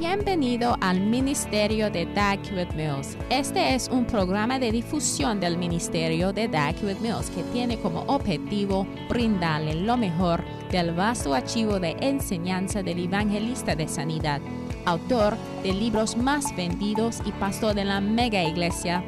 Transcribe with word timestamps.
Bienvenido 0.00 0.76
al 0.80 1.00
Ministerio 1.00 1.88
de 1.88 2.04
Dag 2.04 2.40
Mills. 2.74 3.16
Este 3.30 3.76
es 3.76 3.88
un 3.88 4.04
programa 4.04 4.58
de 4.58 4.72
difusión 4.72 5.38
del 5.38 5.56
Ministerio 5.56 6.32
de 6.32 6.48
Dag 6.48 6.74
Mills 6.82 7.30
que 7.30 7.44
tiene 7.52 7.78
como 7.78 8.00
objetivo 8.08 8.88
brindarle 9.08 9.72
lo 9.74 9.96
mejor 9.96 10.42
del 10.72 10.90
vasto 10.94 11.32
archivo 11.32 11.78
de 11.78 11.94
enseñanza 12.00 12.82
del 12.82 13.04
evangelista 13.04 13.76
de 13.76 13.86
sanidad, 13.86 14.40
autor 14.84 15.36
de 15.62 15.72
libros 15.72 16.16
más 16.16 16.44
vendidos 16.56 17.20
y 17.24 17.30
pastor 17.30 17.76
de 17.76 17.84
la 17.84 18.00
mega 18.00 18.42
iglesia 18.42 19.00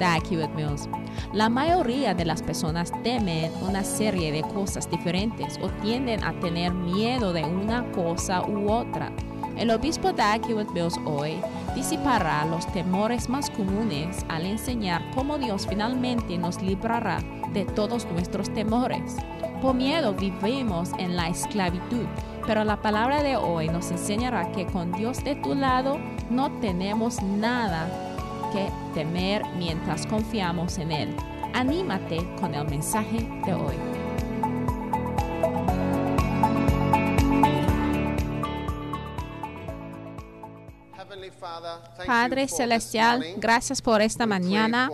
Dag 0.00 0.28
Mills. 0.56 0.88
La 1.32 1.48
mayoría 1.48 2.14
de 2.14 2.24
las 2.24 2.42
personas 2.42 2.90
temen 3.04 3.52
una 3.62 3.84
serie 3.84 4.32
de 4.32 4.42
cosas 4.42 4.90
diferentes 4.90 5.60
o 5.62 5.68
tienden 5.84 6.24
a 6.24 6.32
tener 6.40 6.72
miedo 6.72 7.32
de 7.32 7.44
una 7.44 7.84
cosa 7.92 8.42
u 8.44 8.68
otra. 8.68 9.12
El 9.56 9.70
obispo 9.70 10.12
Dag 10.12 10.40
Hewitt 10.48 10.70
hoy 11.04 11.40
disipará 11.74 12.44
los 12.46 12.66
temores 12.72 13.28
más 13.28 13.50
comunes 13.50 14.24
al 14.28 14.46
enseñar 14.46 15.02
cómo 15.14 15.38
Dios 15.38 15.66
finalmente 15.68 16.38
nos 16.38 16.60
librará 16.62 17.22
de 17.52 17.64
todos 17.64 18.06
nuestros 18.06 18.52
temores. 18.52 19.16
Por 19.60 19.74
miedo 19.74 20.14
vivimos 20.14 20.90
en 20.98 21.16
la 21.16 21.28
esclavitud, 21.28 22.06
pero 22.46 22.64
la 22.64 22.80
palabra 22.80 23.22
de 23.22 23.36
hoy 23.36 23.68
nos 23.68 23.90
enseñará 23.90 24.50
que 24.52 24.66
con 24.66 24.90
Dios 24.92 25.22
de 25.22 25.36
tu 25.36 25.54
lado 25.54 25.98
no 26.30 26.50
tenemos 26.60 27.22
nada 27.22 27.86
que 28.52 28.68
temer 28.94 29.42
mientras 29.56 30.06
confiamos 30.06 30.78
en 30.78 30.92
Él. 30.92 31.16
Anímate 31.54 32.18
con 32.40 32.54
el 32.54 32.66
mensaje 32.68 33.28
de 33.44 33.54
hoy. 33.54 34.01
Padre 42.06 42.48
Celestial, 42.48 43.24
gracias 43.36 43.80
por 43.82 44.02
esta 44.02 44.26
mañana. 44.26 44.90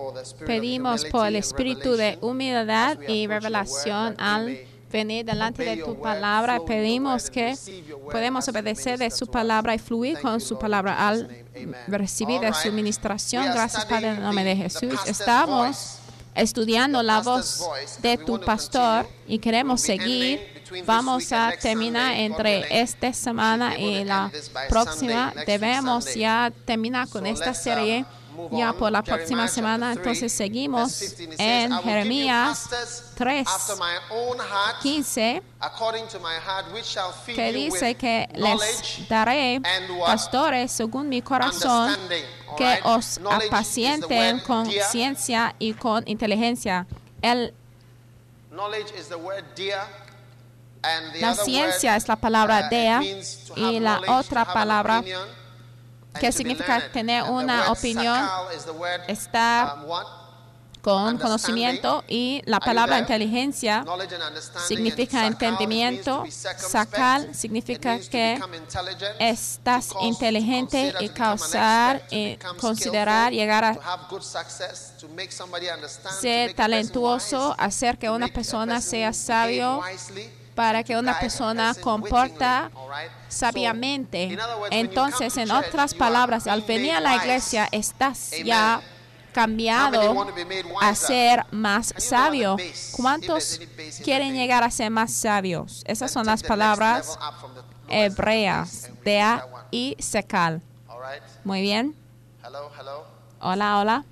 Pedimos 0.47 1.05
por 1.07 1.27
el 1.27 1.37
espíritu 1.37 1.93
de 1.93 2.19
humildad 2.21 2.99
y 3.07 3.27
revelación 3.27 4.15
al 4.19 4.59
venir 4.91 5.25
delante 5.25 5.65
de 5.65 5.77
tu 5.79 6.01
palabra. 6.01 6.61
Pedimos 6.67 7.31
que 7.31 7.55
podemos 8.11 8.49
obedecer 8.49 8.99
de 8.99 9.11
su 9.11 9.27
palabra 9.27 9.75
y 9.75 9.79
fluir 9.79 10.21
con 10.21 10.41
su 10.41 10.59
palabra 10.59 11.09
al 11.09 11.45
recibir 11.87 12.41
de 12.41 12.53
su 12.55 12.73
ministración. 12.73 13.45
Gracias, 13.45 13.85
Padre, 13.87 14.09
en 14.09 14.17
el 14.17 14.23
nombre 14.23 14.45
de 14.45 14.57
Jesús. 14.57 15.01
Estamos 15.07 15.99
estudiando 16.35 17.03
la 17.03 17.21
voz 17.21 17.69
de 18.01 18.17
tu 18.17 18.41
pastor 18.41 19.07
y 19.27 19.39
queremos 19.39 19.81
seguir 19.81 20.58
Vamos 20.85 21.33
a 21.33 21.53
terminar 21.61 22.15
entre 22.15 22.81
esta 22.81 23.13
semana 23.13 23.79
y 23.79 24.05
la 24.05 24.31
próxima. 24.69 25.33
Debemos 25.47 26.15
ya 26.15 26.53
terminar 26.65 27.09
con 27.09 27.27
esta 27.27 27.55
serie. 27.55 28.05
ya 28.53 28.73
por 28.73 28.93
la 28.93 29.03
próxima 29.03 29.49
semana. 29.49 29.93
Entonces 29.93 30.33
seguimos 30.33 31.03
en 31.39 31.73
Jeremías 31.83 32.69
3, 33.17 33.49
15, 34.81 35.43
que 37.35 37.53
dice 37.53 37.95
que 37.97 38.29
les 38.35 39.09
daré 39.09 39.61
pastores 40.07 40.71
según 40.71 41.09
mi 41.09 41.21
corazón 41.21 41.97
que 42.57 42.79
os 42.85 43.19
apacienten 43.29 44.39
con 44.41 44.71
ciencia 44.91 45.55
y 45.59 45.73
con 45.75 46.05
inteligencia. 46.07 46.87
El 47.21 47.53
la 51.21 51.35
ciencia 51.35 51.97
es 51.97 52.09
la 52.09 52.17
palabra 52.17 52.69
dea 52.69 53.03
y 53.57 53.81
la 53.81 54.01
otra 54.09 54.45
palabra 54.45 55.03
que 56.19 56.33
significa 56.33 56.91
tener 56.91 57.25
una 57.25 57.71
opinión 57.73 58.29
está 59.07 59.77
con 60.83 61.19
conocimiento 61.19 62.05
y 62.09 62.43
la 62.47 62.61
palabra 62.61 62.99
inteligencia 62.99 63.85
significa 64.67 65.27
entendimiento. 65.27 66.25
Sacar 66.57 67.35
significa 67.35 67.99
que 67.99 68.41
estás 69.19 69.91
inteligente 70.01 70.95
y 71.01 71.09
causar 71.11 72.03
y 72.11 72.37
considerar 72.59 73.33
llegar 73.33 73.65
a 73.65 74.09
ser 76.21 76.55
talentuoso, 76.55 77.55
hacer 77.59 77.99
que 77.99 78.09
una 78.09 78.29
persona 78.29 78.81
sea 78.81 79.13
sabio 79.13 79.83
para 80.59 80.83
que 80.83 80.97
una 80.97 81.21
persona 81.21 81.73
comporta 81.81 82.69
sabiamente. 83.29 84.37
Entonces, 84.73 85.37
en 85.37 85.53
otras 85.53 85.95
palabras, 85.95 86.49
al 86.49 86.63
venir 86.63 86.95
a 86.95 87.01
la 87.01 87.15
iglesia, 87.15 87.69
estás 87.71 88.33
ya 88.45 88.81
cambiado 89.33 90.27
a 90.81 90.95
ser 90.97 91.47
más 91.53 91.95
sabio. 91.99 92.57
¿Cuántos 92.91 93.61
quieren 94.03 94.35
llegar 94.35 94.65
a 94.65 94.71
ser 94.73 94.91
más 94.91 95.13
sabios? 95.13 95.85
Esas 95.87 96.11
son 96.11 96.27
las 96.27 96.43
palabras 96.43 97.17
hebreas, 97.89 98.91
dea 99.05 99.47
y 99.71 99.95
secal. 100.01 100.61
Muy 101.45 101.61
bien. 101.61 101.95
Hola, 103.39 103.79
hola. 103.79 104.05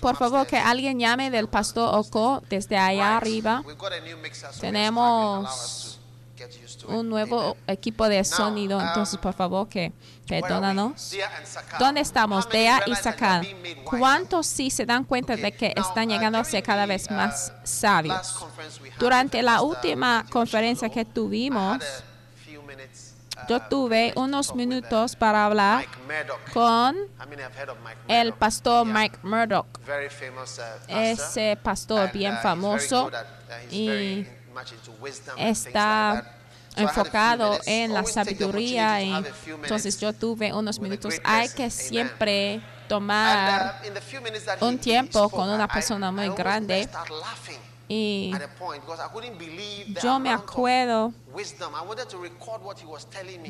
Por 0.00 0.16
favor, 0.16 0.46
que 0.46 0.58
alguien 0.58 0.98
llame 0.98 1.30
del 1.30 1.48
pastor 1.48 1.94
Oko 1.94 2.42
desde 2.48 2.76
allá 2.76 3.16
arriba. 3.16 3.64
Tenemos 4.60 5.98
un 6.88 7.08
nuevo 7.08 7.56
equipo 7.66 8.08
de 8.08 8.22
sonido, 8.24 8.80
entonces 8.80 9.18
por 9.18 9.32
favor 9.32 9.68
que 9.68 9.92
perdónanos. 10.26 11.14
¿Dónde 11.78 12.00
estamos? 12.02 12.48
Dea 12.48 12.82
y 12.86 12.94
Sakal. 12.94 13.46
¿Cuántos 13.84 14.46
sí 14.46 14.70
se 14.70 14.84
dan 14.84 15.04
cuenta 15.04 15.36
de 15.36 15.52
que 15.52 15.72
están 15.74 16.08
llegando 16.08 16.38
a 16.38 16.44
ser 16.44 16.62
cada 16.62 16.84
vez 16.86 17.10
más 17.10 17.52
sabios? 17.62 18.44
Durante 18.98 19.42
la 19.42 19.62
última 19.62 20.26
conferencia 20.30 20.90
que 20.90 21.04
tuvimos, 21.04 21.78
yo 23.48 23.60
tuve 23.60 24.12
unos 24.16 24.54
minutos 24.54 25.16
para 25.16 25.44
hablar 25.46 25.86
con 26.52 26.96
el 28.08 28.32
pastor 28.34 28.86
Mike 28.86 29.18
Murdoch, 29.22 29.66
ese 30.88 31.58
pastor 31.62 32.12
bien 32.12 32.36
famoso 32.42 33.10
y 33.70 34.26
está 35.36 36.36
enfocado 36.76 37.58
en 37.66 37.94
la 37.94 38.04
sabiduría 38.04 39.02
y 39.02 39.24
entonces 39.46 39.98
yo 40.00 40.12
tuve 40.12 40.52
unos 40.52 40.80
minutos. 40.80 41.14
Hay 41.24 41.48
que 41.50 41.70
siempre 41.70 42.60
tomar 42.88 43.80
un 44.60 44.78
tiempo 44.78 45.28
con 45.28 45.48
una 45.48 45.68
persona 45.68 46.10
muy 46.10 46.28
grande 46.30 46.88
y 47.86 48.32
yo 50.02 50.18
me 50.18 50.30
acuerdo 50.30 51.12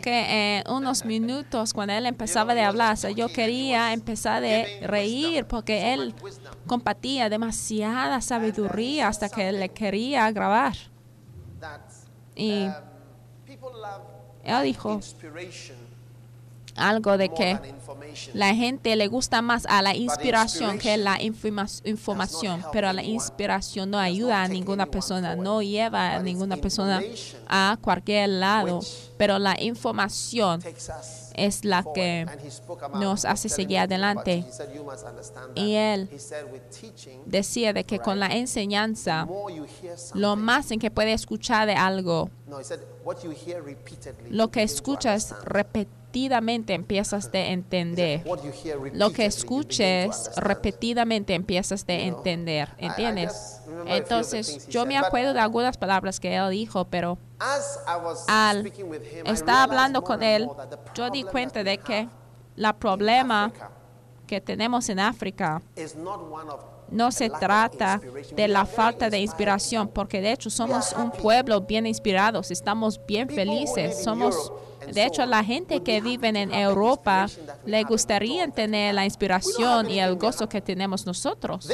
que 0.02 0.58
en 0.58 0.70
unos 0.70 1.04
minutos 1.04 1.72
cuando 1.72 1.94
él 1.94 2.06
empezaba 2.06 2.54
de 2.54 2.62
hablar, 2.62 2.96
yo 3.14 3.28
quería 3.28 3.92
empezar 3.92 4.42
de 4.42 4.80
reír 4.82 5.46
porque 5.46 5.94
él 5.94 6.14
compartía 6.66 7.28
demasiada 7.28 8.20
sabiduría 8.20 9.08
hasta 9.08 9.28
que 9.28 9.52
le 9.52 9.68
quería 9.68 10.30
grabar. 10.32 10.74
Y 12.34 12.68
él 14.42 14.62
dijo 14.64 15.00
algo 16.76 17.16
de 17.18 17.28
que 17.28 17.58
la 18.32 18.54
gente 18.54 18.96
le 18.96 19.08
gusta 19.08 19.42
más 19.42 19.66
a 19.66 19.82
la 19.82 19.94
inspiración 19.94 20.78
que 20.78 20.96
la 20.96 21.18
información, 21.22 22.64
pero 22.72 22.92
la 22.92 23.02
inspiración 23.02 23.90
no 23.90 23.98
ayuda 23.98 24.42
a 24.42 24.48
ninguna 24.48 24.86
persona, 24.86 25.36
no 25.36 25.62
lleva 25.62 26.14
a 26.14 26.22
ninguna 26.22 26.56
persona 26.56 27.02
a 27.48 27.76
cualquier 27.80 28.28
lado, 28.28 28.80
pero 29.16 29.38
la 29.38 29.60
información 29.60 30.62
es 31.34 31.64
la 31.64 31.84
que 31.94 32.26
nos 32.94 33.24
hace 33.24 33.48
seguir 33.48 33.78
adelante. 33.78 34.44
Y 35.54 35.74
él 35.74 36.08
decía 37.26 37.72
de 37.72 37.84
que 37.84 37.98
con 37.98 38.20
la 38.20 38.28
enseñanza, 38.28 39.26
lo 40.14 40.36
más 40.36 40.70
en 40.70 40.78
que 40.78 40.90
puede 40.90 41.12
escuchar 41.12 41.66
de 41.66 41.74
algo, 41.74 42.30
lo 44.30 44.50
que 44.50 44.62
escuchas 44.62 45.34
repetidamente 46.14 46.74
empiezas 46.74 47.32
de 47.32 47.50
entender. 47.50 48.24
Lo 48.92 49.10
que 49.10 49.26
escuches 49.26 50.30
repetidamente 50.36 51.34
empiezas 51.34 51.84
de 51.86 52.04
entender. 52.04 52.68
¿Entiendes? 52.78 53.60
Entonces, 53.86 54.68
yo 54.68 54.86
me 54.86 54.96
acuerdo 54.96 55.32
de 55.32 55.40
algunas 55.40 55.76
palabras 55.76 56.20
que 56.20 56.36
él 56.36 56.50
dijo, 56.50 56.84
pero 56.84 57.18
al 58.28 58.72
estar 59.26 59.68
hablando 59.68 60.02
con 60.04 60.22
él, 60.22 60.48
yo 60.94 61.10
di 61.10 61.24
cuenta 61.24 61.64
de 61.64 61.78
que 61.78 62.08
la 62.54 62.72
problema 62.74 63.52
que 64.28 64.40
tenemos 64.40 64.88
en 64.88 65.00
África 65.00 65.60
no 66.90 67.10
se 67.10 67.28
trata 67.28 68.00
de 68.36 68.46
la 68.46 68.66
falta 68.66 69.10
de 69.10 69.18
inspiración, 69.18 69.88
porque 69.88 70.20
de 70.20 70.32
hecho 70.32 70.48
somos 70.48 70.92
un 70.92 71.10
pueblo 71.10 71.62
bien 71.62 71.86
inspirados, 71.86 72.52
estamos 72.52 73.00
bien 73.04 73.28
felices, 73.28 74.02
somos 74.02 74.52
De 74.92 75.04
hecho, 75.04 75.24
la 75.26 75.44
gente 75.44 75.82
que 75.82 76.00
vive 76.00 76.28
en 76.28 76.52
Europa 76.52 77.26
le 77.64 77.82
gustaría 77.84 78.48
tener 78.48 78.94
la 78.94 79.04
inspiración 79.04 79.90
y 79.90 80.00
el 80.00 80.16
gozo 80.16 80.48
que 80.48 80.60
tenemos 80.60 81.06
nosotros. 81.06 81.68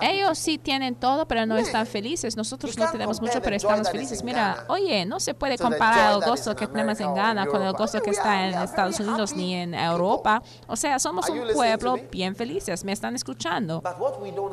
Ellos 0.00 0.38
sí 0.38 0.58
tienen 0.58 0.94
todo, 0.94 1.26
pero 1.26 1.46
no 1.46 1.56
están 1.56 1.86
felices. 1.86 2.36
Nosotros 2.36 2.76
no 2.76 2.90
tenemos 2.90 3.20
mucho, 3.20 3.40
pero 3.42 3.56
estamos 3.56 3.90
felices. 3.90 4.22
Mira, 4.22 4.64
oye, 4.68 5.04
no 5.04 5.20
se 5.20 5.34
puede 5.34 5.58
comparar 5.58 6.14
el 6.14 6.20
gozo 6.20 6.54
que 6.54 6.66
tenemos 6.66 7.00
en 7.00 7.14
Ghana 7.14 7.46
con 7.46 7.62
el 7.62 7.72
gozo 7.72 8.00
que 8.00 8.10
está 8.10 8.46
en 8.46 8.54
Estados 8.54 9.00
Unidos 9.00 9.34
ni 9.34 9.54
en 9.54 9.74
Europa. 9.74 10.42
O 10.66 10.76
sea, 10.76 10.98
somos 10.98 11.28
un 11.28 11.42
pueblo 11.54 11.96
bien 12.10 12.34
felices. 12.34 12.84
Me 12.84 12.92
están 12.92 13.14
escuchando. 13.14 13.82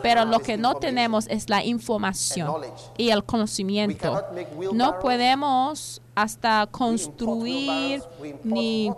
Pero 0.02 0.26
lo 0.26 0.40
que 0.40 0.58
no 0.58 0.76
tenemos 0.76 1.28
es 1.28 1.50
la 1.50 1.64
información 1.64 2.62
y 2.98 3.10
el 3.10 3.24
conocimiento. 3.24 4.24
No 4.74 5.00
podemos 5.00 6.02
hasta 6.16 6.68
construir 6.68 8.04
ni 8.44 8.92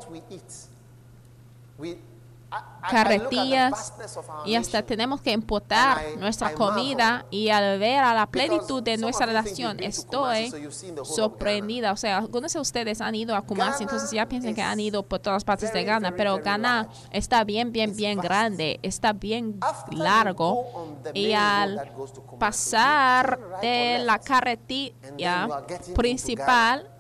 carretillas 2.90 3.94
y 4.46 4.56
hasta 4.56 4.84
tenemos 4.84 5.22
que 5.22 5.32
importar 5.32 6.02
nuestra 6.20 6.54
comida 6.54 7.26
y 7.32 7.50
al 7.50 7.80
ver 7.80 8.00
a 8.00 8.14
la 8.14 8.28
plenitud 8.28 8.84
de 8.84 8.98
nuestra 8.98 9.26
relación 9.26 9.82
estoy 9.82 10.54
sorprendida. 11.04 11.92
O 11.92 11.98
sea, 11.98 12.20
algunos 12.20 12.54
de 12.54 12.60
ustedes 12.60 13.02
han 13.02 13.16
ido 13.16 13.36
a 13.36 13.42
Kumasi, 13.42 13.84
entonces 13.84 14.12
ya 14.12 14.28
piensan 14.28 14.54
que 14.54 14.62
han 14.62 14.80
ido 14.80 15.04
por 15.04 15.20
todas 15.20 15.44
partes 15.44 15.74
de 15.74 15.84
Ghana, 15.84 16.14
pero 16.16 16.38
Ghana 16.38 16.88
está 17.12 17.44
bien, 17.44 17.72
bien, 17.72 17.96
bien 17.96 18.20
grande, 18.20 18.80
está 18.84 19.14
bien 19.14 19.60
largo 19.92 20.94
y 21.14 21.34
al 21.34 21.92
pasar 22.40 23.40
de 23.62 24.00
la 24.00 24.20
carretilla 24.20 25.48
principal 25.96 26.92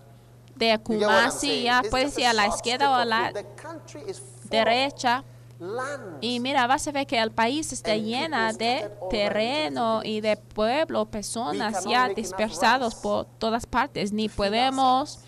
de 0.56 0.80
Kumasi, 0.80 1.64
ya 1.64 1.82
puedes 1.90 2.18
ir 2.18 2.28
a 2.28 2.34
la 2.34 2.48
izquierda 2.48 2.90
o 2.90 2.94
a 2.94 3.06
la 3.06 3.34
derecha. 4.50 5.24
y 6.22 6.40
mira, 6.40 6.68
vas 6.68 6.88
a 6.88 6.92
ver 6.92 7.08
que 7.08 7.20
el 7.20 7.32
país 7.32 7.72
está 7.72 7.96
lleno 7.96 8.54
de 8.54 8.92
terreno 9.10 10.02
y 10.04 10.22
de 10.22 10.38
pueblo, 10.38 11.06
personas 11.06 11.86
ya 11.86 12.10
dispersados 12.10 12.96
por 12.96 13.26
todas 13.38 13.66
partes. 13.66 14.12
Ni 14.12 14.30
podemos 14.30 15.20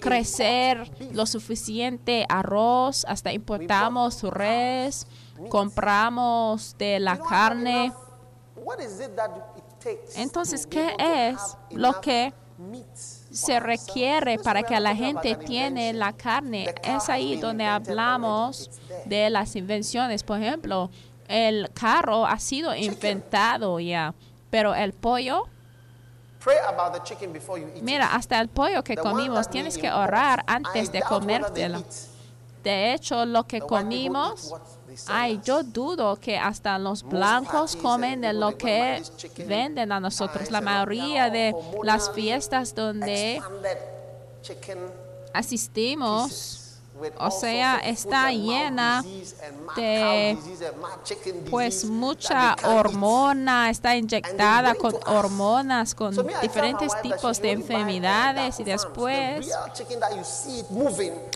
crecer 0.00 0.90
lo 1.12 1.26
suficiente 1.26 2.26
arroz, 2.28 3.04
hasta 3.08 3.32
importamos 3.32 4.22
res, 4.22 5.06
compramos 5.48 6.76
de 6.78 7.00
la 7.00 7.18
carne. 7.18 7.92
Entonces, 10.16 10.66
¿qué 10.66 10.94
es 10.98 11.56
lo 11.70 12.00
que 12.00 12.32
se 13.32 13.60
requiere 13.60 14.38
para 14.38 14.62
que 14.62 14.78
la 14.78 14.94
gente 14.94 15.34
tiene 15.34 15.92
la 15.92 16.12
carne. 16.12 16.74
Es 16.82 17.08
ahí 17.08 17.36
donde 17.36 17.64
hablamos 17.64 18.70
de 19.06 19.30
las 19.30 19.56
invenciones. 19.56 20.22
Por 20.22 20.40
ejemplo, 20.40 20.90
el 21.28 21.70
carro 21.72 22.26
ha 22.26 22.38
sido 22.38 22.74
inventado 22.74 23.80
ya, 23.80 24.14
pero 24.50 24.74
el 24.74 24.92
pollo, 24.92 25.48
mira, 27.82 28.14
hasta 28.14 28.40
el 28.40 28.48
pollo 28.48 28.84
que 28.84 28.96
comimos 28.96 29.48
tienes 29.48 29.78
que 29.78 29.88
ahorrar 29.88 30.44
antes 30.46 30.92
de 30.92 31.00
comértelo. 31.02 31.82
De 32.62 32.92
hecho, 32.92 33.24
lo 33.26 33.44
que 33.44 33.60
comimos 33.60 34.54
Ay, 35.08 35.40
yo 35.44 35.62
dudo 35.62 36.16
que 36.16 36.38
hasta 36.38 36.78
los 36.78 37.02
blancos 37.02 37.76
comen 37.76 38.20
de 38.20 38.32
lo 38.32 38.56
que 38.56 39.02
venden 39.46 39.92
a 39.92 40.00
nosotros. 40.00 40.50
La 40.50 40.60
mayoría 40.60 41.30
de 41.30 41.54
las 41.82 42.10
fiestas 42.10 42.74
donde 42.74 43.40
asistimos 45.32 46.61
o 47.18 47.30
sea, 47.30 47.78
está 47.78 48.30
llena 48.30 49.02
de 49.76 50.36
pues 51.50 51.84
mucha 51.84 52.56
hormona, 52.64 53.70
está 53.70 53.96
inyectada 53.96 54.74
con 54.74 54.94
hormonas, 55.06 55.94
con 55.94 56.14
diferentes 56.40 56.92
tipos 57.00 57.40
de 57.40 57.52
enfermedades 57.52 58.60
y 58.60 58.64
después 58.64 59.50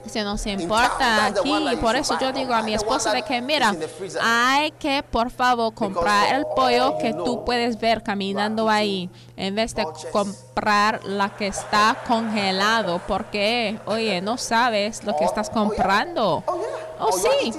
se 0.06 0.22
nos 0.22 0.46
importa 0.46 1.26
aquí. 1.26 1.68
y 1.72 1.76
por 1.76 1.96
eso 1.96 2.18
yo 2.20 2.32
digo 2.32 2.54
a 2.54 2.62
mi 2.62 2.74
esposa 2.74 3.12
de 3.12 3.22
que 3.22 3.40
mira, 3.40 3.74
hay 4.22 4.70
que 4.72 5.02
por 5.02 5.30
favor 5.30 5.72
comprar 5.74 6.34
el 6.34 6.44
pollo 6.54 6.98
que 6.98 7.12
tú 7.12 7.44
puedes 7.44 7.78
ver 7.78 8.02
caminando 8.02 8.68
ahí 8.68 9.10
en 9.36 9.54
vez 9.54 9.74
de 9.74 9.86
comprar 10.10 11.04
la 11.04 11.36
que 11.36 11.46
está 11.48 11.96
congelado 12.06 13.00
porque 13.06 13.78
oye, 13.84 14.22
no 14.22 14.38
sabes 14.38 15.04
lo 15.04 15.14
que 15.16 15.24
estás 15.24 15.50
comprando. 15.50 16.42
Oh, 16.46 16.60
oh 17.00 17.12
sí, 17.12 17.52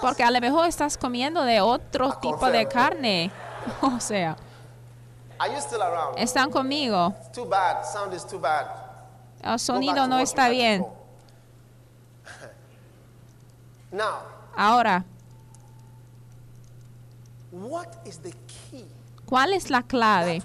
porque 0.00 0.22
a 0.22 0.30
lo 0.30 0.40
mejor 0.40 0.68
estás 0.68 0.96
comiendo 0.96 1.42
de 1.42 1.60
otro 1.60 2.12
tipo 2.20 2.50
de 2.50 2.66
carne. 2.66 3.30
O 3.82 4.00
sea, 4.00 4.34
están 6.16 6.50
conmigo. 6.50 7.12
El 9.42 9.58
sonido 9.58 10.06
no 10.06 10.18
está 10.20 10.48
bien. 10.48 10.86
Ahora, 14.56 15.04
¿cuál 19.28 19.52
es 19.52 19.70
la 19.70 19.82
clave 19.82 20.42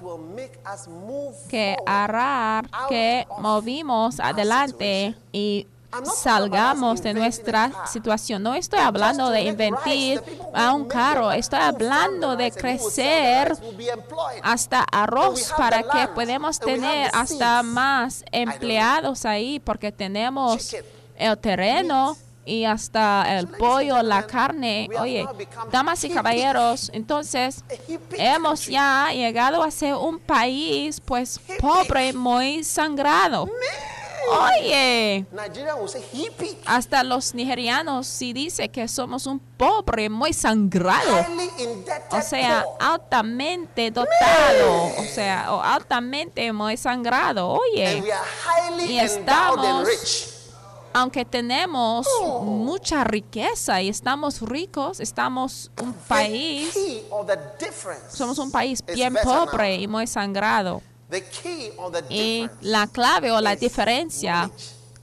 que 1.50 1.78
hará 1.86 2.64
que 2.90 3.26
movimos 3.40 4.20
adelante 4.20 5.16
y 5.32 5.68
salgamos 6.02 7.02
de 7.04 7.14
nuestra 7.14 7.72
situación. 7.88 8.44
No 8.44 8.56
estoy 8.56 8.80
hablando 8.80 9.30
de 9.30 9.42
inventar 9.42 9.84
a 10.54 10.74
un 10.74 10.86
carro, 10.86 11.32
estoy 11.32 11.60
hablando 11.60 12.36
de 12.36 12.52
crecer 12.52 13.56
hasta 14.42 14.86
arroz 14.92 15.54
para 15.58 15.84
que 15.84 16.08
podamos 16.14 16.60
tener 16.60 17.10
hasta 17.14 17.64
más 17.64 18.26
empleados 18.32 19.26
ahí 19.26 19.60
porque 19.60 19.92
tenemos 19.92 20.76
el 21.18 21.38
terreno 21.38 22.18
y 22.46 22.66
hasta 22.66 23.38
el 23.38 23.48
pollo, 23.48 24.02
la 24.02 24.26
carne. 24.26 24.90
Oye, 25.00 25.26
damas 25.72 26.04
y 26.04 26.10
caballeros, 26.10 26.90
entonces 26.94 27.64
hemos 28.18 28.68
ya 28.68 29.10
llegado 29.12 29.64
a 29.64 29.72
ser 29.72 29.96
un 29.96 30.20
país 30.20 31.00
pues 31.02 31.40
pobre, 31.60 32.14
muy 32.14 32.64
sangrado. 32.64 33.50
Oye, 34.30 35.26
hasta 36.66 37.04
los 37.04 37.34
nigerianos 37.34 38.08
sí 38.08 38.32
dice 38.32 38.70
que 38.70 38.88
somos 38.88 39.26
un 39.26 39.40
pobre 39.40 40.10
muy 40.10 40.32
sangrado, 40.32 41.26
o 42.10 42.22
sea, 42.22 42.66
altamente 42.80 43.92
dotado, 43.92 44.86
o 44.98 45.04
sea, 45.14 45.54
o 45.54 45.62
altamente 45.62 46.54
muy 46.54 46.78
sangrado. 46.78 47.50
Oye, 47.50 48.02
y 48.88 48.98
estamos 48.98 49.90
aunque 50.94 51.26
tenemos 51.26 52.08
oh. 52.22 52.42
mucha 52.42 53.04
riqueza 53.04 53.82
y 53.82 53.90
estamos 53.90 54.42
ricos, 54.42 55.00
estamos 55.00 55.72
un 55.82 55.94
país, 55.94 56.74
somos 58.10 58.38
un 58.38 58.52
país 58.52 58.84
bien 58.94 59.16
pobre 59.24 59.76
y 59.76 59.88
muy 59.88 60.08
sangrado. 60.08 60.82
Y 62.10 62.50
la 62.62 62.88
clave 62.88 63.32
o 63.32 63.40
la 63.40 63.56
diferencia 63.56 64.50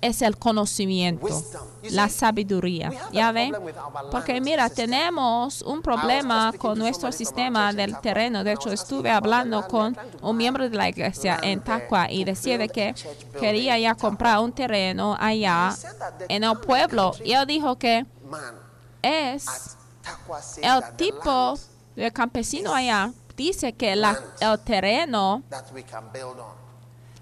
es 0.00 0.23
el 0.23 0.37
conocimiento, 0.37 1.28
la 1.90 2.09
sabiduría. 2.09 2.90
¿Ya 3.12 3.33
ven? 3.33 3.54
Porque 4.11 4.40
mira, 4.40 4.69
tenemos 4.71 5.62
un 5.62 5.83
problema 5.83 6.52
con 6.59 6.78
nuestro 6.78 7.12
sistema 7.12 7.73
del 7.73 7.99
terreno. 8.00 8.45
De 8.45 8.52
hecho, 8.52 8.71
estuve 8.71 9.11
hablando 9.11 9.66
con 9.66 9.97
un 10.23 10.37
miembro 10.37 10.69
de 10.69 10.76
la 10.76 10.88
iglesia 10.88 11.38
en 11.42 11.61
Tacua 11.61 12.11
y 12.11 12.25
decía 12.25 12.59
de 12.59 12.69
que 12.69 12.95
quería 13.38 13.78
ya 13.78 13.95
comprar 13.95 14.40
un 14.40 14.52
terreno 14.52 15.16
allá 15.19 15.75
en 16.28 16.45
el 16.45 16.57
pueblo. 16.59 17.12
Y 17.25 17.33
él 17.33 17.47
dijo 17.47 17.76
que 17.76 18.07
es 19.02 19.76
el 20.62 20.97
tipo 20.97 21.59
de 21.97 22.11
campesino 22.12 22.75
allá 22.75 23.12
dice 23.40 23.73
que 23.73 23.97
la, 23.97 24.19
el 24.40 24.59
terreno 24.61 25.42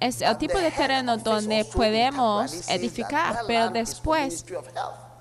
es 0.01 0.21
el 0.21 0.37
tipo 0.39 0.59
de 0.59 0.71
terreno 0.71 1.17
donde 1.17 1.65
podemos 1.65 2.69
edificar, 2.69 3.41
pero 3.47 3.71
después 3.71 4.45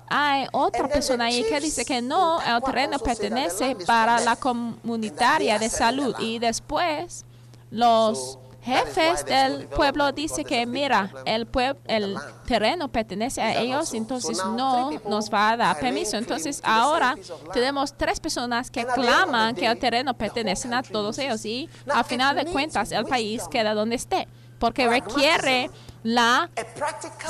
hay 0.08 0.46
otra 0.52 0.88
persona 0.88 1.26
ahí 1.26 1.44
que 1.44 1.60
dice 1.60 1.84
que 1.84 2.00
no, 2.00 2.40
el 2.40 2.62
terreno 2.62 2.98
pertenece 2.98 3.76
para 3.86 4.20
la 4.20 4.36
comunitaria 4.36 5.58
de 5.58 5.68
salud 5.68 6.14
y 6.18 6.38
después 6.38 7.24
los 7.70 8.38
jefes 8.62 9.24
del 9.24 9.66
pueblo 9.68 10.12
dicen 10.12 10.44
que 10.44 10.66
mira, 10.66 11.10
el, 11.24 11.46
pueblo, 11.46 11.80
el 11.86 12.16
terreno 12.46 12.88
pertenece 12.88 13.40
a 13.40 13.60
ellos, 13.60 13.94
entonces 13.94 14.38
no 14.38 14.90
nos 15.06 15.32
va 15.32 15.50
a 15.50 15.56
dar 15.56 15.78
permiso. 15.78 16.16
Entonces 16.16 16.60
ahora 16.64 17.16
tenemos 17.52 17.92
tres 17.96 18.20
personas 18.20 18.70
que 18.70 18.84
claman 18.86 19.54
que 19.54 19.66
el 19.66 19.78
terreno 19.78 20.14
pertenece 20.14 20.68
a 20.72 20.82
todos 20.82 21.18
ellos 21.18 21.44
y 21.44 21.68
al 21.92 22.04
final 22.04 22.36
de 22.36 22.46
cuentas 22.46 22.92
el 22.92 23.04
país 23.04 23.42
queda 23.50 23.74
donde 23.74 23.96
esté, 23.96 24.28
porque 24.58 24.88
requiere 24.88 25.70
la 26.08 26.48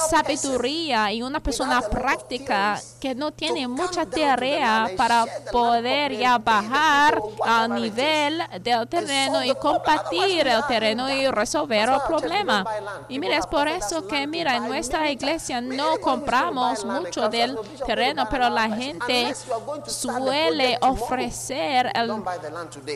sabiduría 0.08 1.12
y 1.12 1.20
una 1.20 1.40
persona 1.40 1.80
práctica 1.80 2.80
que 3.00 3.12
no 3.12 3.32
tiene 3.32 3.66
mucha 3.66 4.06
tarea 4.06 4.90
para 4.96 5.24
poder 5.50 6.16
ya 6.16 6.38
bajar 6.38 7.20
al 7.44 7.74
nivel 7.74 8.40
del 8.60 8.86
terreno 8.86 9.42
y 9.42 9.52
compartir 9.56 10.46
el 10.46 10.64
terreno 10.68 11.10
y 11.10 11.26
resolver 11.28 11.88
el 11.88 12.00
problema. 12.06 12.64
Y 13.08 13.18
mira, 13.18 13.38
es 13.38 13.46
por 13.46 13.66
eso 13.66 14.06
que, 14.06 14.28
mira, 14.28 14.56
en 14.56 14.68
nuestra 14.68 15.10
iglesia 15.10 15.60
no 15.60 15.98
compramos 16.00 16.84
mucho 16.84 17.28
del 17.28 17.58
terreno, 17.84 18.28
pero 18.30 18.48
la 18.48 18.68
gente 18.68 19.34
suele 19.88 20.78
ofrecer 20.82 21.90
el, 21.96 22.22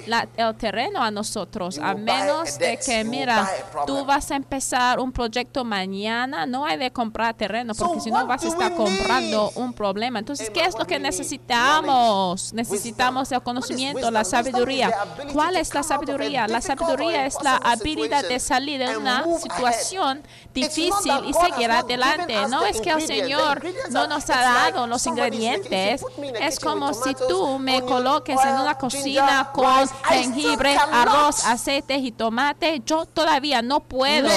la, 0.06 0.28
el 0.36 0.54
terreno 0.54 1.02
a 1.02 1.10
nosotros, 1.10 1.78
a 1.78 1.94
menos 1.94 2.56
de 2.58 2.78
que, 2.78 3.02
mira, 3.02 3.50
tú 3.84 4.04
vas 4.04 4.30
a 4.30 4.36
empezar 4.36 5.00
un 5.00 5.10
proyecto 5.10 5.64
mañana 5.72 6.44
no 6.44 6.66
hay 6.66 6.76
de 6.76 6.90
comprar 6.92 7.32
terreno 7.32 7.74
porque 7.74 8.00
si 8.00 8.10
no 8.10 8.26
vas 8.26 8.44
a 8.44 8.48
estar 8.48 8.74
comprando 8.74 9.50
un 9.54 9.72
problema. 9.72 10.18
Entonces, 10.18 10.50
¿qué 10.50 10.64
es 10.66 10.78
lo 10.78 10.84
que 10.86 10.98
necesitamos? 10.98 12.52
Necesitamos 12.52 13.32
el 13.32 13.42
conocimiento, 13.42 14.10
la 14.10 14.22
sabiduría. 14.24 14.92
¿Cuál 15.32 15.56
es 15.56 15.72
la 15.72 15.82
sabiduría? 15.82 16.46
La 16.46 16.60
sabiduría 16.60 17.24
es 17.24 17.36
la 17.42 17.56
habilidad 17.56 18.28
de 18.28 18.38
salir 18.38 18.78
de 18.84 18.98
una 18.98 19.24
situación 19.38 20.22
difícil 20.52 21.14
y 21.26 21.32
seguir 21.32 21.70
adelante. 21.70 22.34
No 22.50 22.66
es 22.66 22.78
que 22.82 22.90
el 22.90 23.06
Señor 23.06 23.62
no 23.90 24.06
nos 24.06 24.28
ha 24.28 24.42
dado 24.42 24.86
los 24.86 25.06
ingredientes. 25.06 26.04
Es 26.38 26.60
como 26.60 26.92
si 26.92 27.14
tú 27.14 27.58
me 27.58 27.80
coloques 27.80 28.38
en 28.44 28.60
una 28.60 28.74
cocina 28.76 29.50
con 29.54 29.88
jengibre, 30.04 30.76
arroz, 30.76 31.46
aceite 31.46 31.96
y 31.96 32.12
tomate. 32.12 32.82
Yo 32.84 33.06
todavía 33.06 33.62
no 33.62 33.80
puedo 33.80 34.28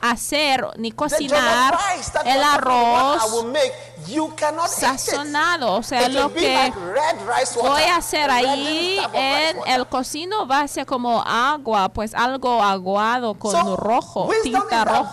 hacer 0.00 0.66
ni 0.76 0.92
cocinar 0.92 1.78
el 2.24 2.42
arroz. 2.42 3.22
You 4.10 4.34
cannot 4.34 4.68
sazonado. 4.68 5.74
O 5.74 5.82
sea, 5.82 6.08
It 6.08 6.14
lo 6.14 6.32
que 6.32 6.52
like 6.52 6.76
voy 7.62 7.82
a 7.82 7.96
hacer 7.96 8.30
ahí 8.30 8.98
en 9.12 9.56
el 9.66 9.86
cocino 9.86 10.46
va 10.46 10.60
a 10.60 10.68
ser 10.68 10.86
como 10.86 11.22
agua, 11.22 11.88
pues 11.88 12.14
algo 12.14 12.62
aguado 12.62 13.34
con 13.34 13.52
so, 13.52 13.76
rojo, 13.76 14.30
tinta 14.42 14.84
rojo. 14.84 15.10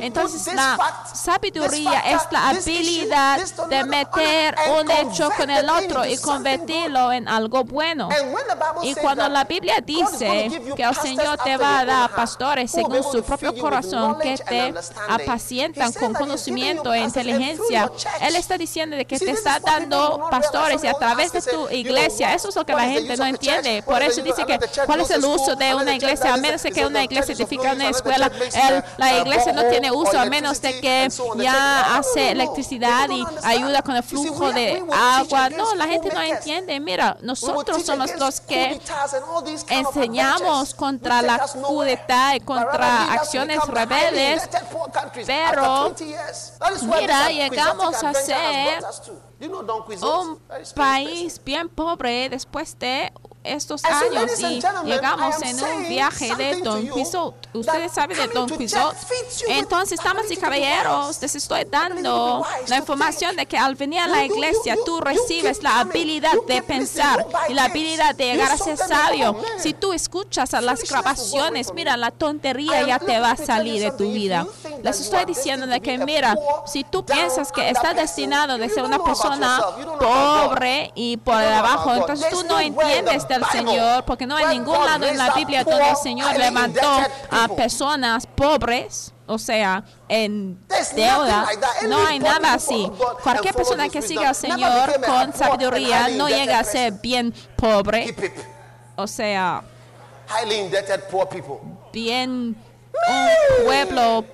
Entonces, 0.00 0.54
la 0.54 0.78
sabiduría 1.12 2.00
es 2.00 2.22
la 2.30 2.50
habilidad 2.50 3.40
issue, 3.40 3.68
de 3.68 3.84
meter 3.84 4.56
un 4.80 4.90
hecho 4.90 5.30
con 5.36 5.50
el 5.50 5.68
otro 5.68 6.04
y 6.04 6.16
convertirlo 6.18 7.12
en 7.12 7.28
algo 7.28 7.64
bueno. 7.64 8.08
Y 8.82 8.94
cuando 8.94 9.28
la 9.28 9.44
Biblia 9.44 9.76
dice 9.84 10.50
que 10.76 10.82
el 10.82 10.94
Señor 10.94 11.38
te 11.44 11.56
va 11.56 11.80
a 11.80 11.84
dar 11.84 12.10
pastores 12.14 12.70
según 12.70 13.02
su 13.02 13.22
propio 13.22 13.56
corazón 13.56 14.18
que 14.18 14.36
te 14.36 14.74
apacientan 15.08 15.92
con 15.92 16.14
conocimiento 16.14 16.92
e 16.92 17.00
inteligencia, 17.00 17.90
Él 18.20 18.36
está 18.40 18.58
diciendo 18.58 18.96
de 18.96 19.04
que 19.04 19.18
te 19.18 19.30
está 19.30 19.60
dando 19.60 20.28
pastores 20.30 20.82
y 20.82 20.86
a 20.86 20.94
través 20.94 21.32
de 21.32 21.42
tu 21.42 21.68
iglesia. 21.70 22.34
Eso 22.34 22.48
es 22.48 22.56
lo 22.56 22.64
que 22.64 22.72
la 22.72 22.84
gente 22.84 23.16
no 23.16 23.24
entiende. 23.24 23.82
Por 23.82 24.02
eso 24.02 24.22
dice 24.22 24.44
que 24.44 24.58
cuál 24.86 25.00
es 25.00 25.10
el 25.10 25.24
uso 25.24 25.54
de 25.56 25.74
una 25.74 25.94
iglesia, 25.94 26.34
a 26.34 26.36
menos 26.36 26.62
de 26.62 26.72
que 26.72 26.86
una 26.86 27.04
iglesia 27.04 27.34
edifica 27.34 27.72
una 27.72 27.88
escuela. 27.88 28.30
El, 28.52 28.84
la 28.96 29.18
iglesia 29.18 29.52
no 29.52 29.64
tiene 29.64 29.90
uso 29.90 30.18
a 30.18 30.24
menos 30.26 30.60
de 30.60 30.80
que 30.80 31.08
ya 31.36 31.96
hace 31.96 32.30
electricidad 32.30 33.08
y 33.10 33.24
ayuda 33.44 33.82
con 33.82 33.96
el 33.96 34.02
flujo 34.02 34.52
de 34.52 34.82
agua. 34.92 35.50
No, 35.50 35.74
la 35.74 35.86
gente 35.86 36.10
no 36.12 36.22
entiende. 36.22 36.80
Mira, 36.80 37.16
nosotros 37.22 37.84
somos 37.84 38.14
los 38.18 38.40
que 38.40 38.80
enseñamos 39.68 40.74
contra 40.74 41.22
la 41.22 41.38
cudeta 41.38 42.36
y 42.36 42.40
contra 42.40 43.12
acciones 43.12 43.60
rebeldes. 43.66 44.48
Pero 45.26 45.94
mira, 46.82 47.28
llegamos 47.30 48.02
a 48.02 48.14
ser 48.20 48.82
un 50.02 50.38
país 50.74 51.40
bien 51.44 51.68
pobre 51.68 52.28
después 52.28 52.78
de 52.78 53.12
estos 53.42 53.84
años 53.84 54.38
y 54.40 54.60
llegamos 54.84 55.42
en 55.42 55.62
un 55.62 55.88
viaje 55.88 56.34
de 56.36 56.60
Don 56.60 56.88
Quijote 56.88 57.39
ustedes 57.52 57.92
saben 57.92 58.16
de 58.16 58.28
Don 58.28 58.48
Quixote. 58.48 58.96
Entonces, 59.48 60.00
damas 60.02 60.30
y 60.30 60.36
caballeros, 60.36 61.20
les 61.20 61.34
estoy 61.34 61.64
dando 61.64 62.44
la 62.68 62.76
información 62.76 63.36
de 63.36 63.46
que 63.46 63.58
al 63.58 63.74
venir 63.74 64.00
a 64.00 64.06
la 64.06 64.24
iglesia 64.24 64.76
tú 64.84 65.00
recibes 65.00 65.62
la 65.62 65.80
habilidad 65.80 66.34
de 66.46 66.62
pensar 66.62 67.26
y 67.48 67.54
la 67.54 67.64
habilidad 67.64 68.14
de 68.14 68.32
llegar 68.32 68.52
a 68.52 68.56
ser 68.56 68.76
sabio. 68.76 69.36
Si 69.58 69.74
tú 69.74 69.92
escuchas 69.92 70.54
a 70.54 70.60
las 70.60 70.82
grabaciones, 70.82 71.72
mira, 71.74 71.96
la 71.96 72.10
tontería 72.10 72.86
ya 72.86 72.98
te 72.98 73.18
va 73.18 73.32
a 73.32 73.36
salir 73.36 73.80
de 73.80 73.90
tu 73.92 74.12
vida. 74.12 74.46
Les 74.82 75.00
estoy 75.00 75.24
diciendo 75.24 75.66
de 75.66 75.80
que, 75.80 75.98
mira, 75.98 76.36
si 76.66 76.84
tú 76.84 77.04
piensas 77.04 77.52
que 77.52 77.70
estás 77.70 77.96
destinado 77.96 78.58
de 78.58 78.68
ser 78.68 78.84
una 78.84 79.02
persona 79.02 79.60
pobre 79.98 80.92
y 80.94 81.16
por 81.16 81.34
abajo, 81.34 81.94
entonces 81.94 82.28
tú 82.30 82.44
no 82.44 82.58
entiendes 82.60 83.26
del 83.28 83.44
Señor, 83.46 84.04
porque 84.04 84.26
no 84.26 84.36
hay 84.36 84.58
ningún 84.58 84.84
lado 84.84 85.06
en 85.06 85.16
la 85.16 85.32
Biblia 85.32 85.64
donde 85.64 85.90
el 85.90 85.96
Señor 85.96 86.36
levantó 86.36 87.00
a 87.30 87.39
personas 87.48 88.26
pobres, 88.26 89.12
o 89.26 89.38
sea, 89.38 89.84
en 90.08 90.58
deuda. 90.94 91.48
No 91.88 92.06
hay 92.06 92.18
nada 92.18 92.54
así. 92.54 92.90
Cualquier 93.22 93.54
persona 93.54 93.88
que 93.88 94.02
siga 94.02 94.30
al 94.30 94.34
Señor 94.34 95.00
con 95.04 95.32
sabiduría 95.32 96.08
no 96.08 96.28
llega 96.28 96.58
a 96.58 96.64
ser 96.64 96.92
bien 96.94 97.34
pobre. 97.56 98.14
O 98.96 99.06
sea, 99.06 99.62
bien 101.92 102.56
un 103.08 103.64
pueblo 103.64 104.24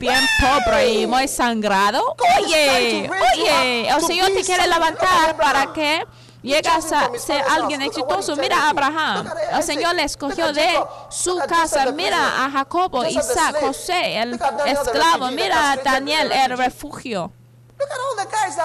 bien 0.00 0.18
pobre 0.40 0.94
y 0.94 1.06
muy 1.06 1.28
sangrado. 1.28 2.16
Oye, 2.38 3.10
oye, 3.34 3.88
el 3.88 4.00
Señor 4.00 4.30
te 4.32 4.42
quiere 4.42 4.66
levantar 4.66 5.36
para 5.36 5.72
que 5.72 6.04
llega 6.42 6.76
a 6.76 6.82
ser 7.18 7.44
alguien 7.48 7.82
exitoso. 7.82 8.36
Mira 8.36 8.56
a 8.56 8.70
Abraham, 8.70 9.30
el 9.52 9.62
Señor 9.62 9.94
le 9.94 10.04
escogió 10.04 10.52
de 10.52 10.82
su 11.10 11.38
casa. 11.48 11.90
Mira 11.92 12.44
a 12.44 12.50
Jacobo, 12.50 13.04
Isaac, 13.04 13.56
José, 13.60 14.18
el 14.18 14.40
esclavo. 14.66 15.30
Mira 15.30 15.72
a 15.72 15.76
Daniel, 15.76 16.30
el 16.32 16.56
refugio. 16.56 17.32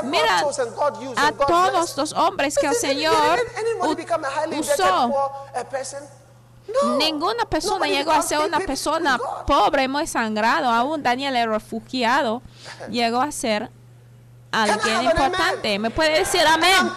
Mira 0.03 0.44
a 1.15 1.32
todos 1.32 1.98
los 1.98 2.13
hombres 2.13 2.58
que 2.58 2.67
el 2.67 2.75
Señor 2.75 3.39
usó. 4.58 5.13
Ninguna 6.98 7.46
persona 7.46 7.86
llegó 7.86 8.12
a 8.12 8.22
ser 8.22 8.39
una 8.39 8.60
persona 8.60 9.20
pobre, 9.46 9.88
muy 9.88 10.08
sangrado. 10.08 10.70
Aún 10.70 11.03
Daniel, 11.03 11.36
el 11.36 11.50
refugiado, 11.50 12.41
llegó 12.89 13.22
a 13.22 13.32
ser 13.32 13.70
alguien 14.63 15.03
importante. 15.03 15.79
¿Me 15.79 15.89
puede 15.89 16.19
decir 16.19 16.41
amén? 16.47 16.91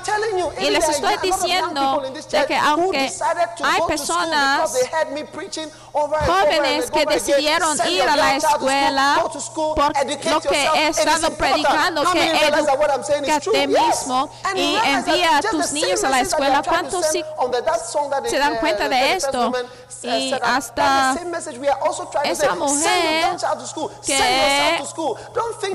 Y 0.61 0.71
les 0.71 0.89
estoy 0.89 1.17
diciendo 1.23 2.03
de 2.31 2.47
que 2.47 2.57
aunque 2.57 3.13
hay 3.63 3.81
personas 3.87 4.73
jóvenes 5.93 6.91
que 6.91 7.07
decidieron 7.07 7.79
ir 7.89 8.03
a 8.03 8.17
la 8.17 8.37
escuela 8.37 9.25
por 9.55 9.93
lo 10.25 10.41
que 10.41 10.69
he 10.75 10.89
estado 10.89 11.31
predicando, 11.33 12.11
que 12.13 12.31
educate 12.49 13.67
mismo 13.67 14.31
y 14.55 14.77
envía 14.85 15.39
a 15.39 15.41
tus 15.41 15.73
niños 15.73 16.05
a 16.05 16.11
la 16.11 16.21
escuela. 16.21 16.63
¿Cuántos 16.63 17.07
se 17.07 18.39
dan 18.39 18.57
cuenta 18.57 18.89
de 18.89 19.15
esto? 19.15 19.53
Y 20.03 20.33
hasta 20.43 21.17
esa 22.25 22.55
mujer 22.55 23.37
que 24.05 24.81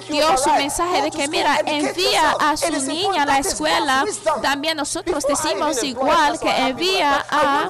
dio 0.09 0.37
su 0.37 0.49
mensaje 0.51 1.01
de 1.01 1.11
que, 1.11 1.27
mira, 1.27 1.59
envía 1.79 2.35
a 2.39 2.57
su 2.57 2.71
niña 2.87 3.23
a 3.23 3.25
la 3.25 3.37
escuela, 3.39 4.05
también 4.41 4.77
nosotros 4.77 5.23
decimos 5.27 5.83
igual 5.83 6.39
que 6.39 6.49
envía 6.49 7.25
a 7.29 7.67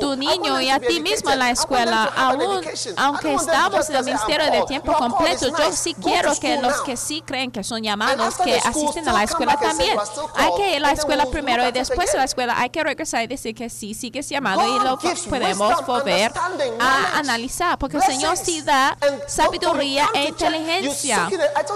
tu 0.00 0.16
niño 0.16 0.60
y 0.60 0.70
a 0.70 0.80
ti 0.80 1.00
mismo 1.00 1.30
a 1.30 1.36
la 1.36 1.50
escuela. 1.50 2.04
Aún, 2.16 2.60
aunque 2.96 3.34
estamos 3.34 3.88
en 3.90 3.96
el 3.96 4.04
ministerio 4.04 4.50
de 4.50 4.62
tiempo 4.66 4.92
completo, 4.94 5.46
yo 5.56 5.72
sí 5.72 5.94
quiero 5.94 6.34
que 6.38 6.58
los 6.58 6.80
que 6.82 6.96
sí 6.96 7.22
creen 7.24 7.50
que 7.50 7.64
son 7.64 7.82
llamados, 7.82 8.36
que 8.36 8.56
asisten 8.56 9.08
a 9.08 9.12
la 9.12 9.24
escuela 9.24 9.56
también. 9.56 9.96
Hay 10.36 10.50
que 10.56 10.70
ir 10.70 10.76
a 10.76 10.80
la 10.80 10.92
escuela 10.92 11.26
primero 11.26 11.66
y 11.68 11.72
después 11.72 12.12
de 12.12 12.18
la 12.18 12.24
escuela. 12.24 12.54
Hay 12.58 12.70
que 12.70 12.82
regresar 12.82 13.22
y 13.22 13.26
decir 13.26 13.54
que 13.54 13.70
sí, 13.70 13.94
sigues 13.94 14.28
llamado 14.28 14.76
y 14.76 14.84
lo 14.84 14.98
podemos 14.98 15.86
volver 15.86 16.32
a 16.80 17.18
analizar. 17.18 17.78
Porque 17.78 17.96
el 17.96 18.02
Señor 18.02 18.36
sí 18.36 18.62
da 18.62 18.96
sabiduría 19.26 20.08
e 20.14 20.28
inteligencia. 20.28 21.28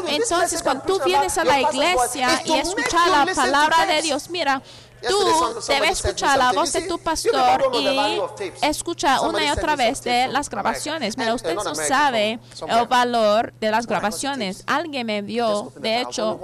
Entonces, 0.06 0.62
cuando 0.62 0.84
tú 0.84 1.00
vienes 1.04 1.38
a 1.38 1.45
la 1.45 1.61
iglesia 1.61 2.42
y 2.45 2.52
escuchar 2.54 3.26
la 3.26 3.35
palabra 3.35 3.87
de 3.87 4.02
Dios, 4.02 4.28
mira, 4.30 4.62
tú 5.07 5.62
debes 5.68 6.04
escuchar 6.04 6.38
la 6.38 6.52
voz 6.52 6.73
de 6.73 6.83
tu 6.83 6.99
pastor 6.99 7.71
y 7.75 8.21
escuchar 8.62 9.21
una 9.21 9.45
y 9.45 9.50
otra 9.50 9.76
vez 9.76 10.02
de 10.02 10.28
las 10.28 10.49
grabaciones. 10.50 11.16
Mira, 11.16 11.35
usted 11.35 11.54
no 11.54 11.75
sabe 11.75 12.38
el 12.66 12.87
valor 12.87 13.52
de 13.61 13.71
las 13.71 13.87
grabaciones. 13.87 14.64
Alguien 14.66 15.07
me 15.07 15.18
envió, 15.18 15.73
de 15.76 16.00
hecho, 16.02 16.40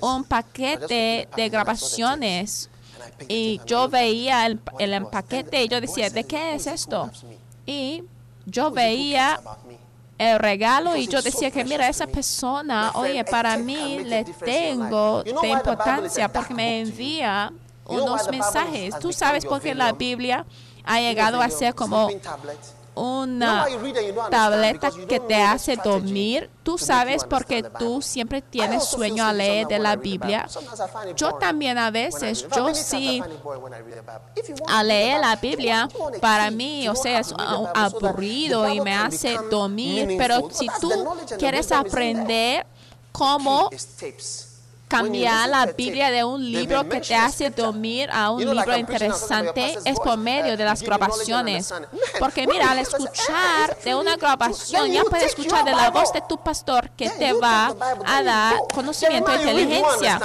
un 0.00 0.24
paquete 0.24 1.28
de 1.34 1.48
grabaciones. 1.48 2.70
y 3.28 3.60
yo 3.64 3.88
veía 3.88 4.46
el, 4.46 4.60
el 4.78 5.06
y 5.52 5.68
yo 5.68 5.80
decía, 5.80 6.10
¿de 6.10 6.24
qué 6.24 6.54
es 6.54 6.66
esto? 6.66 7.10
Y 7.66 8.04
yo 8.46 8.70
veía 8.70 9.40
el 10.18 10.38
regalo 10.38 10.96
y 10.96 11.06
yo 11.06 11.22
decía 11.22 11.50
que 11.50 11.64
mira, 11.64 11.88
esa 11.88 12.06
persona, 12.06 12.90
oye, 12.94 13.24
para 13.24 13.56
mí 13.56 14.00
le 14.04 14.24
tengo 14.24 15.22
de 15.22 15.48
importancia 15.48 16.28
porque 16.28 16.52
me 16.54 16.80
envía 16.80 17.52
unos 17.86 18.28
mensajes. 18.28 18.98
Tú 18.98 19.12
sabes 19.12 19.46
por 19.46 19.60
qué 19.60 19.74
la? 19.74 19.92
Biblia 19.92 20.44
ha 20.84 21.00
llegado 21.00 21.40
a 21.40 21.48
ser 21.48 21.74
como 21.74 22.08
una 22.98 23.66
tableta 24.30 24.90
que 25.08 25.20
te 25.20 25.36
hace 25.36 25.76
dormir. 25.76 26.50
Tú 26.62 26.76
sabes 26.76 27.24
porque 27.24 27.62
tú 27.62 28.02
siempre 28.02 28.42
tienes 28.42 28.84
sueño 28.84 29.24
a 29.24 29.32
leer 29.32 29.66
de 29.68 29.78
la 29.78 29.96
Biblia. 29.96 30.46
Yo 31.16 31.34
también 31.34 31.78
a 31.78 31.90
veces, 31.90 32.46
yo 32.54 32.74
sí, 32.74 33.22
a 34.66 34.82
leer 34.82 35.20
la 35.20 35.36
Biblia, 35.36 35.88
para 36.20 36.50
mí, 36.50 36.88
o 36.88 36.94
sea, 36.94 37.20
es 37.20 37.34
aburrido 37.74 38.68
y 38.68 38.80
me 38.80 38.94
hace 38.94 39.38
dormir, 39.50 40.16
pero 40.18 40.48
si 40.50 40.66
tú 40.80 40.90
quieres 41.38 41.72
aprender 41.72 42.66
cómo 43.12 43.70
cambiar 44.88 45.48
la 45.48 45.66
Biblia 45.66 46.10
de 46.10 46.24
un 46.24 46.50
libro 46.50 46.88
que 46.88 47.00
te 47.00 47.14
hace 47.14 47.50
dormir 47.50 48.08
a 48.12 48.30
un 48.30 48.44
libro 48.44 48.76
interesante 48.76 49.78
es 49.84 49.98
por 50.00 50.16
medio 50.16 50.56
de 50.56 50.64
las 50.64 50.82
grabaciones. 50.82 51.72
Porque 52.18 52.46
mira, 52.46 52.70
al 52.72 52.78
escuchar 52.78 53.78
de 53.84 53.94
una 53.94 54.16
grabación 54.16 54.90
ya 54.90 55.04
puedes 55.04 55.26
escuchar 55.26 55.64
de 55.64 55.72
la 55.72 55.90
voz 55.90 56.12
de 56.12 56.22
tu 56.28 56.38
pastor 56.38 56.90
que 56.90 57.10
te 57.10 57.32
va 57.34 57.74
a 58.06 58.22
dar 58.22 58.56
conocimiento 58.74 59.30
e 59.32 59.36
inteligencia. 59.36 60.20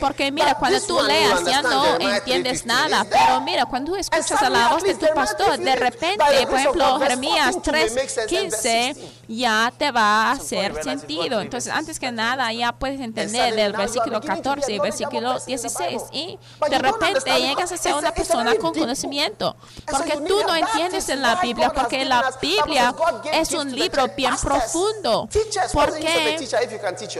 Porque 0.00 0.32
mira, 0.32 0.54
cuando 0.54 0.80
tú 0.80 0.98
leas 1.02 1.44
ya 1.44 1.62
no 1.62 1.98
entiendes 1.98 2.66
nada, 2.66 3.06
pero 3.08 3.40
mira, 3.42 3.66
cuando 3.66 3.96
escuchas 3.96 4.42
a 4.42 4.50
la 4.50 4.68
voz 4.68 4.82
de 4.82 4.94
tu 4.94 5.06
pastor, 5.14 5.58
de 5.58 5.76
repente, 5.76 6.46
por 6.46 6.58
ejemplo, 6.58 6.98
Jeremías 6.98 7.56
3:15 7.56 8.96
ya 9.28 9.72
te 9.76 9.90
va 9.90 10.28
a 10.28 10.32
hacer 10.32 10.82
sentido. 10.82 11.40
Entonces, 11.40 11.72
antes 11.72 11.98
que 11.98 12.12
nada, 12.12 12.52
ya 12.52 12.72
puedes 12.72 13.00
entender 13.00 13.54
del 13.54 13.72
versículo 13.72 14.20
14 14.20 14.72
y 14.72 14.78
versículo 14.78 15.38
16 15.46 16.02
y 16.12 16.38
de 16.68 16.78
repente 16.78 17.20
llegas 17.40 17.72
a 17.72 17.76
ser 17.76 17.94
una 17.94 18.12
persona 18.12 18.54
con 18.56 18.72
conocimiento. 18.74 19.56
Porque 19.90 20.12
tú 20.26 20.40
no 20.46 20.54
entiendes 20.54 21.08
en 21.08 21.22
la 21.22 21.36
Biblia, 21.36 21.70
porque 21.70 22.04
la 22.04 22.24
Biblia 22.40 22.94
es 23.32 23.52
un 23.52 23.74
libro 23.74 24.06
bien 24.16 24.34
profundo. 24.42 25.28
Porque 25.72 26.36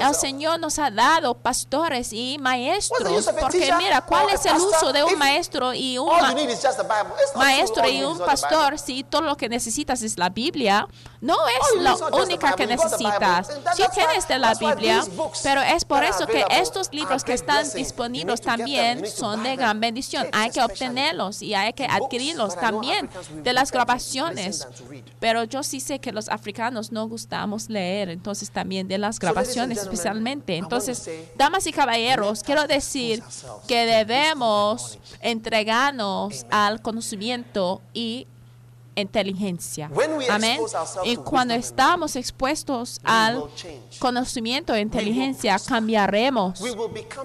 el 0.08 0.14
Señor 0.14 0.60
nos 0.60 0.78
ha 0.78 0.90
dado 0.90 1.34
pastores 1.34 2.12
y 2.12 2.38
maestros. 2.38 3.26
Porque 3.40 3.72
mira, 3.78 4.00
¿cuál 4.02 4.28
es 4.30 4.44
el 4.46 4.56
uso 4.56 4.92
de 4.92 5.04
un 5.04 5.18
maestro 5.18 5.72
y 5.74 5.98
un 5.98 6.06
ma- 6.22 6.34
maestro 7.34 7.88
y 7.88 8.02
un 8.04 8.18
pastor 8.18 8.78
si 8.78 9.04
todo 9.04 9.22
lo 9.22 9.36
que 9.36 9.48
necesitas 9.48 10.02
es 10.02 10.18
la 10.18 10.28
Biblia? 10.30 10.86
No 11.20 11.36
es 11.48 11.80
la 11.82 11.95
única 12.12 12.52
que 12.54 12.66
necesitas. 12.66 13.48
Si 13.74 13.82
tienes 13.94 14.28
de 14.28 14.38
la 14.38 14.54
Biblia, 14.54 15.04
pero 15.42 15.62
es 15.62 15.84
por 15.84 16.04
eso 16.04 16.26
que 16.26 16.44
estos 16.50 16.92
libros 16.92 17.24
que 17.24 17.32
están 17.32 17.66
disponibles 17.74 18.40
también 18.40 19.06
son 19.06 19.42
de 19.42 19.56
gran 19.56 19.80
bendición. 19.80 20.26
Hay 20.32 20.50
que 20.50 20.62
obtenerlos 20.62 21.42
y 21.42 21.54
hay 21.54 21.72
que 21.72 21.86
adquirirlos 21.86 22.56
también 22.56 23.08
de 23.42 23.52
las 23.52 23.72
grabaciones. 23.72 24.66
Pero 25.20 25.44
yo 25.44 25.62
sí 25.62 25.80
sé 25.80 25.98
que 25.98 26.12
los 26.12 26.28
africanos 26.28 26.92
no 26.92 27.08
gustamos 27.08 27.68
leer, 27.68 28.10
entonces 28.10 28.50
también 28.50 28.88
de 28.88 28.98
las 28.98 29.18
grabaciones 29.18 29.78
especialmente. 29.78 30.56
Entonces, 30.56 31.08
damas 31.36 31.66
y 31.66 31.72
caballeros, 31.72 32.42
quiero 32.42 32.66
decir 32.66 33.22
que 33.66 33.86
debemos 33.86 34.98
entregarnos 35.20 36.46
al 36.50 36.80
conocimiento 36.82 37.80
y 37.92 38.26
inteligencia. 38.96 39.90
Amén. 40.30 40.60
Y 41.04 41.16
cuando 41.16 41.54
estamos 41.54 42.16
expuestos 42.16 42.98
al 43.04 43.44
conocimiento 43.98 44.74
e 44.74 44.80
inteligencia, 44.80 45.58
cambiaremos. 45.58 46.60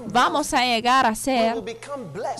Vamos 0.07 0.53
a 0.53 0.63
llegar 0.63 1.05
a 1.05 1.15
ser 1.15 1.55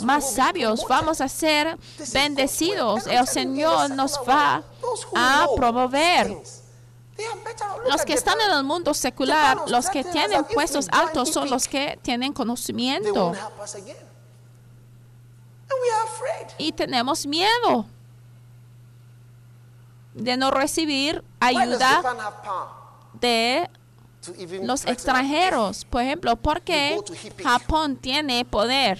más 0.01 0.33
sabios, 0.33 0.85
vamos 0.87 1.21
a 1.21 1.27
ser 1.27 1.77
bendecidos. 2.13 3.07
El 3.07 3.25
Señor 3.27 3.91
nos 3.91 4.19
va 4.27 4.63
a 5.15 5.47
promover. 5.55 6.37
Los 7.89 8.03
que 8.03 8.13
están 8.13 8.39
en 8.41 8.57
el 8.57 8.63
mundo 8.63 8.93
secular, 8.93 9.57
los 9.67 9.89
que 9.89 10.03
tienen 10.03 10.43
puestos 10.45 10.87
altos 10.91 11.29
son 11.29 11.49
los 11.49 11.67
que 11.67 11.97
tienen 12.01 12.33
conocimiento. 12.33 13.33
y 16.57 16.71
tenemos 16.73 17.25
miedo 17.25 17.85
de 20.13 20.37
no 20.37 20.51
recibir 20.51 21.23
ayuda 21.39 22.01
de 23.19 23.69
los 24.63 24.85
extranjeros. 24.85 25.85
Por 25.85 26.01
ejemplo, 26.01 26.35
porque 26.35 26.99
Japón 27.43 27.95
tiene 27.97 28.45
poder. 28.45 28.99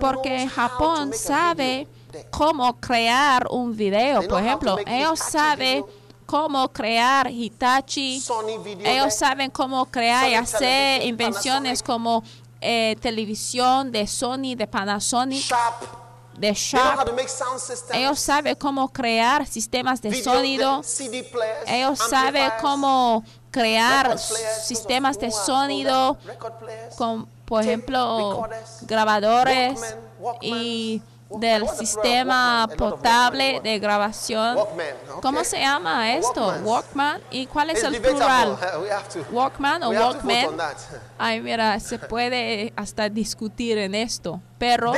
Porque 0.00 0.48
Japón 0.48 1.12
sabe 1.14 1.88
cómo 2.30 2.78
crear 2.80 3.46
un 3.50 3.76
video. 3.76 4.26
Por 4.28 4.42
ejemplo, 4.42 4.76
ellos 4.86 5.18
saben 5.18 5.84
cómo 6.26 6.68
crear 6.68 7.30
Hitachi. 7.30 8.22
Ellos 8.84 9.14
saben 9.14 9.50
cómo 9.50 9.86
crear 9.86 10.28
y 10.28 10.34
hacer 10.34 11.02
invenciones 11.02 11.82
como 11.82 12.22
eh, 12.60 12.96
televisión 13.00 13.92
de 13.92 14.06
Sony, 14.06 14.54
de 14.56 14.66
Panasonic, 14.66 15.44
de 16.38 16.52
Sharp. 16.54 17.08
Ellos 17.92 18.20
saben 18.20 18.54
cómo 18.56 18.88
crear 18.88 19.46
sistemas 19.46 20.00
de 20.00 20.22
sonido. 20.22 20.82
Ellos 21.66 21.98
saben 21.98 22.50
cómo 22.60 23.24
crear 23.50 24.18
sistemas 24.18 25.18
de 25.18 25.30
sonido, 25.30 26.16
con, 26.96 27.26
por 27.44 27.62
ejemplo, 27.62 28.48
grabadores 28.82 29.96
y 30.40 31.00
del 31.38 31.68
sistema 31.68 32.68
portable 32.76 33.60
de 33.62 33.78
grabación. 33.78 34.58
¿Cómo 35.22 35.44
se 35.44 35.60
llama 35.60 36.14
esto? 36.14 36.54
Walkman. 36.62 37.20
¿Y 37.30 37.46
cuál 37.46 37.70
es 37.70 37.82
el 37.82 38.00
plural? 38.00 38.56
Walkman 39.32 39.82
o 39.82 39.90
Walkman. 39.90 40.58
Ay, 41.18 41.40
mira, 41.40 41.78
se 41.80 41.98
puede 41.98 42.72
hasta 42.76 43.08
discutir 43.08 43.78
en 43.78 43.94
esto, 43.94 44.40
pero 44.58 44.92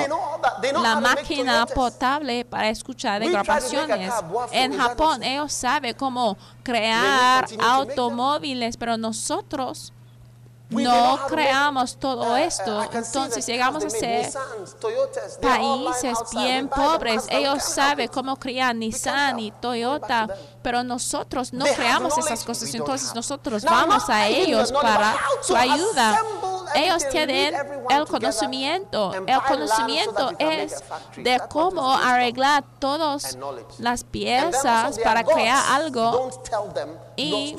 la 0.83 1.01
máquina 1.01 1.67
portable 1.67 2.45
para 2.45 2.69
escuchar 2.69 3.21
de 3.21 3.31
grabaciones. 3.31 4.13
en 4.53 4.77
Japón, 4.77 5.23
ellos 5.23 5.53
saben 5.53 5.95
cómo 5.95 6.37
crear 6.63 7.47
automóviles, 7.61 8.77
pero 8.77 8.97
nosotros 8.97 9.93
no 10.71 11.19
creamos 11.29 11.97
todo 11.97 12.37
esto. 12.37 12.83
Entonces 12.93 13.47
llegamos 13.47 13.85
a 13.85 13.91
ser 13.91 14.31
países 15.41 16.19
bien 16.33 16.69
pobres. 16.69 17.27
Ellos 17.29 17.63
saben 17.63 18.09
cómo 18.09 18.37
crear 18.37 18.75
Nissan 18.75 19.39
y 19.39 19.51
Toyota, 19.53 20.29
pero 20.63 20.83
nosotros 20.83 21.53
no 21.53 21.65
creamos 21.65 22.17
esas 22.19 22.45
cosas. 22.45 22.75
Entonces 22.75 23.15
nosotros 23.15 23.65
vamos 23.65 24.09
a 24.09 24.27
ellos 24.27 24.73
para 24.73 25.17
su 25.43 25.55
ayuda. 25.57 26.21
Ellos 26.75 27.09
tienen 27.11 27.55
el 27.89 28.07
conocimiento. 28.07 29.13
El 29.27 29.41
conocimiento 29.43 30.33
es 30.39 30.83
de 31.17 31.41
cómo 31.49 31.93
arreglar 31.93 32.65
todas 32.79 33.39
las 33.79 34.05
piezas 34.05 34.99
para 34.99 35.25
crear 35.25 35.63
algo 35.71 36.31
y 37.17 37.57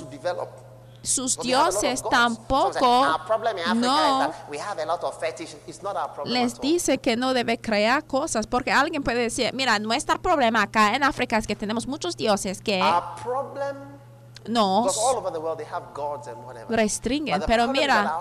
sus 1.04 1.38
dioses 1.38 2.04
tampoco 2.10 3.06
no 3.76 4.34
les 6.26 6.60
dice 6.60 6.98
que 6.98 7.16
no 7.16 7.34
debe 7.34 7.60
crear 7.60 8.04
cosas, 8.06 8.46
porque 8.48 8.72
alguien 8.72 9.04
puede 9.04 9.20
decir, 9.20 9.54
mira, 9.54 9.80
nuestro 9.80 10.22
problema 10.22 10.64
acá 10.64 10.96
en 10.96 11.04
África 11.04 11.38
es 11.38 11.48
que 11.48 11.56
tenemos 11.56 11.88
muchos 11.88 12.18
dioses 12.18 12.62
que 12.62 12.82
nos 14.48 14.98
restringen, 16.70 17.44
pero 17.46 17.68
mira, 17.68 18.18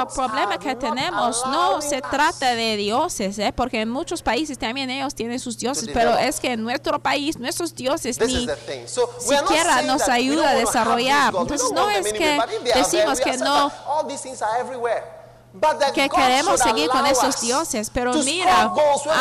el 0.00 0.06
problema 0.14 0.58
que 0.58 0.74
tenemos 0.76 1.44
no 1.46 1.80
se 1.80 2.00
trata 2.00 2.54
de 2.54 2.76
dioses, 2.76 3.38
¿eh? 3.38 3.52
porque 3.54 3.82
en 3.82 3.90
muchos 3.90 4.22
países 4.22 4.58
también 4.58 4.90
ellos 4.90 5.14
tienen 5.14 5.38
sus 5.38 5.58
dioses, 5.58 5.88
pero 5.92 6.16
es 6.16 6.40
que 6.40 6.52
en 6.52 6.62
nuestro 6.62 6.98
país 6.98 7.38
nuestros 7.38 7.74
dioses 7.74 8.18
ni 8.20 8.46
siquiera 8.88 9.82
nos 9.82 10.08
ayuda 10.08 10.50
a 10.50 10.54
desarrollar. 10.54 11.34
Entonces 11.34 11.70
no 11.72 11.90
es 11.90 12.12
que 12.12 12.38
decimos 12.74 13.20
que 13.20 13.36
no 13.38 13.70
que 15.94 16.08
queremos 16.08 16.60
seguir 16.60 16.88
con 16.88 17.06
esos 17.06 17.40
dioses, 17.40 17.90
pero 17.90 18.14
mira, 18.14 18.72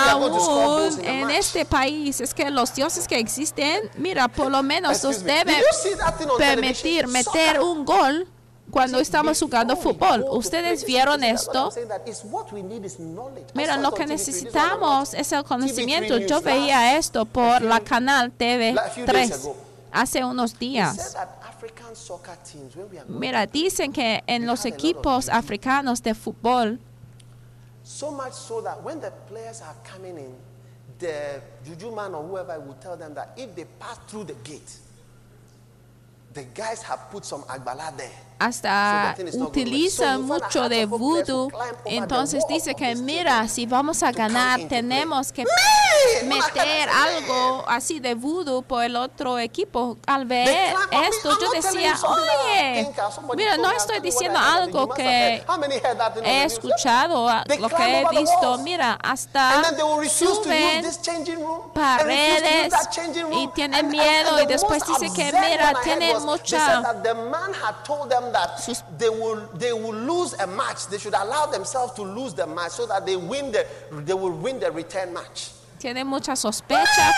aún 0.10 1.00
en 1.04 1.30
este 1.32 1.66
país 1.66 2.22
es 2.22 2.34
que 2.34 2.50
los 2.50 2.74
dioses 2.74 3.08
que 3.08 3.20
existen, 3.20 3.90
mira, 3.98 4.28
por 4.28 4.52
lo 4.52 4.64
menos 4.64 5.04
nos 5.04 5.24
deben 5.24 5.62
permitir 6.38 7.08
meter 7.08 7.62
un 7.62 7.86
gol 7.86 8.28
cuando 8.70 9.00
estamos 9.00 9.40
jugando 9.40 9.76
fútbol. 9.76 10.26
¿Ustedes 10.30 10.86
vieron 10.86 11.24
esto? 11.24 11.72
Mira, 13.54 13.78
lo 13.78 13.94
que 13.94 14.06
necesitamos 14.06 15.14
es 15.14 15.32
el 15.32 15.44
conocimiento. 15.44 16.18
Yo 16.18 16.42
veía 16.42 16.98
esto 16.98 17.26
por 17.26 17.62
la 17.62 17.80
canal 17.80 18.32
TV3 18.38 19.54
hace 19.92 20.24
unos 20.24 20.58
días. 20.60 21.16
Said 21.60 21.70
that 21.70 21.82
African 21.82 21.96
soccer 21.96 22.38
teams, 22.44 22.76
when 22.76 22.90
we 22.90 22.98
are 22.98 23.06
going, 23.06 23.20
Mira, 23.20 23.48
dicen 23.48 23.94
que 23.94 24.22
en 24.28 24.46
los 24.46 24.66
equipos 24.66 25.30
africanos 25.30 26.02
de 26.02 26.14
fútbol, 26.14 26.80
so 27.84 28.12
much 28.12 28.34
so 28.34 28.62
that 28.62 28.84
when 28.84 29.00
the 29.00 29.12
players 29.28 29.62
are 29.62 29.76
coming 29.84 30.18
in, 30.18 30.36
the 31.00 31.42
juju 31.64 31.96
man 31.96 32.14
or 32.14 32.24
whoever 32.24 32.60
will 32.60 32.74
tell 32.76 32.98
them 32.98 33.14
that 33.14 33.34
if 33.38 33.56
they 33.56 33.66
pass 33.80 33.98
through 34.08 34.26
the 34.26 34.34
gate, 34.44 34.78
the 36.34 36.44
guys 36.54 36.82
have 36.84 37.10
put 37.12 37.24
some 37.26 37.44
agbala 37.44 37.96
there. 37.98 38.27
Hasta 38.40 39.16
find 39.54 40.20
mucho 40.22 40.70
de 40.70 40.88
the 40.88 41.48
Entonces 41.86 42.44
dice 42.48 42.76
que 42.76 42.96
mira, 42.96 43.48
si 43.48 43.66
vamos 43.66 44.04
a 44.04 44.12
ganar, 44.12 44.60
tenemos 44.68 45.32
que 45.32 45.44
Me! 45.44 46.28
meter 46.28 46.90
algo 46.90 47.64
así 47.68 48.00
de 48.00 48.14
voodoo 48.16 48.62
por 48.62 48.84
el 48.84 48.96
otro 48.96 49.40
equipo. 49.40 49.98
Al 50.06 50.26
ver 50.26 50.76
esto, 50.92 51.38
yo 51.40 51.52
decía, 51.52 51.96
oye, 52.04 52.94
mira, 53.36 53.58
no 53.58 53.72
estoy 53.72 54.00
diciendo 54.00 54.40
algo 54.40 54.90
que 54.90 55.44
he 56.24 56.44
escuchado, 56.44 57.28
lo 57.60 57.70
que 57.70 58.02
he 58.02 58.10
visto. 58.10 58.58
Mira, 58.60 58.98
hasta 59.02 59.64
suben 60.10 60.86
paredes 61.74 62.74
y 63.32 63.48
tienen 63.50 63.88
miedo 63.90 64.42
y 64.42 64.46
después 64.46 64.84
dice 64.86 65.12
que 65.14 65.32
mira, 65.32 65.74
tienen 65.84 66.24
mucha 66.24 66.84
that 68.34 68.68
they 68.98 69.10
will, 69.10 69.48
they 69.56 69.74
will 69.74 69.94
lose 69.94 70.34
a 70.34 70.48
match. 70.48 70.88
They 70.88 70.98
should 70.98 71.14
allow 71.14 71.46
themselves 71.48 71.94
to 71.94 72.04
lose 72.04 72.34
the 72.34 72.48
match 72.48 72.72
so 72.72 72.86
that 72.88 73.06
they 73.06 73.16
win 73.16 73.52
the, 73.52 73.66
they 73.92 74.14
will 74.14 74.32
win 74.32 74.60
the 74.60 74.72
return 74.72 75.14
match. 75.14 75.52
Tiene 75.78 76.04
mucha 76.04 76.36
sospecha. 76.36 77.14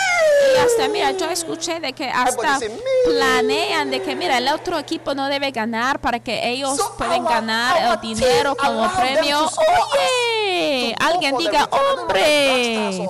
Y 0.54 0.58
hasta 0.58 0.88
mira 0.88 1.12
yo 1.12 1.30
escuché 1.30 1.80
de 1.80 1.92
que 1.92 2.08
hasta 2.08 2.58
planean 3.06 3.90
de 3.90 4.02
que 4.02 4.14
mira 4.16 4.38
el 4.38 4.48
otro 4.48 4.78
equipo 4.78 5.14
no 5.14 5.28
debe 5.28 5.50
ganar 5.50 6.00
para 6.00 6.18
que 6.18 6.48
ellos 6.50 6.76
So 6.76 6.94
pueden 6.96 7.24
our- 7.24 7.30
ganar 7.30 7.94
el 7.94 8.00
dinero 8.00 8.56
como 8.56 8.90
premio 8.92 9.48
oye 9.92 10.94
alguien 10.98 11.36
diga 11.36 11.68
hombre 11.70 13.06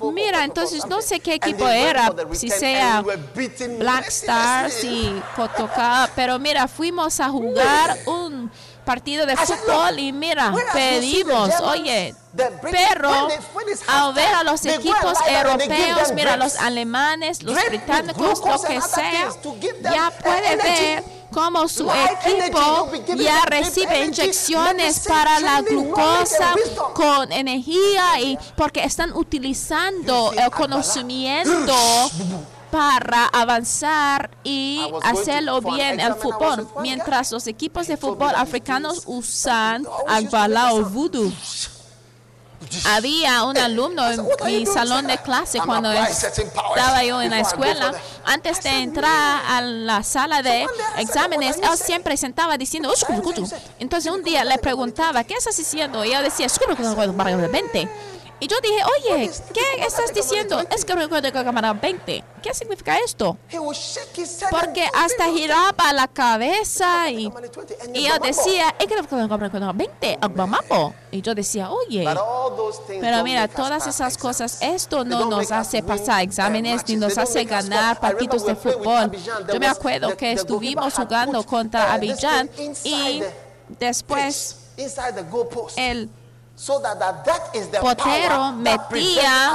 or 0.00 0.12
mira 0.12 0.44
entonces 0.44 0.86
no 0.86 1.00
sé 1.02 1.20
qué 1.20 1.34
equipo 1.34 1.66
era 1.68 2.12
si 2.32 2.48
sea 2.50 3.02
Black 3.78 4.08
Stars 4.08 4.84
y 4.84 5.20
Kotoka 5.34 6.10
pero 6.14 6.38
mira 6.38 6.68
fuimos 6.68 7.20
a 7.20 7.28
jugar 7.28 7.96
un 8.06 8.50
partido 8.86 9.26
de 9.26 9.36
fútbol 9.36 9.96
"Look, 9.96 9.98
y 9.98 10.12
mira 10.12 10.54
pedimos 10.72 11.50
oye 11.60 12.14
pero 12.70 13.28
al 13.88 14.14
ver 14.14 14.34
a 14.34 14.42
los 14.42 14.64
equipos 14.66 15.18
europeos, 15.26 16.12
mira, 16.14 16.36
los 16.36 16.56
alemanes, 16.56 17.42
los 17.42 17.56
británicos, 17.66 18.40
lo 18.44 18.62
que 18.62 18.80
sea, 18.80 19.30
ya 19.82 20.10
puede 20.22 20.56
ver 20.56 21.04
cómo 21.32 21.66
su 21.68 21.90
equipo 21.90 22.90
ya 23.16 23.42
recibe 23.46 24.04
inyecciones 24.04 25.00
para 25.08 25.40
la 25.40 25.62
glucosa 25.62 26.54
con 26.94 27.32
energía 27.32 28.20
y 28.20 28.38
porque 28.56 28.84
están 28.84 29.12
utilizando 29.14 30.32
el 30.32 30.50
conocimiento 30.50 31.74
para 32.76 33.26
avanzar 33.26 34.30
y 34.44 34.82
hacerlo 35.02 35.62
bien 35.62 35.98
el 35.98 36.14
fútbol, 36.14 36.68
mientras 36.82 37.32
los 37.32 37.46
equipos 37.46 37.86
de 37.86 37.96
fútbol 37.96 38.34
africanos 38.34 39.04
usan 39.06 39.86
Agbala 40.06 40.74
o 40.74 40.84
voodoo. 40.84 41.32
Había 42.86 43.44
un 43.44 43.56
alumno 43.56 44.08
en 44.08 44.16
said, 44.16 44.26
"What 44.26 44.42
are 44.42 44.52
you 44.52 44.58
mi 44.58 44.64
doing?" 44.64 44.74
salón 44.74 45.06
de 45.06 45.18
clase 45.18 45.58
"I'm 45.58 45.66
cuando 45.66 45.92
estaba 45.92 47.04
yo 47.04 47.22
en 47.22 47.30
la 47.30 47.40
escuela. 47.40 47.92
for 47.92 47.94
the-" 47.94 48.32
Antes 48.32 48.62
de 48.62 48.70
entrar 48.82 49.42
a 49.46 49.60
la 49.62 50.02
sala 50.02 50.42
de 50.42 50.66
exámenes, 50.98 51.56
"What 51.56 51.64
are 51.64 51.66
you 51.66 51.72
él 51.72 51.78
saying?" 51.78 51.86
siempre 51.86 52.16
sentaba 52.16 52.56
diciendo, 52.58 52.92
entonces 53.78 54.10
un 54.12 54.22
día 54.22 54.44
le 54.44 54.58
preguntaba, 54.58 55.22
¿qué 55.24 55.34
estás 55.34 55.56
diciendo? 55.56 56.04
Y 56.04 56.12
yo 56.12 56.22
decía, 56.22 56.46
"Escucha, 56.46 56.74
cuchu, 56.76 56.94
cuchu, 56.94 57.16
para 57.16 57.30
el 57.30 57.48
20. 57.48 57.88
Y 58.38 58.48
yo 58.48 58.56
dije, 58.60 58.80
oye, 58.84 59.30
¿qué 59.54 59.86
estás 59.86 60.12
diciendo? 60.12 60.60
Es 60.70 60.84
que 60.84 60.94
recuerdo 60.94 61.32
que 61.32 61.44
cámara 61.44 61.72
20. 61.72 62.22
¿Qué 62.42 62.54
significa 62.54 62.98
esto? 62.98 63.38
Porque 64.50 64.86
hasta 64.92 65.32
giraba 65.32 65.92
la 65.94 66.06
cabeza 66.06 67.10
y, 67.10 67.28
Cámara 67.28 67.48
20. 67.54 67.78
And 67.82 67.96
y 67.96 68.06
yo 68.06 68.18
decía, 68.18 68.74
es 68.78 68.86
que 68.86 68.94
cámara 69.08 69.72
20, 69.72 70.18
Agbamapo. 70.20 70.94
Y 71.10 71.22
yo 71.22 71.34
decía, 71.34 71.70
oye, 71.70 72.06
pero 73.00 73.24
mira, 73.24 73.48
todas 73.48 73.86
esas 73.86 74.18
cosas, 74.18 74.58
esto 74.60 75.04
no 75.04 75.24
nos 75.30 75.50
hace 75.50 75.82
pasar 75.82 76.22
exámenes 76.22 76.86
ni 76.88 76.96
nos 76.96 77.16
hace 77.16 77.44
ganar 77.44 77.98
partidos 78.00 78.44
de 78.44 78.54
fútbol. 78.54 79.12
Yo 79.50 79.58
me 79.58 79.66
acuerdo 79.66 80.14
que 80.14 80.32
estuvimos 80.32 80.92
jugando 80.94 81.42
contra 81.44 81.94
Abidjan 81.94 82.50
y 82.84 83.22
después 83.78 84.56
el 85.76 86.10
So 86.56 86.80
that, 86.80 86.98
that, 86.98 87.22
that 87.26 87.54
is 87.54 87.68
the 87.68 87.80
potero 87.80 88.50
metía 88.52 89.54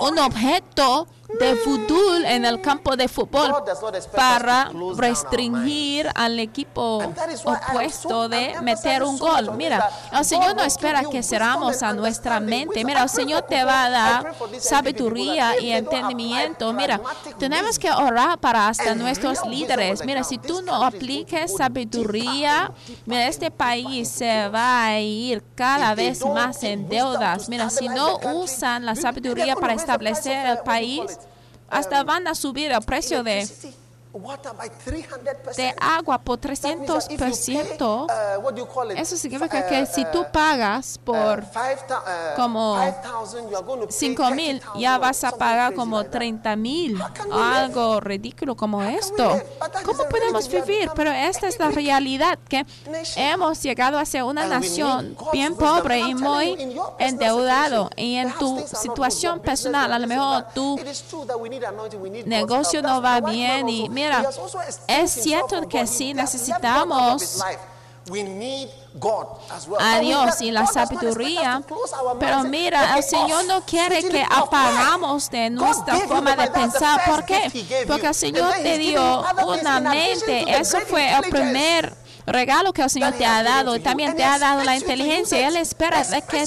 un 0.00 0.18
objeto 0.18 1.06
de 1.28 1.56
fútbol 1.56 2.24
en 2.24 2.44
el 2.44 2.60
campo 2.60 2.96
de 2.96 3.08
fútbol 3.08 3.52
para 4.14 4.70
restringir 4.96 6.08
al 6.14 6.38
equipo 6.38 7.02
opuesto 7.44 8.28
de 8.28 8.54
meter 8.62 9.02
un 9.02 9.18
gol. 9.18 9.56
Mira, 9.56 9.88
el 10.12 10.24
Señor 10.24 10.54
no 10.54 10.62
espera 10.62 11.02
que 11.04 11.22
cerramos 11.22 11.82
a 11.82 11.92
nuestra 11.92 12.40
mente. 12.40 12.84
Mira, 12.84 13.02
el 13.02 13.08
Señor 13.08 13.42
te 13.42 13.64
va 13.64 13.84
a 13.84 13.90
dar 13.90 14.34
sabiduría 14.58 15.60
y 15.60 15.72
entendimiento. 15.72 16.72
Mira, 16.72 17.00
tenemos 17.38 17.78
que 17.78 17.90
orar 17.90 18.38
para 18.38 18.68
hasta 18.68 18.94
nuestros 18.94 19.44
líderes. 19.46 20.04
Mira, 20.04 20.24
si 20.24 20.38
tú 20.38 20.62
no 20.62 20.84
apliques 20.84 21.56
sabiduría, 21.56 22.72
mira, 23.06 23.26
este 23.26 23.50
país 23.50 24.08
se 24.08 24.48
va 24.48 24.86
a 24.86 25.00
ir 25.00 25.42
cada 25.54 25.94
vez 25.94 26.24
más 26.24 26.62
en 26.62 26.88
deudas. 26.88 27.48
Mira, 27.48 27.70
si 27.70 27.88
no 27.88 28.18
usan 28.34 28.84
la 28.84 28.94
sabiduría 28.94 29.56
para 29.56 29.74
establecer 29.74 30.46
el 30.46 30.58
país? 30.58 31.18
Hasta 31.68 32.04
van 32.04 32.26
a 32.26 32.34
subir 32.34 32.70
el 32.70 32.82
precio 32.82 33.22
de 33.22 33.48
Electricity, 34.14 34.18
water 34.22 34.52
by 34.56 34.68
300%. 34.68 35.56
de 35.56 35.74
agua 35.80 36.18
por 36.18 36.38
That 36.38 36.62
means 36.62 36.86
that 36.86 37.10
if 37.10 37.10
you 37.10 37.18
pay, 37.18 37.76
300%. 37.78 38.10
uh, 38.10 38.40
what 38.40 38.54
do 38.54 38.62
you 38.62 38.66
call 38.66 38.90
it? 38.90 38.98
Eso 38.98 39.16
significa 39.16 39.60
Uh, 39.64 39.68
que 39.68 39.86
si 39.86 40.04
tú 40.06 40.20
uh, 40.20 40.26
pagas 40.32 40.96
uh, 40.96 41.04
por 41.04 41.40
uh, 41.40 42.36
como 42.36 42.76
5,000, 42.76 43.50
you 43.50 43.56
are 43.56 43.64
going 43.64 43.80
to 43.80 43.86
pay 43.86 43.92
5 43.92 44.30
mil, 44.30 44.60
30,000 44.60 44.80
ya 44.80 44.98
vas 44.98 45.24
a 45.24 45.32
pagar 45.32 45.74
como 45.74 45.98
like 45.98 46.10
that. 46.10 46.18
30 46.18 46.56
mil 46.56 47.02
o 47.30 47.38
algo 47.38 48.00
ridículo 48.00 48.56
como 48.56 48.82
esto. 48.82 49.40
¿Cómo 49.84 50.04
podemos 50.08 50.48
vivir? 50.48 50.90
Pero 50.94 51.10
esta 51.10 51.48
es 51.48 51.58
la 51.58 51.70
realidad 51.70 52.38
que 52.48 52.64
hemos 53.16 53.62
llegado 53.62 53.98
a 53.98 54.04
ser 54.04 54.24
una 54.24 54.46
nación 54.46 55.16
bien 55.32 55.54
pobre 55.56 56.00
y 56.00 56.14
muy 56.14 56.76
endeudado. 56.98 57.90
Y 57.96 58.16
en 58.16 58.32
tu 58.38 58.60
situación 58.66 59.40
personal, 59.40 59.92
a 59.92 59.98
lo 59.98 60.06
mejor 60.06 60.46
God's 60.54 61.04
negocio 62.26 62.82
no 62.82 63.02
va 63.02 63.20
bien 63.20 63.68
y 63.68 63.88
also 64.12 64.60
esteemed 64.62 65.04
es 65.04 65.10
cierto 65.10 65.68
que 65.68 65.86
sí 65.86 66.14
necesitamos 66.14 67.42
a 69.80 69.98
Dios 70.00 70.40
y 70.40 70.50
la 70.50 70.66
sabiduría, 70.66 71.62
pero 72.20 72.42
mira, 72.44 72.96
el 72.96 73.02
Señor 73.02 73.44
no 73.46 73.62
quiere 73.62 74.02
que 74.02 74.24
apagamos 74.28 75.30
de 75.30 75.50
nuestra 75.50 75.96
forma 76.00 76.36
de 76.36 76.50
pensar. 76.50 77.00
¿Por 77.06 77.24
qué? 77.24 77.84
Porque 77.86 78.06
el 78.06 78.14
Señor 78.14 78.52
te 78.62 78.78
dio 78.78 79.24
una 79.46 79.80
mente. 79.80 80.44
Eso 80.58 80.80
fue 80.82 81.12
el 81.12 81.22
primer 81.30 82.03
regalo 82.26 82.72
que 82.72 82.82
el 82.82 82.90
Señor 82.90 83.12
te 83.12 83.26
ha 83.26 83.42
dado 83.42 83.78
también 83.80 84.16
te 84.16 84.24
ha 84.24 84.38
dado 84.38 84.64
la 84.64 84.76
inteligencia. 84.76 85.46
Él 85.48 85.56
espera 85.56 86.02
de 86.04 86.22
que 86.22 86.46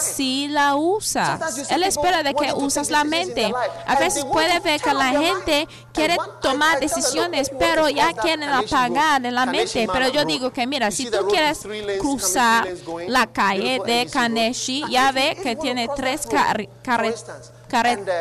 si 0.00 0.48
la 0.48 0.74
see 1.00 1.20
Él 1.70 1.82
espera 1.84 2.22
de 2.22 2.34
que 2.34 2.52
usas 2.52 2.90
la 2.90 3.04
mente. 3.04 3.52
A 3.86 3.96
veces 3.96 4.24
puede 4.24 4.58
ver 4.60 4.80
que 4.80 4.94
la 4.94 5.08
gente 5.08 5.68
quiere 5.92 6.16
tomar 6.40 6.80
decisiones, 6.80 7.50
pero 7.58 7.88
ya 7.88 8.12
quieren 8.12 8.48
apagar 8.48 9.24
en 9.24 9.34
la 9.34 9.46
mente. 9.46 9.88
Pero 9.92 10.08
yo 10.08 10.24
digo 10.24 10.52
que 10.52 10.66
mira, 10.66 10.90
si 10.90 11.10
tú 11.10 11.26
quieres 11.28 11.60
cruzar 12.00 12.66
la 13.08 13.26
calle 13.26 13.80
de. 13.84 14.06
Kaneshi, 14.06 14.84
ya 14.90 15.12
ve 15.12 15.36
que 15.42 15.56
tiene 15.56 15.88
tres 15.94 16.22
that 16.22 16.32
road, 16.32 16.42
carri- 16.42 16.68
for 16.68 16.82
carre- 16.82 17.06
instance, 17.08 17.50
carre- 17.68 17.90
and, 17.92 18.08
uh, 18.08 18.12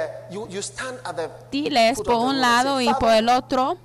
por 2.03 2.15
un 2.15 2.41
lado 2.41 2.81
y 2.81 2.87
por 2.87 2.99
"Father, 3.01 3.17
el 3.19 3.29
otro. 3.29 3.77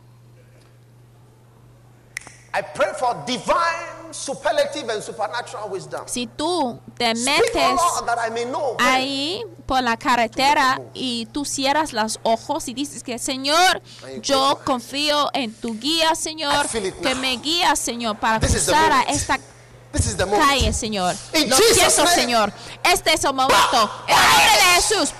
I 2.52 2.62
pray 2.62 2.88
for 2.98 3.14
divine, 3.26 4.12
superlative, 4.12 4.88
and 4.90 5.02
supernatural 5.02 5.68
wisdom. 5.70 6.02
Si 6.06 6.26
tú 6.26 6.80
te 6.98 7.14
metes 7.14 7.80
ahí 8.78 9.44
por 9.66 9.82
la 9.82 9.96
carretera 9.96 10.80
y 10.92 11.26
tú 11.26 11.44
cierras 11.44 11.92
los 11.92 12.18
ojos 12.24 12.66
y 12.66 12.74
dices 12.74 13.04
que 13.04 13.18
Señor, 13.20 13.80
yo 14.20 14.58
confío 14.64 15.30
en 15.32 15.54
tu 15.54 15.78
guía, 15.78 16.16
Señor, 16.16 16.68
que 16.68 17.14
me 17.14 17.36
guía, 17.36 17.76
Señor, 17.76 18.18
para 18.18 18.40
cruzar 18.40 18.92
a 18.92 19.02
esta 19.02 19.38
This 19.92 20.06
is 20.06 20.16
the 20.16 20.24
moment. 20.24 20.48
calle, 20.48 20.72
Señor. 20.72 21.16
In 21.34 21.50
Lo 21.50 21.56
Jesus' 21.56 21.92
siento. 21.92 22.06
Señor. 22.06 22.52
Este 22.84 23.12
es 23.12 23.24
el 23.24 23.34
momento. 23.34 23.90
En 24.06 24.14
nombre 24.16 24.52
de 24.54 24.80
Jesús. 24.80 25.12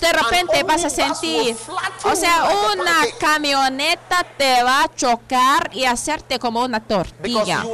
De 0.00 0.12
repente 0.12 0.62
vas 0.64 0.84
a 0.84 0.90
sentir, 0.90 1.56
o 2.04 2.14
sea, 2.14 2.48
una 2.72 3.06
camioneta 3.18 4.24
te 4.36 4.62
va 4.62 4.82
a 4.82 4.94
chocar 4.94 5.70
y 5.72 5.84
hacerte 5.84 6.38
como 6.38 6.62
una 6.62 6.80
tortilla. 6.80 7.64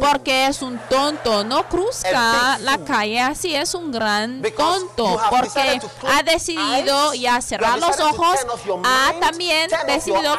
Porque 0.00 0.46
es 0.46 0.62
un 0.62 0.78
tonto, 0.88 1.44
no 1.44 1.68
cruzca 1.68 2.58
la 2.58 2.78
calle 2.78 3.20
así, 3.20 3.54
es 3.54 3.74
un 3.74 3.92
gran 3.92 4.42
tonto. 4.56 5.20
Porque 5.30 5.80
ha 6.08 6.22
decidido 6.22 7.14
ya 7.14 7.40
cerrar 7.40 7.78
los 7.78 8.00
ojos, 8.00 8.38
ha 8.84 9.12
también 9.20 9.70
decidido 9.86 10.36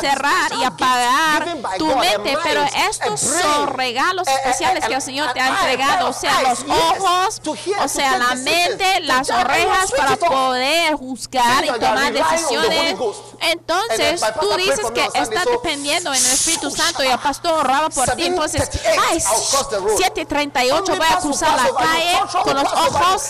cerrar 0.00 0.52
y 0.58 0.64
apagar 0.64 1.56
tu 1.76 1.86
mente. 1.96 2.36
Pero 2.42 2.64
estos 2.88 3.20
son 3.20 3.68
regalos 3.68 4.26
especiales 4.26 4.86
que 4.86 4.94
el 4.94 5.02
Señor 5.02 5.32
te 5.32 5.40
ha 5.40 5.48
entregado, 5.48 6.08
o 6.08 6.12
sea, 6.12 6.42
los 6.42 6.64
ojos, 6.64 7.40
o 7.80 7.88
sea, 7.88 8.18
la 8.18 8.34
mente, 8.34 9.00
las 9.00 9.30
orejas 9.30 9.92
para 9.98 10.16
poder 10.16 10.94
juzgar 10.94 11.64
y 11.64 11.68
tomar 11.68 12.12
decisiones. 12.12 12.96
Entonces, 13.40 14.20
tú 14.40 14.56
dices 14.56 14.90
que 14.94 15.04
estás 15.14 15.44
dependiendo 15.44 16.12
en 16.12 16.24
el 16.24 16.32
Espíritu 16.32 16.70
Santo 16.70 17.02
y 17.02 17.08
el 17.08 17.18
pastor 17.18 17.54
oraba 17.54 17.88
por 17.90 18.08
ti. 18.12 18.26
Entonces, 18.26 18.68
ay, 19.10 19.18
7:38 19.20 20.96
voy 20.96 21.06
a 21.08 21.18
cruzar 21.18 21.56
la 21.56 21.74
calle 21.74 22.18
con 22.44 22.54
los 22.54 22.72
ojos 22.72 23.22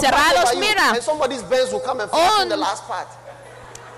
cerrados. 0.00 0.56
Mira, 0.56 0.92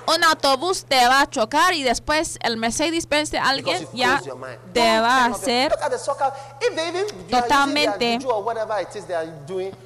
un 0.07 0.25
autobús 0.25 0.85
te 0.85 1.07
va 1.07 1.21
a 1.21 1.31
chocar 1.31 1.75
y 1.75 1.83
después 1.83 2.39
el 2.43 2.57
Mercedes 2.57 3.09
Benz 3.09 3.31
de 3.31 3.39
alguien 3.39 3.89
ya 3.93 4.21
te 4.73 5.01
va 5.01 5.25
a 5.25 5.27
hacer 5.27 5.73
totalmente 7.31 8.19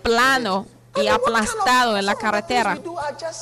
plano 0.02 0.66
y 1.02 1.08
aplastado 1.08 1.96
en 1.96 2.06
la 2.06 2.14
carretera. 2.14 2.78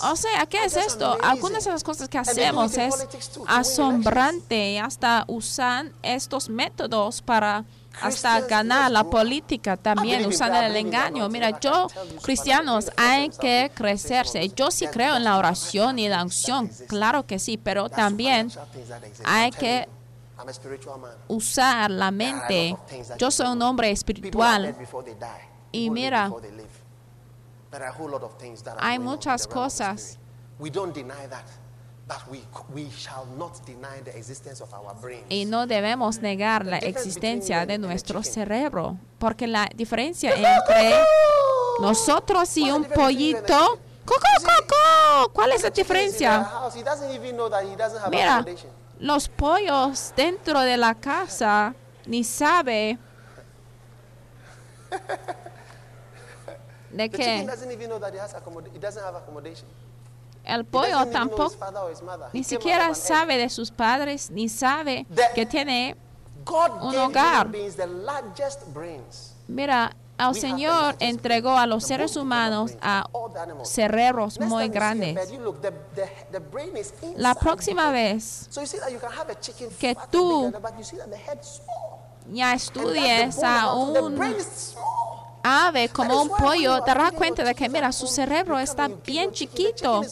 O 0.02 0.16
sea, 0.16 0.46
¿qué 0.46 0.64
es 0.64 0.76
esto? 0.76 1.16
Algunas 1.22 1.64
de 1.64 1.70
las 1.70 1.84
cosas 1.84 2.08
que 2.08 2.18
hacemos 2.18 2.76
es 2.76 3.06
asombrante 3.46 4.72
y 4.72 4.78
hasta 4.78 5.24
usan 5.28 5.92
estos 6.02 6.48
métodos 6.48 7.22
para 7.22 7.64
hasta 8.00 8.40
ganar 8.40 8.90
la 8.90 9.04
política 9.04 9.76
también 9.76 10.26
usando 10.26 10.58
el 10.58 10.76
engaño. 10.76 11.28
Mira, 11.28 11.58
yo, 11.60 11.86
cristianos, 12.22 12.90
hay 12.96 13.30
que 13.30 13.70
crecerse. 13.74 14.48
Yo 14.50 14.70
sí 14.70 14.86
creo 14.88 15.16
en 15.16 15.24
la 15.24 15.38
oración 15.38 15.98
y 15.98 16.08
la 16.08 16.22
unción, 16.22 16.70
claro 16.88 17.26
que 17.26 17.38
sí, 17.38 17.56
pero 17.56 17.88
también 17.88 18.50
hay 19.24 19.50
que 19.52 19.88
usar 21.28 21.90
la 21.90 22.10
mente. 22.10 22.76
Yo 23.18 23.30
soy 23.30 23.46
un 23.48 23.62
hombre 23.62 23.90
espiritual 23.90 24.76
y 25.72 25.90
mira, 25.90 26.30
hay 28.78 28.98
muchas 28.98 29.46
cosas. 29.46 30.18
Y 35.28 35.44
no 35.46 35.66
debemos 35.66 36.18
negar 36.20 36.66
la 36.66 36.78
existencia 36.78 37.66
de 37.66 37.78
nuestro 37.78 38.22
cerebro, 38.22 38.98
porque 39.18 39.46
la 39.46 39.68
diferencia 39.74 40.30
entre 40.30 40.96
nosotros 41.80 42.56
y 42.56 42.70
un 42.70 42.84
pollito, 42.84 43.78
¡Coco, 44.04 44.20
coco! 44.42 45.32
¿Cuál 45.32 45.52
es 45.52 45.62
la 45.62 45.70
diferencia? 45.70 46.50
Mira, 48.10 48.44
los 48.98 49.28
pollos 49.30 50.12
dentro 50.14 50.60
de 50.60 50.76
la 50.76 50.94
casa 50.94 51.74
ni 52.06 52.22
sabe 52.22 52.98
de 56.94 57.11
qué. 57.11 57.46
El 60.44 60.64
pollo 60.64 61.07
tampoco 61.07 61.54
ni 62.33 62.44
siquiera 62.44 62.94
sabe 62.94 63.37
de 63.38 63.48
sus 63.48 63.70
padres, 63.70 64.30
ni 64.30 64.48
sabe 64.48 65.07
que 65.35 65.46
tiene 65.46 65.96
un 66.83 66.96
hogar. 66.96 67.48
Mira, 69.48 69.96
el 70.18 70.35
Señor 70.35 70.96
entregó 71.00 71.57
a 71.57 71.66
los 71.66 71.85
seres 71.85 72.16
humanos 72.16 72.72
a 72.80 73.09
cerebros 73.64 74.38
muy 74.40 74.68
grandes. 74.68 75.33
La 77.16 77.35
próxima 77.35 77.90
vez 77.90 78.48
que 79.80 79.96
tú 80.11 80.52
ya 82.30 82.54
estudies 82.54 83.42
a 83.42 83.74
un 83.74 84.16
ave 85.44 85.90
como 85.90 86.20
un 86.22 86.30
pollo, 86.30 86.83
te 86.83 86.90
darás 86.90 87.12
cuenta 87.12 87.44
de 87.44 87.54
que, 87.54 87.68
mira, 87.68 87.92
su 87.92 88.07
cerebro 88.07 88.59
está 88.59 88.88
bien 88.88 89.30
chiquito. 89.30 90.02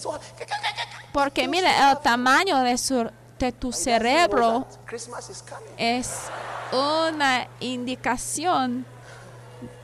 Porque, 1.13 1.49
mira, 1.49 1.91
el 1.91 1.99
tamaño 1.99 2.59
de, 2.59 2.79
su, 2.79 3.11
de 3.39 3.53
tu 3.53 3.73
cerebro 3.73 4.67
es 5.79 6.11
una 6.71 7.49
indicación 7.61 8.87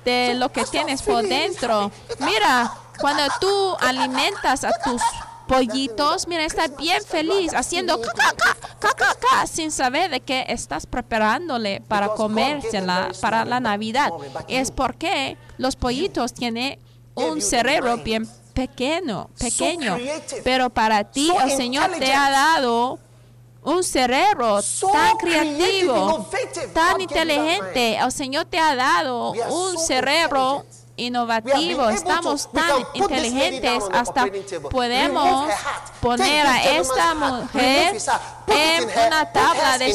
de 0.04 0.34
lo 0.34 0.50
que 0.52 0.64
tienes 0.64 1.02
por 1.02 1.22
dentro. 1.22 1.90
Mira, 2.20 2.72
cuando 3.00 3.22
tú 3.40 3.76
alimentas 3.80 4.64
a 4.64 4.72
tus 4.82 5.02
pollitos, 5.48 6.28
mira, 6.28 6.44
está 6.44 6.68
bien 6.68 7.02
feliz 7.02 7.52
haciendo 7.54 8.00
caca, 8.00 9.46
sin 9.46 9.72
saber 9.72 10.10
de 10.10 10.20
qué 10.20 10.44
estás 10.48 10.86
preparándole 10.86 11.82
para 11.88 12.08
comérsela 12.08 13.10
para 13.20 13.44
la 13.44 13.58
Navidad. 13.58 14.10
Es 14.46 14.70
porque 14.70 15.36
los 15.56 15.74
pollitos 15.74 16.34
tienen 16.34 16.78
un 17.14 17.40
cerebro 17.42 17.96
bien 17.96 18.28
pequeño, 18.54 19.30
pequeño, 19.38 19.96
pero 20.44 20.70
para 20.70 21.04
ti 21.04 21.30
el 21.42 21.50
Señor 21.50 21.90
te 21.98 22.12
ha 22.12 22.30
dado 22.30 22.98
un 23.64 23.82
cerebro 23.84 24.60
tan 24.92 25.16
creativo, 25.16 26.28
tan 26.72 27.00
inteligente. 27.00 27.96
El 27.96 28.12
Señor 28.12 28.44
te 28.46 28.58
ha 28.58 28.74
dado 28.74 29.32
un 29.32 29.78
cerebro 29.78 30.64
innovativo, 30.98 31.88
estamos 31.88 32.50
tan 32.52 32.84
inteligentes 32.92 33.84
hasta 33.92 34.26
podemos 34.70 35.50
poner 36.00 36.46
a 36.46 36.62
esta 36.64 37.14
mujer 37.14 37.96
en 38.48 38.84
una 38.84 39.32
tabla 39.32 39.78
de 39.78 39.94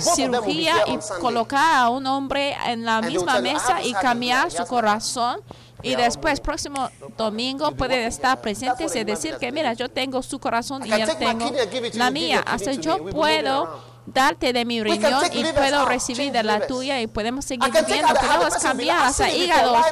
cirugía 0.00 0.74
y 0.86 0.98
colocar 1.20 1.76
a 1.76 1.88
un 1.88 2.06
hombre 2.06 2.56
en 2.66 2.84
la 2.84 3.00
misma 3.00 3.40
mesa 3.40 3.82
y 3.82 3.92
cambiar 3.94 4.50
su 4.50 4.64
corazón. 4.66 5.40
Y 5.82 5.96
después, 5.96 6.40
próximo 6.40 6.88
domingo, 7.18 7.72
puede 7.72 8.06
estar 8.06 8.40
presentes 8.40 8.96
y 8.96 9.04
decir 9.04 9.36
que, 9.38 9.52
mira, 9.52 9.74
yo 9.74 9.90
tengo 9.90 10.22
su 10.22 10.38
corazón 10.38 10.86
y 10.86 10.88
yo 10.88 11.16
tengo 11.16 11.52
la 11.94 12.10
mía. 12.10 12.42
Hasta 12.46 12.72
yo 12.72 13.04
puedo 13.04 13.93
darte 14.06 14.52
de 14.52 14.64
mi 14.64 14.82
riñón 14.82 15.24
y 15.32 15.44
puedo 15.44 15.86
recibir 15.86 16.32
de 16.32 16.42
la 16.42 16.66
tuya 16.66 17.00
y 17.00 17.06
podemos 17.06 17.44
seguir 17.44 17.70
viviendo, 17.72 18.14
podemos 18.14 18.54
cambiar 18.56 19.06
hasta 19.06 19.30
hígados. 19.30 19.84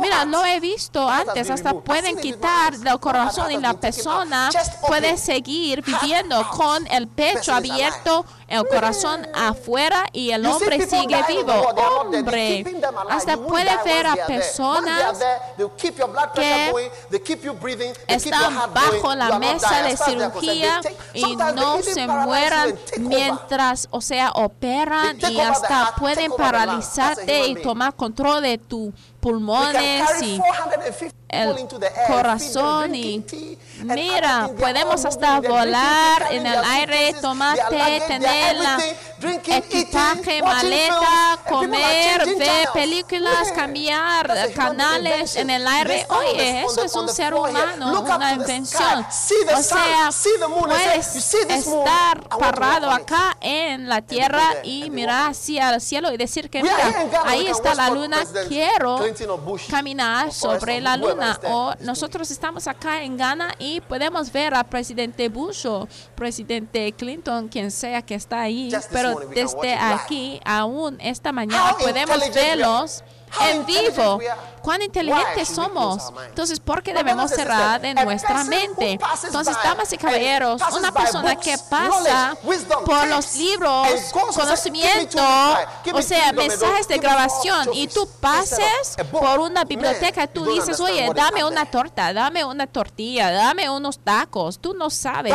Mira, 0.00 0.24
no 0.24 0.44
he 0.44 0.60
visto 0.60 1.08
antes, 1.08 1.50
hasta 1.50 1.74
pueden 1.74 2.16
quitar 2.16 2.76
del 2.78 2.98
corazón 3.00 3.50
y 3.52 3.58
la 3.58 3.74
persona 3.74 4.50
puede 4.86 5.16
seguir 5.16 5.82
viviendo 5.82 6.48
con 6.48 6.86
el 6.88 7.08
pecho 7.08 7.52
abierto, 7.52 8.24
el 8.48 8.66
corazón 8.66 9.26
afuera 9.34 10.06
y 10.12 10.30
el 10.30 10.46
hombre 10.46 10.86
sigue 10.86 11.22
vivo. 11.28 11.52
Hombre, 12.00 12.64
hasta 13.10 13.36
puede 13.36 13.70
ver 13.84 14.06
a 14.06 14.14
personas 14.26 15.18
que 16.34 16.72
están 18.06 18.72
bajo 18.72 19.14
la 19.14 19.38
mesa 19.38 19.82
de 19.82 19.96
cirugía 19.96 20.80
y 21.12 21.36
no 21.36 21.82
se 21.82 22.06
mueran 22.06 22.78
mientras, 22.98 23.57
o 23.90 24.00
sea, 24.00 24.30
operan 24.32 25.18
y 25.30 25.40
hasta 25.40 25.94
pueden 25.98 26.30
paralizarte 26.36 27.48
y 27.48 27.54
tomar 27.56 27.94
control 27.94 28.42
de 28.42 28.58
tu 28.58 28.92
pulmones 29.20 30.22
y 30.22 30.40
el 31.28 31.68
corazón 32.06 32.94
y 32.94 33.22
mira, 33.82 34.50
podemos 34.58 35.04
hasta 35.04 35.40
volar 35.40 36.26
en 36.30 36.46
el 36.46 36.64
aire, 36.64 37.14
tomate, 37.20 38.02
tener 38.06 38.56
la 38.56 38.78
equipaje, 39.56 40.42
maleta, 40.42 41.38
comer, 41.48 42.24
ver 42.38 42.68
películas, 42.72 43.52
cambiar 43.54 44.52
canales 44.54 45.36
en 45.36 45.50
el 45.50 45.66
aire. 45.66 46.06
Oye, 46.08 46.62
eso 46.62 46.84
es 46.84 46.94
un 46.94 47.08
ser 47.08 47.34
humano, 47.34 48.00
una 48.00 48.32
invención. 48.32 49.04
O 49.54 49.62
sea, 49.62 50.10
puedes 50.60 51.34
estar 51.34 52.28
parado 52.38 52.90
acá 52.90 53.36
en 53.40 53.88
la 53.88 54.00
tierra 54.00 54.54
y 54.62 54.88
mirar 54.90 55.30
hacia 55.30 55.74
el 55.74 55.80
cielo 55.80 56.10
y 56.12 56.16
decir 56.16 56.48
que 56.48 56.62
mira, 56.62 56.76
ahí 57.24 57.46
está 57.48 57.74
la 57.74 57.90
luna, 57.90 58.18
quiero 58.48 59.07
caminar 59.68 60.32
sobre 60.32 60.80
la 60.80 60.96
luna. 60.96 61.38
O 61.44 61.74
nosotros 61.80 62.30
estamos 62.30 62.66
acá 62.66 63.02
en 63.02 63.16
Ghana 63.16 63.54
y 63.58 63.80
podemos 63.80 64.30
ver 64.32 64.54
al 64.54 64.66
presidente 64.66 65.28
Bush 65.28 65.66
o 65.66 65.88
presidente 66.14 66.92
Clinton, 66.92 67.48
quien 67.48 67.70
sea 67.70 68.02
que 68.02 68.14
está 68.14 68.42
ahí. 68.42 68.70
Pero 68.90 69.20
desde 69.34 69.74
aquí, 69.74 70.40
aún 70.44 70.98
esta 71.00 71.32
mañana, 71.32 71.76
podemos 71.78 72.20
verlos 72.34 73.04
en 73.50 73.66
vivo 73.66 74.20
cuán 74.62 74.82
inteligentes 74.82 75.48
somos. 75.48 76.12
Entonces, 76.26 76.60
¿por 76.60 76.82
qué 76.82 76.92
debemos 76.92 77.30
and 77.30 77.40
cerrar 77.40 77.86
a 77.86 78.04
nuestra 78.04 78.44
mente? 78.44 78.98
Entonces, 79.24 79.56
damas 79.62 79.92
y 79.92 79.98
caballeros, 79.98 80.62
una 80.76 80.92
persona 80.92 81.36
que 81.36 81.56
pasa 81.70 82.36
por 82.84 83.06
los 83.06 83.34
libros, 83.36 83.88
conocimiento, 84.34 84.86
"Give 84.92 85.04
me 85.04 85.06
two, 85.06 85.72
give 85.84 85.92
me 85.94 86.00
o 86.00 86.02
sea, 86.02 86.32
mensajes 86.32 86.88
de 86.88 86.98
grabación, 86.98 87.68
y 87.72 87.86
trophies", 87.86 87.94
tú 87.94 88.08
pases 88.20 88.96
por 89.10 89.40
una 89.40 89.64
biblioteca 89.64 90.26
tú 90.26 90.44
dices, 90.44 90.78
oye, 90.80 91.08
dame 91.14 91.44
una 91.44 91.66
torta, 91.66 92.12
dame 92.12 92.44
una 92.44 92.66
tortilla, 92.66 93.30
dame 93.30 93.70
unos 93.70 93.98
tacos. 93.98 94.58
Tú 94.58 94.74
no 94.74 94.90
sabes, 94.90 95.34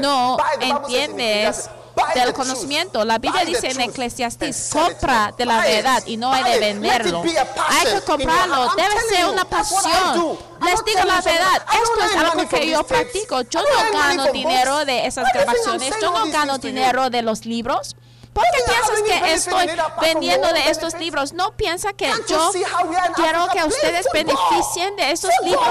no 0.00 0.36
entiendes 0.60 1.68
del 2.14 2.32
conocimiento. 2.32 3.04
La 3.04 3.18
Biblia 3.18 3.44
dice 3.44 3.70
en 3.70 3.80
Eclesiastés, 3.80 4.70
compra 4.72 5.32
de 5.36 5.46
la 5.46 5.60
verdad 5.60 6.02
y 6.06 6.16
no 6.16 6.32
hay 6.32 6.44
de 6.44 6.58
venderlo. 6.58 7.22
Hay 7.22 7.94
que 7.94 8.00
comprarlo, 8.02 8.74
debe 8.76 9.00
ser 9.08 9.26
una 9.26 9.44
pasión. 9.44 10.38
Les 10.62 10.84
digo 10.84 11.04
la 11.04 11.20
verdad, 11.20 11.62
esto 11.72 12.04
es 12.04 12.16
algo 12.16 12.48
que 12.48 12.70
yo 12.70 12.84
practico. 12.84 13.42
Yo 13.42 13.60
no 13.60 13.98
gano 13.98 14.32
dinero 14.32 14.84
de 14.84 15.06
esas 15.06 15.32
grabaciones, 15.32 15.94
yo 16.00 16.10
no 16.12 16.26
gano 16.30 16.58
dinero 16.58 17.10
de 17.10 17.22
los 17.22 17.44
libros. 17.44 17.96
¿Por 18.32 18.42
qué 18.42 18.64
piensas 18.66 19.02
que 19.02 19.34
estoy 19.34 19.70
vendiendo 20.00 20.52
de 20.52 20.68
estos 20.68 20.94
libros? 20.98 21.32
No 21.32 21.52
piensa 21.52 21.92
que 21.92 22.10
yo 22.28 22.50
quiero 23.14 23.46
que 23.52 23.62
ustedes 23.62 24.08
beneficien 24.12 24.96
de 24.96 25.12
estos 25.12 25.30
libros, 25.44 25.62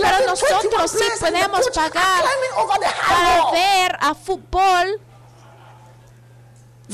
pero 0.00 0.16
11, 0.16 0.22
21 0.24 0.26
nosotros 0.26 0.90
sí 0.90 1.04
podemos 1.20 1.68
pagar 1.74 2.24
para 3.06 3.50
ver 3.50 3.98
a 4.00 4.14
fútbol 4.14 4.98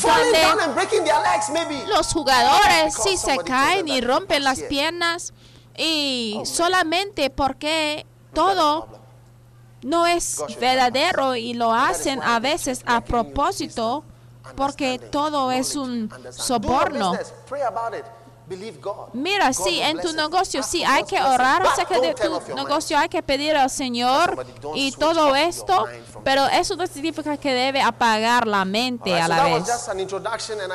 donde 0.03 0.39
down 0.41 0.61
and 0.61 0.75
breaking 0.75 1.05
their 1.05 1.21
legs 1.23 1.49
maybe. 1.51 1.85
los 1.87 2.13
jugadores 2.13 2.95
sí 3.03 3.17
se 3.17 3.37
caen 3.39 3.89
y 3.89 4.01
rompen 4.01 4.45
las 4.45 4.59
here. 4.59 4.69
piernas 4.69 5.33
y 5.77 6.37
Oh, 6.41 6.47
solamente 6.47 7.31
porque 7.31 8.07
todo 8.33 8.89
no 9.83 10.07
es 10.07 10.43
verdadero 10.61 11.37
y 11.37 11.55
lo 11.55 11.73
hacen 11.73 12.23
a 12.23 12.41
veces 12.41 12.83
a 12.87 13.03
propósito 13.03 14.05
porque 14.57 14.99
todo 14.99 15.51
es 15.51 15.77
un 15.77 16.11
soborno. 16.31 17.15
Mira, 19.13 19.53
sí, 19.53 19.81
en 19.81 20.01
tu 20.01 20.13
negocio 20.13 20.63
sí 20.63 20.85
hay 20.85 21.05
que 21.05 21.21
orar 21.21 21.67
acerca 21.67 21.99
de 21.99 22.15
tu 22.15 22.55
negocio, 22.55 22.97
hay 22.97 23.09
que 23.09 23.23
pedir 23.23 23.57
al 23.57 23.71
Señor 23.71 24.47
y 24.75 24.93
todo 24.93 25.35
esto, 25.35 25.87
pero 26.23 26.47
eso 26.47 26.77
no 26.77 26.87
significa 26.87 27.37
que 27.37 27.53
debe 27.53 27.83
apagar 27.83 28.47
la 28.47 28.65
mente 28.65 29.21
a 29.21 29.27
la 29.27 29.45
vez. 29.45 29.89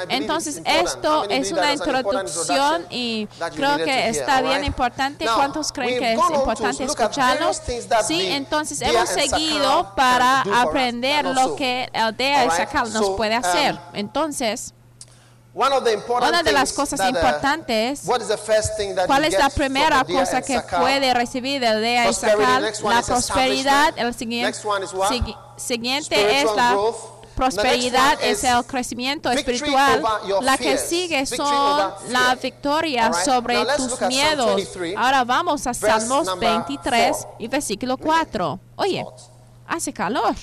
Entonces 0.09 0.61
esto 0.65 1.29
es 1.29 1.51
una 1.51 1.73
introducción 1.73 2.85
y 2.89 3.27
creo 3.55 3.77
que 3.77 4.09
está 4.09 4.41
bien 4.41 4.63
importante. 4.63 5.25
¿Cuántos 5.25 5.71
creen 5.71 5.99
que 5.99 6.13
es 6.13 6.19
importante 6.33 6.85
look 6.85 6.99
at 6.99 7.05
escucharlo? 7.05 7.45
various 7.45 7.61
things 7.61 7.87
that 7.87 8.03
Sí, 8.03 8.27
entonces 8.27 8.81
hemos 8.81 9.09
seguido 9.09 9.83
Sakal 9.83 9.95
para 9.95 10.41
aprender 10.61 11.25
lo 11.25 11.55
que 11.55 11.89
el 11.93 12.15
DEA 12.15 12.45
y 12.45 12.51
Sacal 12.51 12.91
nos 12.91 13.09
puede 13.11 13.35
hacer. 13.35 13.75
um, 13.75 13.79
Entonces, 13.93 14.73
One 14.73 14.73
of 14.73 14.73
the 14.73 14.73
important 14.73 15.40
Una 15.53 16.43
de 16.43 16.53
las 16.53 16.69
things 16.69 16.77
cosas 16.77 16.99
uh, 17.01 17.09
importantes, 17.09 18.03
what 18.05 18.21
is 18.21 18.27
the 18.29 18.37
first 18.37 18.77
thing 18.77 18.95
that 18.95 19.05
¿Cuál 19.05 19.25
es 19.25 19.37
la 19.37 19.49
primera 19.49 20.03
cosa 20.05 20.41
que 20.41 20.61
puede 20.79 21.13
recibir 21.13 21.59
del 21.59 21.81
DEA 21.81 22.05
y 22.05 22.07
one 22.83 22.95
La 22.95 22.99
is 23.01 23.05
prosperidad. 23.05 23.93
El 23.97 24.13
siguiente, 25.57 26.41
es 26.41 26.55
la 26.55 26.71
growth. 26.71 26.95
prosperidad, 27.35 28.17
The 28.19 28.21
next 28.21 28.23
one 28.23 28.31
es 28.31 28.37
is 28.37 28.43
el 28.45 28.63
crecimiento 28.65 29.29
victory 29.29 29.55
espiritual. 29.55 29.99
over 30.05 30.27
your 30.29 30.41
La 30.43 30.57
que 30.57 30.63
fears. 30.77 30.81
sigue 30.87 31.25
son 31.25 31.93
la 32.09 32.35
victoria 32.35 33.11
sobre 33.11 33.65
tus 33.75 33.99
miedos. 34.03 34.55
23, 34.55 34.95
Ahora 34.97 35.25
vamos 35.25 35.67
a 35.67 35.71
verse 35.71 35.85
Salmos 35.85 36.27
number 36.27 36.49
23 36.49 37.17
four. 37.17 37.35
y 37.39 37.47
versículo 37.49 37.97
4. 37.97 38.59
Oye, 38.77 39.05
hace 39.67 39.91
calor. 39.91 40.33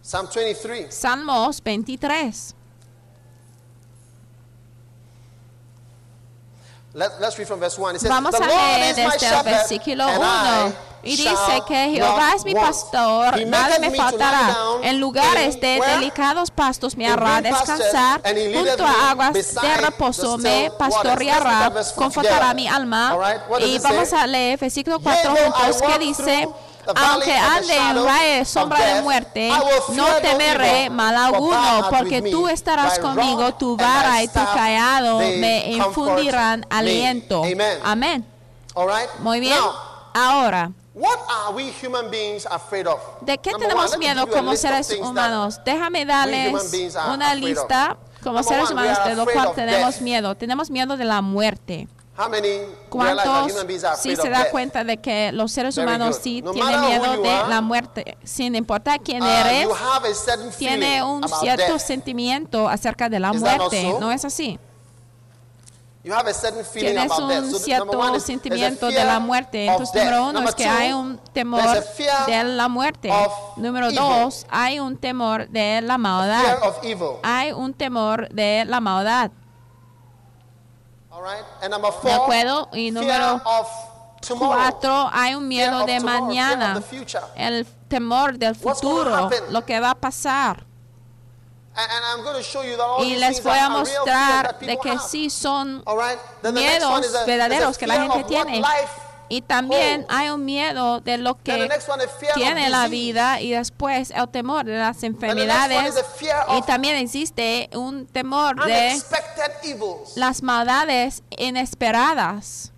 Psalm 0.00 0.28
23. 0.34 0.94
Salmos 0.94 1.62
23. 1.62 2.54
Let, 6.98 7.20
let's 7.20 7.38
read 7.38 7.46
from 7.46 7.60
verse 7.60 7.78
1. 7.78 7.94
It 7.94 8.00
says, 8.00 8.10
Vamos 8.10 8.32
the 8.32 8.38
a 8.38 8.40
Lord 8.40 8.50
leer 8.50 8.90
is 8.90 8.96
my 8.96 9.04
desde 9.04 9.26
el 9.26 9.30
shepherd, 9.30 9.54
versículo 9.54 10.04
and 10.08 10.18
1 10.18 10.26
I 10.26 10.88
y 11.02 11.16
dice 11.16 11.62
que 11.66 11.90
Jehová 11.94 12.32
es 12.34 12.44
mi 12.44 12.54
pastor, 12.54 13.46
nada 13.46 13.78
me 13.78 13.92
faltará. 13.92 14.56
En 14.82 14.98
lugares 14.98 15.60
de 15.60 15.80
delicados 15.80 16.50
pastos 16.50 16.96
me 16.96 17.06
hará 17.06 17.40
descansar, 17.40 18.20
junto 18.24 18.84
a 18.84 19.10
aguas 19.10 19.32
de 19.32 19.76
reposo 19.76 20.38
me 20.38 20.72
pastoreará, 20.76 21.72
confortará 21.94 22.52
mi 22.52 22.66
alma. 22.66 23.16
Y 23.60 23.78
vamos 23.78 24.12
a 24.12 24.26
leer 24.26 24.58
versículo 24.58 24.98
4 24.98 25.22
Yea, 25.22 25.32
though 25.32 25.38
I 25.38 25.70
juntos 25.70 25.82
que 25.82 25.98
dice, 26.00 26.48
aunque 26.94 27.36
ande 27.36 27.76
en 27.76 28.04
valle 28.04 28.44
sombra 28.44 28.94
de 28.94 29.02
muerte, 29.02 29.50
no 29.94 30.06
temeré 30.22 30.90
mal 30.90 31.16
alguno, 31.16 31.88
porque 31.90 32.22
tú 32.22 32.48
estarás 32.48 32.98
conmigo, 32.98 33.54
tu 33.54 33.76
vara 33.76 34.22
y 34.22 34.28
tu 34.28 34.34
callado 34.34 35.18
me 35.18 35.72
infundirán 35.72 36.66
aliento. 36.70 37.44
Amen. 37.44 37.78
Amén. 37.84 38.26
Muy 39.20 39.40
bien. 39.40 39.58
Ahora, 40.14 40.72
what 40.94 41.18
are 41.28 41.54
we 41.54 41.72
human 41.82 42.10
beings 42.10 42.46
afraid 42.46 42.86
of? 42.86 42.98
¿de 43.20 43.38
qué 43.38 43.52
Number 43.52 43.68
tenemos 43.68 43.92
one, 43.92 43.98
miedo 43.98 44.26
como 44.26 44.56
seres 44.56 44.90
humanos? 45.00 45.60
Déjame 45.64 46.04
darles 46.04 46.72
una 47.12 47.34
lista 47.34 47.96
como 48.22 48.40
Number 48.40 48.44
seres 48.44 48.70
humanos 48.70 48.98
de 49.04 49.14
lo 49.14 49.26
cual 49.26 49.52
tenemos 49.54 50.00
miedo. 50.00 50.34
Tenemos 50.34 50.70
miedo 50.70 50.96
de 50.96 51.04
la 51.04 51.20
muerte. 51.22 51.88
¿Cuántos 52.88 53.52
sí 54.00 54.16
se 54.16 54.28
da 54.28 54.50
cuenta 54.50 54.82
de 54.82 54.96
que 54.96 55.30
los 55.32 55.52
seres 55.52 55.76
humanos 55.78 56.18
sí 56.20 56.42
No 56.42 56.50
tienen 56.52 56.80
miedo 56.80 57.14
you 57.14 57.22
de 57.22 57.30
are, 57.30 57.48
la 57.48 57.60
muerte? 57.60 58.18
Sin 58.24 58.54
importar 58.56 59.00
quién 59.00 59.22
Uh, 59.22 59.26
eres, 59.26 59.68
tiene 60.56 61.02
un 61.04 61.22
cierto 61.28 61.72
death. 61.74 61.80
sentimiento 61.80 62.68
acerca 62.68 63.08
de 63.08 63.20
la 63.20 63.30
Is 63.32 63.40
muerte. 63.40 63.94
¿No 64.00 64.10
es 64.10 64.24
así? 64.24 64.58
You 66.04 66.14
have 66.14 66.28
a 66.30 66.32
certain 66.34 66.64
feeling 66.64 66.94
Tienes 66.94 67.10
about 67.12 67.20
un 67.20 67.50
So 67.50 67.56
one 67.56 67.58
cierto 67.58 68.16
is- 68.16 68.22
sentimiento 68.22 68.86
de 68.86 69.04
la 69.04 69.18
muerte. 69.20 69.66
Entonces, 69.66 69.94
número 69.94 70.22
uno 70.22 70.32
Number 70.32 70.48
es 70.50 70.54
que 70.54 70.64
two, 70.64 70.70
hay 70.72 70.92
un 70.92 71.18
temor 71.32 71.60
de 72.26 72.44
la 72.44 72.68
muerte. 72.68 73.12
Número 73.56 73.86
evil. 73.88 73.98
dos, 73.98 74.46
hay 74.48 74.80
un 74.80 74.96
temor 74.96 75.48
de 75.50 75.82
la 75.82 75.98
maldad. 75.98 76.58
Hay 77.22 77.52
un 77.52 77.74
temor 77.74 78.28
de 78.30 78.64
la 78.66 78.80
maldad. 78.80 79.30
All 81.07 81.07
right? 81.07 81.07
And 81.07 81.07
number 81.07 81.07
¿De 82.02 82.12
acuerdo? 82.12 82.68
Y 82.72 82.90
número 82.90 83.42
cuatro, 84.38 85.10
hay 85.12 85.34
un 85.34 85.48
Fear 85.48 85.70
miedo 85.70 85.86
de 85.86 86.00
mañana. 86.00 86.76
of 86.76 86.88
the 86.88 86.96
future. 86.96 87.24
El 87.36 87.66
temor 87.88 88.38
del 88.38 88.54
futuro, 88.54 89.30
lo 89.50 89.64
que 89.64 89.80
va 89.80 89.90
a 89.90 89.94
pasar. 89.94 90.64
And, 91.74 91.86
and 91.92 92.04
I'm 92.06 92.24
going 92.24 92.36
to 92.36 92.42
show 92.42 92.64
you 92.64 92.76
that 92.76 92.82
all 92.82 93.04
Y 93.04 93.16
les 93.16 93.40
voy 93.42 93.56
a 93.56 93.68
mostrar 93.68 94.58
de 94.58 94.76
que 94.78 94.98
sí 94.98 95.30
son 95.30 95.84
miedos 96.52 97.24
verdaderos 97.24 97.78
que 97.78 97.86
la 97.86 98.02
gente 98.02 98.24
tiene. 98.24 98.62
Y 99.28 99.42
también 99.42 100.00
holds. 100.00 100.14
hay 100.14 100.30
un 100.30 100.44
miedo 100.44 101.00
de 101.00 101.18
lo 101.18 101.34
que 101.42 101.68
tiene 102.34 102.70
la 102.70 102.88
vida 102.88 103.40
y 103.40 103.50
después 103.50 104.10
el 104.10 104.28
temor 104.28 104.64
de 104.64 104.78
las 104.78 105.02
enfermedades. 105.02 105.94
Y 106.56 106.62
también 106.62 106.96
existe 106.96 107.68
un 107.74 108.06
temor 108.06 108.64
de 108.64 109.00
las 110.16 110.42
maldades 110.42 111.22
inesperadas. 111.36 112.72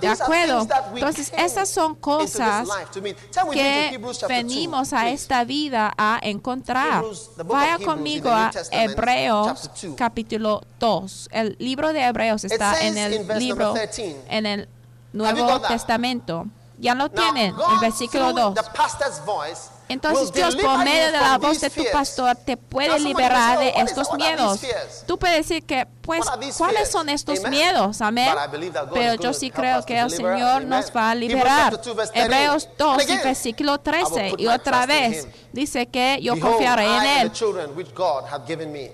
¿De 0.00 0.08
acuerdo? 0.08 0.66
Entonces, 0.94 1.32
esas 1.36 1.68
son 1.68 1.94
cosas 1.94 2.68
que 3.52 3.94
Hebrews 3.94 4.18
chapter 4.18 4.28
2, 4.28 4.28
venimos 4.28 4.92
a 4.92 5.08
esta 5.08 5.44
vida 5.44 5.92
a 5.96 6.18
encontrar. 6.22 7.02
Vaya 7.44 7.78
conmigo 7.78 8.28
a 8.30 8.50
Hebreos 8.70 9.62
chapter 9.62 9.90
2. 9.90 9.98
capítulo 9.98 10.62
2. 10.78 11.28
El 11.32 11.56
libro 11.58 11.92
de 11.92 12.02
Hebreos 12.02 12.44
está 12.44 12.80
en 12.80 12.98
el 12.98 13.26
libro, 13.38 13.66
number 13.66 13.90
13. 13.90 14.24
en 14.28 14.46
el 14.46 14.68
Nuevo? 15.12 15.60
Testamento. 15.62 16.46
Ya 16.78 16.94
lo 16.94 17.10
tienen, 17.10 17.54
el 17.54 17.78
versículo 17.80 18.32
through 18.32 18.54
2. 18.54 19.79
Entonces 19.90 20.32
Dios 20.32 20.56
por 20.56 20.78
medio 20.78 21.06
de 21.06 21.12
la 21.12 21.38
voz 21.38 21.60
de 21.60 21.68
tu 21.70 21.82
pastor 21.92 22.36
te 22.36 22.56
puede 22.56 22.98
liberar 23.00 23.58
de 23.58 23.72
"Oh, 23.74 23.78
what 23.78 23.84
is- 23.84 23.90
estos 23.90 24.12
miedos. 24.14 24.60
fears?" 24.60 25.04
Tú 25.06 25.18
puedes 25.18 25.36
decir 25.48 25.64
que, 25.64 25.86
pues, 26.02 26.22
¿cuáles 26.56 26.90
son 26.90 27.08
estos 27.08 27.40
miedos? 27.48 28.00
Amén. 28.00 28.28
Pero 28.94 29.14
yo 29.14 29.32
sí 29.32 29.50
creo 29.50 29.84
que 29.84 29.98
el. 29.98 30.10
Señor 30.10 30.64
nos 30.64 30.90
va 30.94 31.10
a 31.10 31.14
liberar. 31.14 31.72
chapter 31.72 31.84
2, 31.84 31.96
verse 31.96 32.12
13. 32.12 32.26
Hebreos 32.26 32.68
2 32.78 32.92
And 32.92 33.00
y 33.00 33.04
again, 33.04 33.20
versículo 33.24 33.74
I 33.74 33.78
13 33.78 34.04
will 34.22 34.30
put 34.30 34.40
y 34.40 34.46
otra 34.46 34.86
vez 34.86 35.28
dice 35.52 35.86
que 35.86 36.18
yo 36.22 36.38
confiaré 36.38 36.84
en 36.84 37.02
Él. 37.04 37.32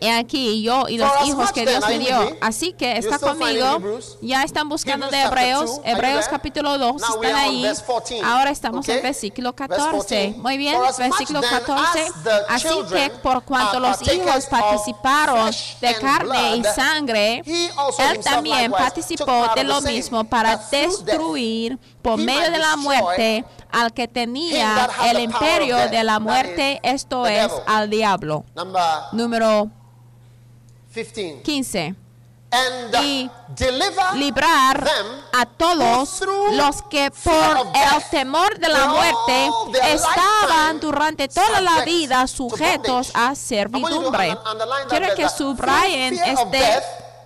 He 0.00 0.10
aquí 0.12 0.62
yo 0.62 0.88
y 0.88 0.98
los 0.98 1.10
hijos 1.26 1.52
que 1.52 1.66
Dios 1.66 1.86
me 1.88 1.98
dio. 1.98 2.36
Así 2.40 2.72
que 2.72 2.96
está 2.98 3.18
conmigo. 3.18 4.00
Ya 4.22 4.42
están 4.42 4.68
buscando 4.68 5.08
de 5.08 5.20
Hebreos. 5.22 5.66
2, 5.76 5.78
are 5.80 5.90
you 5.90 5.96
Hebreos 5.96 6.28
capítulo 6.28 6.78
2 6.78 7.00
Now 7.02 7.18
we 7.20 7.26
están 7.26 7.40
ahí. 7.44 7.62
verse 7.62 7.82
14, 7.84 8.20
Ahora 8.22 8.50
estamos 8.50 8.88
en 8.88 9.02
versículo 9.02 9.52
Verse 9.52 9.68
14. 9.76 9.90
14. 9.90 10.34
Muy 10.38 10.56
bien 10.58 10.74
versículo 10.98 11.40
14, 11.40 12.06
así 12.48 12.68
que 12.92 13.10
por 13.22 13.42
cuanto 13.42 13.80
los 13.80 14.00
hijos 14.02 14.46
participaron 14.46 15.50
de 15.80 15.94
carne 15.96 16.56
y 16.56 16.64
sangre, 16.64 17.42
él 17.46 18.20
también 18.22 18.70
participó 18.70 19.46
de 19.54 19.64
lo 19.64 19.80
mismo 19.80 20.24
para 20.24 20.56
destruir 20.56 21.78
por 22.02 22.18
medio 22.18 22.50
de 22.50 22.58
la 22.58 22.76
muerte 22.76 23.44
al 23.70 23.92
que 23.92 24.08
tenía 24.08 24.88
el 25.04 25.20
imperio 25.20 25.76
de 25.88 26.04
la 26.04 26.18
muerte, 26.20 26.80
esto 26.82 27.26
es 27.26 27.50
al 27.66 27.90
diablo. 27.90 28.44
Número 29.12 29.70
15 31.42 32.05
y 33.02 33.30
librar 34.14 34.88
a 35.32 35.46
todos 35.46 36.22
los 36.52 36.82
que 36.90 37.10
por 37.10 37.66
el 37.74 38.04
temor 38.10 38.58
de 38.58 38.68
la 38.68 38.86
muerte 38.86 39.50
estaban 39.84 40.80
durante 40.80 41.28
toda 41.28 41.60
la 41.60 41.84
vida 41.84 42.26
sujetos 42.26 43.10
a 43.14 43.34
servidumbre. 43.34 44.36
Quiero 44.88 45.14
que 45.14 45.28
subrayen 45.28 46.18
este 46.18 46.82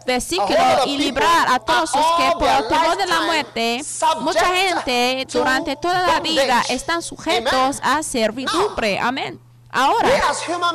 versículo 0.06 0.84
y 0.86 0.98
librar 0.98 1.48
a 1.48 1.58
todos 1.58 1.94
los 1.94 2.06
que 2.16 2.32
por 2.38 2.48
el 2.48 2.68
temor 2.68 2.96
de 2.96 3.06
la 3.06 3.20
muerte, 3.22 3.82
mucha 4.20 4.46
gente 4.46 5.26
durante 5.30 5.76
toda 5.76 6.06
la 6.06 6.20
vida 6.20 6.62
están 6.68 7.02
sujetos 7.02 7.78
a 7.82 8.02
servidumbre. 8.02 8.98
Amén. 8.98 9.49
Ahora, 9.72 10.08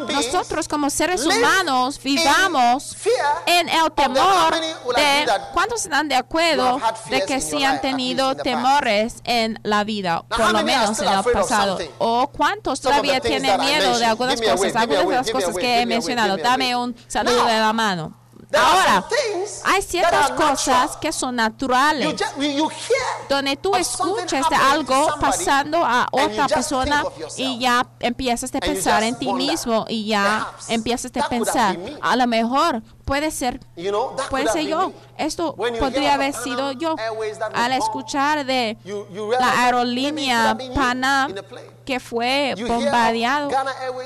nosotros 0.09 0.67
como 0.67 0.89
seres 0.89 1.25
humanos 1.25 1.99
vivamos 2.01 2.95
en 3.45 3.69
el 3.69 3.91
temor 3.91 4.55
de 4.95 5.27
cuántos 5.53 5.83
están 5.83 6.07
de 6.07 6.15
acuerdo 6.15 6.79
de 7.09 7.25
que 7.25 7.41
sí 7.41 7.63
han 7.63 7.81
tenido 7.81 8.35
temores 8.35 9.15
en 9.25 9.59
la 9.63 9.83
vida, 9.83 10.23
por 10.23 10.51
lo 10.51 10.63
menos 10.63 10.99
en 10.99 11.09
el 11.09 11.23
pasado. 11.33 11.77
O 11.97 12.27
cuántos 12.27 12.81
todavía 12.81 13.19
tienen 13.19 13.59
miedo 13.59 13.97
de 13.97 14.05
algunas 14.05 14.41
cosas, 14.41 14.75
algunas 14.75 15.07
de 15.07 15.15
las 15.15 15.31
cosas 15.31 15.55
que 15.57 15.81
he 15.81 15.85
mencionado. 15.85 16.37
Dame 16.37 16.75
un 16.75 16.95
saludo 17.07 17.45
de 17.45 17.59
la 17.59 17.73
mano. 17.73 18.24
Ahora, 18.55 19.05
hay 19.65 19.81
ciertas 19.81 20.31
cosas 20.31 20.97
que 20.97 21.11
son 21.11 21.35
naturales, 21.35 22.15
donde 23.29 23.55
tú 23.57 23.75
escuchas 23.75 24.45
algo 24.51 25.07
pasando 25.19 25.83
a 25.83 26.07
otra 26.11 26.47
persona 26.47 27.03
y 27.37 27.59
ya 27.59 27.85
empiezas 27.99 28.53
a 28.55 28.59
pensar 28.59 29.03
en 29.03 29.17
ti 29.17 29.31
mismo 29.33 29.85
y 29.89 30.05
ya 30.05 30.51
empiezas 30.69 31.11
a 31.17 31.29
pensar, 31.29 31.77
a 32.01 32.15
lo 32.15 32.27
mejor 32.27 32.81
Puede 33.05 33.29
ser. 33.29 33.59
Puede 34.29 34.47
ser 34.49 34.65
yo. 34.65 34.91
Esto 35.17 35.55
podría 35.55 36.15
haber 36.15 36.33
sido 36.33 36.71
yo. 36.71 36.95
Al 37.53 37.71
escuchar 37.73 38.45
de 38.45 38.77
la 39.39 39.63
aerolínea 39.63 40.57
Panam 40.73 41.33
que 41.85 41.99
fue 41.99 42.55
bombardeado, 42.67 43.49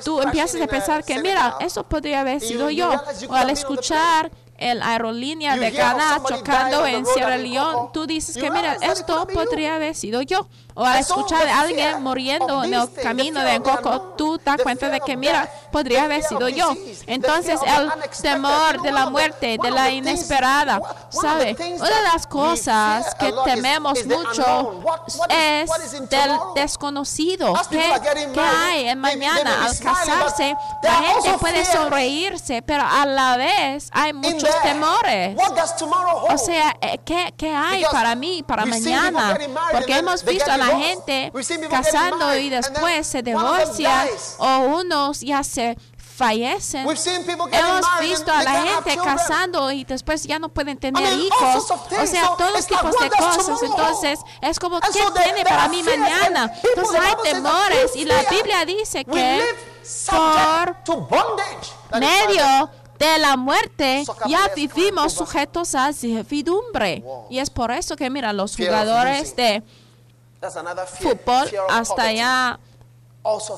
tú 0.03 0.21
empiezas 0.21 0.61
a 0.61 0.67
pensar 0.67 1.03
que, 1.03 1.19
mira, 1.19 1.55
eso 1.61 1.83
podría 1.83 2.21
haber 2.21 2.41
sido 2.41 2.69
yo. 2.69 2.91
O 3.29 3.33
al 3.33 3.49
escuchar 3.49 4.31
el 4.57 4.81
aerolínea 4.81 5.55
de 5.55 5.71
Ghana 5.71 6.21
chocando 6.27 6.85
en 6.85 7.05
Sierra 7.05 7.37
León, 7.37 7.91
tú 7.93 8.05
dices 8.05 8.35
que, 8.35 8.51
mira, 8.51 8.75
esto 8.81 9.25
podría 9.33 9.75
haber 9.75 9.95
sido 9.95 10.21
yo 10.21 10.47
o 10.75 10.85
al 10.85 10.99
escuchar 10.99 11.47
a 11.47 11.61
alguien 11.61 12.01
muriendo 12.01 12.63
en 12.63 12.73
el 12.73 12.91
camino 12.93 13.41
de 13.41 13.51
Ancoco, 13.51 14.13
tú 14.17 14.37
te 14.37 14.45
das 14.45 14.61
cuenta 14.61 14.89
de 14.89 14.99
que, 15.01 15.17
mira, 15.17 15.49
podría 15.71 16.03
haber 16.03 16.23
sido 16.23 16.47
yo. 16.49 16.73
Entonces, 17.07 17.59
el 17.65 17.91
temor 18.21 18.81
de 18.81 18.91
la 18.91 19.09
muerte, 19.09 19.57
de 19.61 19.71
la 19.71 19.89
inesperada, 19.89 20.79
¿sabe? 21.09 21.55
Una 21.59 21.95
de 21.97 22.03
las 22.13 22.27
cosas 22.27 23.15
que 23.15 23.33
tememos 23.45 24.05
mucho 24.05 24.83
es 25.29 25.69
del 26.09 26.31
desconocido. 26.55 27.53
¿Qué, 27.69 27.91
qué 28.33 28.39
hay 28.39 28.87
en 28.87 28.99
mañana? 28.99 29.65
Al 29.65 29.77
casarse, 29.79 30.55
la 30.83 30.93
gente 30.93 31.37
puede 31.39 31.65
sonreírse, 31.65 32.61
pero 32.61 32.83
a 32.83 33.05
la 33.05 33.37
vez 33.37 33.89
hay 33.91 34.13
muchos 34.13 34.49
temores. 34.61 35.37
O 36.29 36.37
sea, 36.37 36.75
eh, 36.81 36.99
¿qué, 37.03 37.33
qué 37.35 37.53
hay 37.53 37.83
para 37.91 38.15
mí, 38.15 38.43
para 38.43 38.65
mañana? 38.65 39.37
Porque 39.71 39.97
hemos 39.97 40.23
visto 40.23 40.51
a 40.51 40.57
la 40.59 40.77
gente 40.77 41.31
casando 41.69 42.35
y 42.37 42.49
después 42.49 43.07
se 43.07 43.23
divorcian 43.23 44.07
o 44.37 44.59
unos 44.79 45.21
ya 45.21 45.43
se 45.43 45.77
fallecen. 46.19 46.81
Hemos 46.81 47.99
visto 48.01 48.31
a 48.31 48.43
la 48.43 48.61
gente 48.61 48.97
casando 48.97 49.71
y 49.71 49.85
después 49.85 50.23
ya 50.23 50.37
no 50.37 50.49
pueden 50.49 50.77
tener 50.77 51.17
hijos. 51.17 51.71
O 51.71 52.05
sea, 52.05 52.35
todos 52.37 52.67
tipos 52.67 52.91
de 52.99 53.09
cosas. 53.09 53.63
Entonces, 53.63 54.19
es 54.41 54.59
como, 54.59 54.79
¿qué 54.81 54.99
tiene 55.23 55.43
para 55.43 55.69
mí 55.69 55.81
mañana? 55.81 56.51
Entonces 56.55 56.99
pues 56.99 57.01
hay 57.01 57.33
temores. 57.33 57.95
Y 57.95 58.05
la 58.05 58.21
Biblia 58.29 58.65
dice 58.65 59.05
que 59.05 59.41
por 60.85 61.99
medio 61.99 62.69
de 62.99 63.17
la 63.17 63.37
muerte 63.37 64.03
ya 64.27 64.51
vivimos 64.53 65.13
sujetos 65.13 65.73
a 65.73 65.93
servidumbre. 65.93 67.03
Y 67.29 67.39
es 67.39 67.49
por 67.49 67.71
eso 67.71 67.95
que, 67.95 68.09
mira, 68.09 68.33
los 68.33 68.57
jugadores 68.57 69.35
de 69.37 69.63
fútbol, 70.87 71.49
hasta 71.69 72.03
allá 72.03 72.59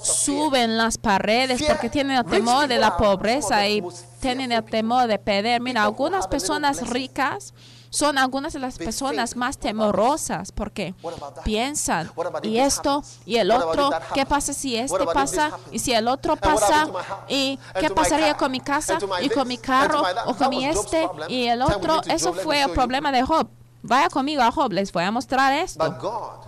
suben 0.04 0.78
las 0.78 0.98
paredes 0.98 1.62
porque 1.68 1.90
tienen 1.90 2.18
el 2.18 2.26
temor 2.26 2.68
de 2.68 2.78
la 2.78 2.98
pobreza 2.98 3.68
y 3.68 3.84
tienen 4.20 4.52
el 4.52 4.64
temor 4.64 5.08
de 5.08 5.20
perder. 5.20 5.62
Mira, 5.62 5.84
algunas 5.84 6.28
personas 6.28 6.90
ricas 6.90 7.54
son 7.92 8.18
algunas 8.18 8.54
de 8.54 8.60
las 8.60 8.78
personas 8.78 9.36
más 9.36 9.58
temorosas 9.58 10.52
porque 10.54 10.96
piensan 11.44 12.10
y 12.42 12.58
esto 12.58 13.04
y 13.26 13.36
el 13.36 13.52
otro, 13.52 13.92
qué 14.14 14.26
pasa 14.26 14.54
si 14.54 14.78
este 14.78 15.06
pasa 15.14 15.52
y 15.72 15.80
si 15.80 15.94
el 15.94 16.08
otro 16.08 16.38
pasa 16.38 16.88
y 17.28 17.60
qué 17.80 17.90
pasaría 17.90 18.36
con 18.36 18.52
mi 18.52 18.62
casa 18.62 18.98
y 19.22 19.30
con 19.30 19.48
mi 19.48 19.58
carro 19.58 20.04
o 20.26 20.36
con 20.36 20.54
este 20.54 21.08
y 21.28 21.48
el 21.48 21.62
otro. 21.62 22.02
Eso 22.08 22.34
fue 22.34 22.62
el 22.64 22.72
problema 22.72 23.12
de 23.12 23.24
Job. 23.24 23.48
Vaya 23.84 24.10
conmigo 24.10 24.42
a 24.42 24.52
Job, 24.52 24.72
les 24.72 24.92
voy 24.92 25.04
a 25.04 25.12
mostrar 25.12 25.54
esto. 25.54 25.98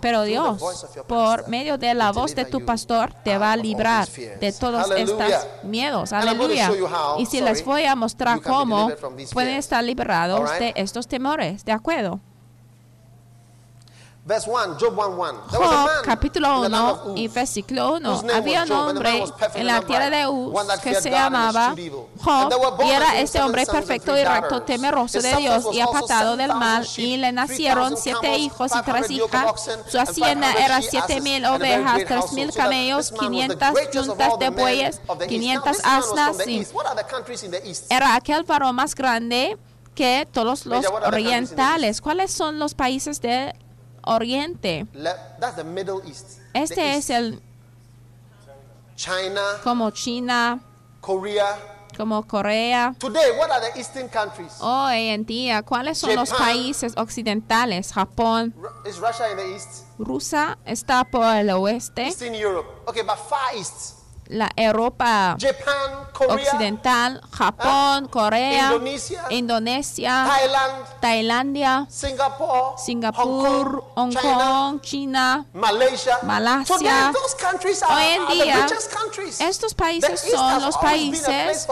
Pero 0.01 0.23
Dios, 0.23 0.61
por 1.07 1.47
medio 1.47 1.77
de 1.77 1.93
la 1.93 2.11
voz 2.11 2.35
de 2.35 2.45
tu 2.45 2.63
pastor, 2.65 3.13
te 3.23 3.37
va 3.37 3.53
a 3.53 3.57
librar 3.57 4.07
de 4.07 4.51
todos 4.51 4.91
estos 4.91 5.47
miedos. 5.63 6.13
Aleluya. 6.13 6.71
Y 7.17 7.25
si 7.25 7.41
les 7.41 7.63
voy 7.65 7.85
a 7.85 7.95
mostrar 7.95 8.41
cómo 8.41 8.89
pueden 9.31 9.55
estar 9.57 9.83
liberados 9.83 10.49
de 10.59 10.73
estos 10.75 11.07
temores. 11.07 11.65
¿De 11.65 11.71
acuerdo? 11.71 12.19
Job 14.25 15.89
capítulo 16.05 16.61
1 16.61 17.13
y 17.17 17.27
versículo 17.27 17.95
1. 17.95 18.23
Había 18.33 18.63
un 18.63 18.71
hombre 18.71 19.25
en 19.55 19.67
la 19.67 19.81
tierra 19.81 20.09
de 20.09 20.27
Uz 20.27 20.55
que 20.81 20.95
se 20.95 21.11
llamaba 21.11 21.75
Job 22.21 22.81
y 22.85 22.89
era 22.89 23.19
este 23.19 23.41
hombre 23.41 23.65
perfecto 23.65 24.17
y 24.17 24.23
recto, 24.23 24.61
temeroso 24.61 25.21
de 25.21 25.35
Dios 25.35 25.65
y 25.73 25.81
apartado 25.81 26.37
del 26.37 26.55
mal. 26.55 26.87
Y 26.95 27.17
le 27.17 27.33
nacieron 27.33 27.97
siete 27.97 28.37
hijos 28.37 28.71
y 28.73 28.81
tres 28.83 29.11
hijas. 29.11 29.69
Su 29.89 29.99
hacienda 29.99 30.53
era 30.53 30.81
siete 30.81 31.19
mil 31.19 31.45
ovejas, 31.45 32.03
tres 32.07 32.31
mil 32.31 32.53
camellos, 32.53 33.11
quinientas 33.11 33.75
yuntas 33.91 34.39
de 34.39 34.49
bueyes, 34.51 35.01
quinientas 35.27 35.81
asnas. 35.83 36.37
Era 37.89 38.15
aquel 38.15 38.43
varón 38.43 38.75
más 38.75 38.95
grande 38.95 39.57
que 39.93 40.25
todos 40.31 40.65
los 40.65 40.85
orientales. 41.05 41.99
¿Cuáles 41.99 42.31
son 42.31 42.57
los 42.57 42.73
países 42.73 43.19
de 43.19 43.53
Oriente. 44.05 44.85
that's 45.39 45.55
the 45.55 45.63
middle 45.63 46.01
east 46.07 46.39
Este 46.53 46.95
es 46.95 47.09
el 47.09 47.41
China, 48.95 49.41
como 49.63 49.89
China, 49.91 50.61
Korea, 51.01 51.57
como 51.97 52.23
Corea. 52.27 52.95
Today, 52.99 53.31
what 53.37 53.49
are 53.51 53.59
the 53.71 53.79
eastern 53.79 54.07
countries? 54.07 54.53
Hoy 54.59 55.09
en 55.09 55.25
día, 55.25 55.63
¿cuáles 55.63 55.97
son 55.97 56.11
Japan, 56.11 56.25
los 56.25 56.33
países 56.33 56.93
occidentales? 56.97 57.91
Japón. 57.91 58.53
Is 58.85 58.99
Russia 58.99 59.31
in 59.31 59.37
the 59.37 59.53
east? 59.55 59.85
Rusia 59.97 60.57
está 60.65 61.03
por 61.03 61.25
el 61.35 61.49
oeste. 61.49 62.07
Eastern 62.07 62.35
Europe. 62.35 62.67
Okay, 62.87 63.01
but 63.01 63.17
far 63.17 63.55
east 63.57 64.02
la 64.27 64.51
Europa 64.55 65.37
occidental, 66.29 67.21
Japón, 67.31 68.07
Corea, 68.07 68.73
Indonesia, 69.29 70.27
Tailandia, 70.99 71.85
Singapur, 71.89 72.75
Singapur, 72.77 73.83
Hong 73.95 74.13
Kong, 74.13 74.81
China, 74.81 75.45
Malaysia. 75.53 76.19
Malasia. 76.23 77.11
Hoy 77.89 78.03
en 78.03 78.27
día, 78.27 78.67
estos 79.39 79.73
países 79.73 80.23
son 80.31 80.61
los 80.61 80.77
países 80.77 81.67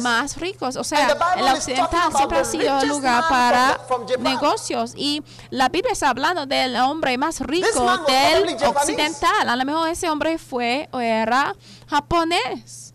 más 0.00 0.36
ricos. 0.36 0.76
O 0.76 0.84
sea, 0.84 1.16
el 1.36 1.46
occidental 1.48 2.12
siempre 2.14 2.38
ha 2.38 2.44
sido 2.44 2.84
lugar 2.86 3.24
para 3.28 3.80
negocios. 4.18 4.92
Y 4.96 5.22
la 5.50 5.68
Biblia 5.68 5.92
está 5.92 6.10
hablando 6.10 6.46
del 6.46 6.76
hombre 6.76 7.18
más 7.18 7.40
rico 7.40 7.98
del 8.06 8.56
occidental. 8.66 9.48
A 9.48 9.56
lo 9.56 9.64
mejor 9.64 9.88
ese 9.88 10.08
hombre 10.08 10.38
fue 10.38 10.88
o 10.92 11.00
era 11.00 11.54
japonés. 11.88 12.94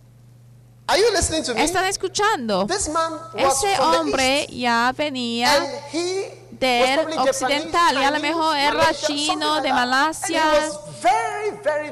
Are 0.88 1.00
you 1.00 1.10
listening 1.14 1.44
to 1.44 1.54
me? 1.54 1.64
¿Están 1.64 1.86
escuchando? 1.86 2.66
This 2.68 2.90
man 2.90 3.14
was 3.34 3.64
Ese 3.64 3.76
from 3.78 3.96
hombre 3.96 4.18
the 4.18 4.42
East, 4.42 4.54
ya 4.54 4.94
venía 4.98 5.50
del 6.52 7.18
occidental, 7.18 7.96
y 7.96 8.04
a 8.04 8.12
lo 8.12 8.20
mejor 8.20 8.58
era 8.58 8.94
chino 8.94 9.62
de 9.62 9.72
Malasia. 9.72 10.44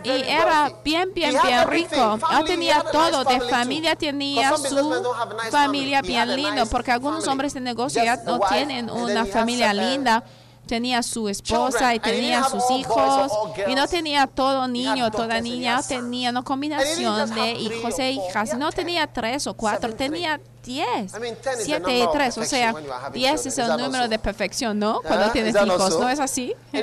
Y 0.04 0.10
era 0.10 0.72
bien, 0.84 1.12
bien, 1.14 1.36
bien 1.42 1.68
rico. 1.70 2.20
Él 2.32 2.46
tenía 2.46 2.84
todo, 2.92 3.24
de 3.24 3.40
familia 3.42 3.96
tenía 3.96 4.56
su 4.58 5.14
familia 5.50 6.02
bien 6.02 6.36
lindo, 6.36 6.66
porque 6.66 6.92
algunos 6.92 7.26
hombres 7.28 7.54
de 7.54 7.62
negocio 7.62 8.04
ya 8.04 8.18
no 8.18 8.40
tienen 8.42 8.90
una 8.90 9.26
familia 9.26 9.74
linda 9.74 10.24
tenía 10.70 11.02
su 11.02 11.28
esposa 11.28 11.96
y 11.96 12.00
tenía 12.00 12.44
sus 12.44 12.70
hijos 12.70 13.32
y 13.68 13.74
no 13.74 13.88
tenía 13.88 14.28
todo 14.28 14.68
niño, 14.68 15.10
toda 15.10 15.42
niña, 15.42 15.82
tenía 15.82 16.30
una 16.30 16.44
combinación 16.44 17.34
de 17.34 17.54
hijos 17.54 17.98
e 17.98 18.12
hijas, 18.12 18.56
no 18.56 18.72
tenía 18.72 19.08
tres 19.08 19.48
o 19.48 19.56
cuatro, 19.56 19.96
tenía 19.96 20.40
10. 20.62 21.12
7 21.64 21.98
y 21.98 22.08
3, 22.12 22.38
o 22.38 22.44
sea, 22.44 22.76
10 23.12 23.46
es 23.46 23.58
el 23.58 23.78
número 23.78 24.08
de 24.08 24.20
perfección, 24.20 24.78
¿no? 24.78 25.02
Cuando 25.02 25.32
tienes 25.32 25.56
hijos, 25.56 26.00
¿no 26.00 26.08
es 26.08 26.20
así? 26.20 26.54
Y 26.72 26.78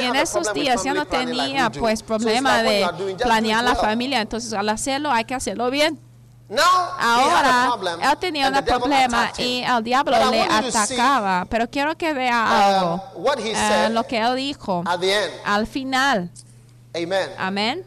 en 0.00 0.16
esos 0.16 0.52
días 0.52 0.82
ya 0.82 0.92
no 0.92 1.06
tenía 1.06 1.70
pues 1.70 2.02
problema 2.02 2.62
de 2.62 2.84
planear 3.22 3.62
la 3.62 3.76
familia, 3.76 4.20
entonces 4.20 4.52
al 4.52 4.68
hacerlo 4.68 5.10
hay 5.12 5.24
que 5.24 5.34
hacerlo 5.34 5.70
bien. 5.70 6.00
Ahora 6.50 7.70
él 8.02 8.18
tenía 8.18 8.48
un 8.48 8.64
problema 8.64 9.32
y 9.38 9.62
el 9.62 9.82
diablo 9.82 10.30
le 10.30 10.42
atacaba. 10.42 11.46
Pero 11.48 11.68
quiero 11.68 11.96
que 11.96 12.12
vea 12.12 12.76
algo, 12.78 13.02
uh, 13.14 13.90
lo 13.90 14.04
que 14.04 14.18
él 14.18 14.36
dijo 14.36 14.84
al 15.44 15.66
final. 15.66 16.30
Amén. 17.38 17.84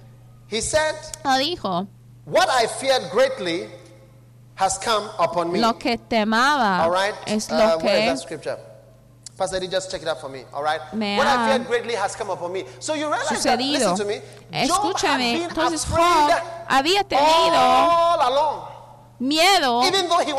él 0.50 1.40
dijo, 1.40 1.88
What 2.26 2.50
I 2.50 2.68
feared 2.68 3.10
greatly 3.12 3.70
has 4.56 4.78
come 4.80 5.08
upon 5.18 5.52
me. 5.52 5.60
Lo 5.60 5.78
que 5.78 5.98
temaba 5.98 6.84
All 6.84 6.92
right? 6.92 7.16
es 7.26 7.50
lo 7.50 7.78
uh, 7.78 7.80
que 7.80 8.67
Pastor 9.38 9.58
Eddie, 9.58 9.68
just 9.68 9.92
check 9.92 10.02
it 10.02 10.08
out 10.08 10.20
for 10.20 10.30
me, 10.30 10.46
all 10.52 10.64
right? 10.64 10.82
Me 10.94 11.16
what 11.16 11.28
ha 11.28 11.46
I 11.46 11.50
feared 11.50 11.68
greatly 11.68 11.94
has 11.94 12.16
come 12.16 12.32
upon 12.32 12.52
me. 12.52 12.66
So 12.80 12.96
you 12.96 13.08
realize 13.08 13.28
sucedido. 13.28 13.46
that, 13.46 13.60
listen 13.60 13.96
to 13.98 14.06
me, 14.06 14.22
Escúchame, 14.52 15.44
entonces 15.44 15.86
Job 15.86 16.32
había 16.68 17.04
tenido 17.04 17.56
all 17.56 18.20
along. 18.20 18.78
miedo 19.20 19.82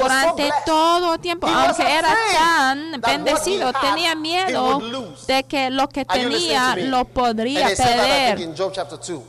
durante 0.01 0.51
todo 0.64 1.18
tiempo. 1.18 1.46
Aunque 1.46 1.82
era 1.82 2.14
tan 2.36 3.01
bendecido, 3.01 3.72
tenía 3.72 4.14
miedo 4.14 4.80
de 5.26 5.44
que 5.44 5.70
lo 5.70 5.88
que 5.88 6.05
tenía 6.05 6.74
lo 6.76 7.05
podría 7.05 7.68
perder. 7.68 8.53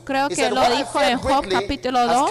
Creo 0.04 0.28
que 0.28 0.50
lo 0.50 0.68
dijo 0.70 1.00
en 1.00 1.18
Job 1.20 1.48
capítulo 1.48 2.06
2. 2.06 2.30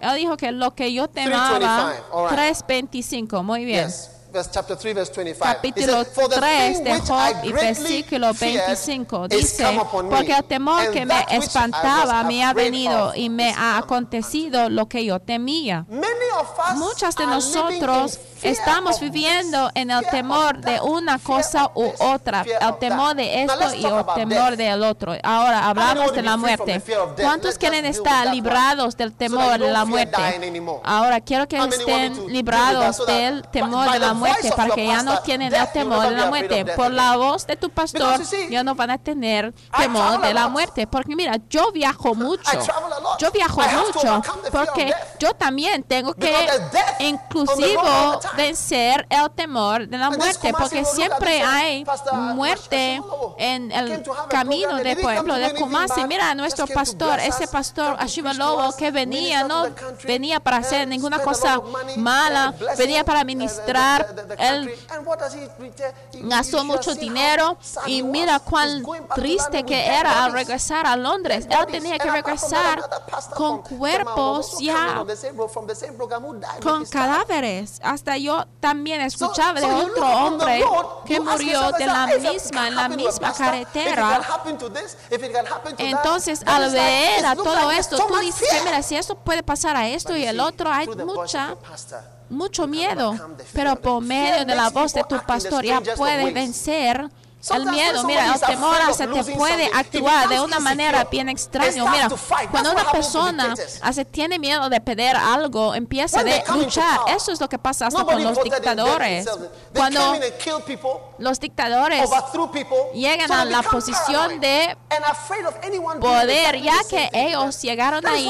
Él 0.00 0.14
dijo 0.16 0.36
que 0.36 0.52
lo 0.52 0.74
que 0.74 0.92
yo 0.92 1.08
temaba, 1.08 1.94
3.25, 2.12 3.42
muy 3.42 3.64
bien 3.64 3.90
verse, 4.34 4.50
chapter 4.52 4.76
3, 4.76 4.94
verse 4.94 5.12
25. 5.14 5.44
Capítulo 5.44 6.04
3 6.04 6.84
de 6.84 7.00
Job 7.00 7.44
y 7.44 7.52
versículo 7.52 8.34
25 8.34 9.28
dice, 9.28 9.64
porque 10.10 10.32
el 10.32 10.44
temor 10.44 10.90
que 10.90 11.06
me 11.06 11.24
espantaba 11.30 12.24
me 12.24 12.44
ha 12.44 12.52
venido 12.52 13.12
y 13.14 13.30
me 13.30 13.54
ha 13.56 13.78
acontecido 13.78 14.68
lo 14.68 14.86
que 14.88 15.04
yo 15.04 15.20
temía. 15.20 15.86
Muchas 16.74 17.16
de 17.16 17.26
nosotros 17.26 18.18
Estamos 18.44 19.00
viviendo 19.00 19.70
en 19.74 19.90
el 19.90 20.06
temor 20.06 20.58
de 20.58 20.78
una 20.80 21.18
cosa 21.18 21.70
u 21.74 21.90
otra, 21.98 22.44
el 22.60 22.78
temor 22.78 23.16
de 23.16 23.42
esto 23.42 23.74
y 23.74 23.84
el 23.84 24.04
temor 24.14 24.56
del 24.56 24.82
otro. 24.82 25.14
Ahora 25.22 25.68
hablamos 25.68 26.12
de 26.12 26.22
la 26.22 26.36
muerte. 26.36 26.82
¿Cuántos 27.20 27.56
quieren 27.58 27.86
estar 27.86 28.26
librados 28.28 28.96
del 28.96 29.14
temor 29.14 29.58
de 29.58 29.70
la 29.70 29.84
muerte? 29.84 30.20
Ahora 30.84 31.20
quiero 31.20 31.48
que 31.48 31.56
estén 31.56 32.32
librados 32.32 33.04
del 33.06 33.48
temor 33.48 33.90
de 33.90 33.98
la 33.98 34.12
muerte 34.12 34.52
para 34.54 34.74
que 34.74 34.86
ya 34.86 35.02
no 35.02 35.20
tienen 35.20 35.52
el 35.54 35.72
temor 35.72 36.08
de 36.08 36.10
la 36.10 36.26
muerte. 36.26 36.64
Por 36.76 36.90
la 36.90 37.16
voz 37.16 37.46
de 37.46 37.56
tu 37.56 37.70
pastor, 37.70 38.20
ya 38.50 38.62
no 38.62 38.74
van 38.74 38.90
a 38.90 38.98
tener 38.98 39.54
temor 39.76 40.20
de 40.20 40.34
la 40.34 40.48
muerte. 40.48 40.86
Porque 40.86 41.16
mira, 41.16 41.38
yo 41.48 41.72
viajo 41.72 42.14
mucho. 42.14 42.42
Yo 43.18 43.30
viajo 43.30 43.62
mucho 43.62 44.22
porque 44.52 44.92
yo 45.18 45.32
también 45.34 45.82
tengo 45.82 46.12
que 46.14 46.34
inclusivo 46.98 48.20
vencer 48.36 49.06
el 49.08 49.30
temor 49.30 49.86
de 49.88 49.98
la 49.98 50.10
muerte, 50.10 50.52
porque 50.58 50.84
siempre 50.84 51.42
hay 51.42 51.84
muerte 52.34 53.00
en 53.38 53.72
el 53.72 54.02
camino 54.28 54.76
del 54.76 54.98
pueblo 54.98 55.34
de 55.34 55.54
Kumasi. 55.54 56.04
Mira, 56.06 56.34
nuestro 56.34 56.66
pastor, 56.66 57.20
ese 57.20 57.46
pastor 57.46 57.96
Ashimalobo 57.98 58.74
que 58.76 58.90
venía, 58.90 59.44
no 59.44 59.66
venía 60.04 60.40
para 60.40 60.58
hacer 60.58 60.86
ninguna 60.88 61.18
cosa 61.18 61.60
mala, 61.96 62.54
venía 62.76 63.04
para 63.04 63.24
ministrar. 63.24 64.14
Él 64.38 64.74
gastó 66.22 66.64
mucho 66.64 66.94
dinero 66.94 67.56
y 67.86 68.02
mira 68.02 68.40
cuán 68.40 68.82
triste 69.14 69.64
que 69.64 69.86
era 69.86 70.24
al 70.24 70.32
regresar 70.32 70.86
a 70.86 70.96
Londres. 70.96 71.46
Él 71.48 71.66
tenía 71.66 71.98
que 71.98 72.10
regresar 72.10 72.82
con 73.34 73.62
cuerpos 73.62 74.56
ya, 74.60 75.04
con 76.62 76.84
cadáveres. 76.86 77.80
Hasta 77.82 78.16
yo 78.24 78.46
también 78.60 79.00
escuchaba 79.00 79.60
de 79.60 79.66
otro 79.66 80.06
hombre 80.06 80.64
que 81.06 81.20
murió 81.20 81.72
de 81.72 81.86
la 81.86 82.06
misma, 82.06 82.68
en 82.68 82.76
la 82.76 82.88
misma 82.88 83.32
carretera. 83.32 84.20
Entonces, 85.78 86.42
al 86.46 86.70
ver 86.72 87.26
a 87.26 87.36
todo 87.36 87.70
esto, 87.70 87.96
tú 88.06 88.18
dices 88.18 88.48
mira, 88.64 88.82
si 88.82 88.96
esto 88.96 89.14
puede 89.14 89.42
pasar 89.42 89.76
a 89.76 89.88
esto 89.88 90.16
y 90.16 90.24
el 90.24 90.40
otro, 90.40 90.70
hay 90.70 90.86
mucha 90.86 91.56
mucho 92.30 92.66
miedo, 92.66 93.14
pero 93.52 93.76
por 93.76 94.02
medio 94.02 94.44
de 94.44 94.54
la 94.54 94.70
voz 94.70 94.94
de 94.94 95.04
tu 95.04 95.18
pastor 95.20 95.64
ya 95.64 95.80
puedes 95.96 96.32
vencer 96.32 97.08
el 97.50 97.66
miedo, 97.66 98.04
mira, 98.04 98.34
el 98.34 98.40
temor 98.40 98.94
se 98.94 99.06
te 99.06 99.24
puede 99.34 99.70
actuar 99.72 100.28
de 100.28 100.40
una 100.40 100.60
manera 100.60 101.04
bien 101.04 101.28
extraña. 101.28 101.84
Mira, 101.90 102.08
cuando 102.50 102.72
una 102.72 102.90
persona 102.90 103.54
se 103.56 104.04
tiene 104.04 104.38
miedo 104.38 104.68
de 104.68 104.80
perder 104.80 105.16
algo, 105.16 105.74
empieza 105.74 106.20
a 106.20 106.56
luchar. 106.56 107.00
Eso 107.08 107.32
es 107.32 107.40
lo 107.40 107.48
que 107.48 107.58
pasa 107.58 107.88
hasta 107.88 108.04
con 108.04 108.22
los 108.22 108.42
dictadores. 108.42 109.28
Cuando 109.74 110.16
los 111.18 111.40
dictadores 111.40 112.08
llegan 112.94 113.32
a 113.32 113.44
la 113.44 113.62
posición 113.62 114.40
de 114.40 114.76
poder, 116.00 116.60
ya 116.60 116.78
que 116.88 117.10
ellos 117.12 117.60
llegaron 117.62 118.06
ahí 118.06 118.28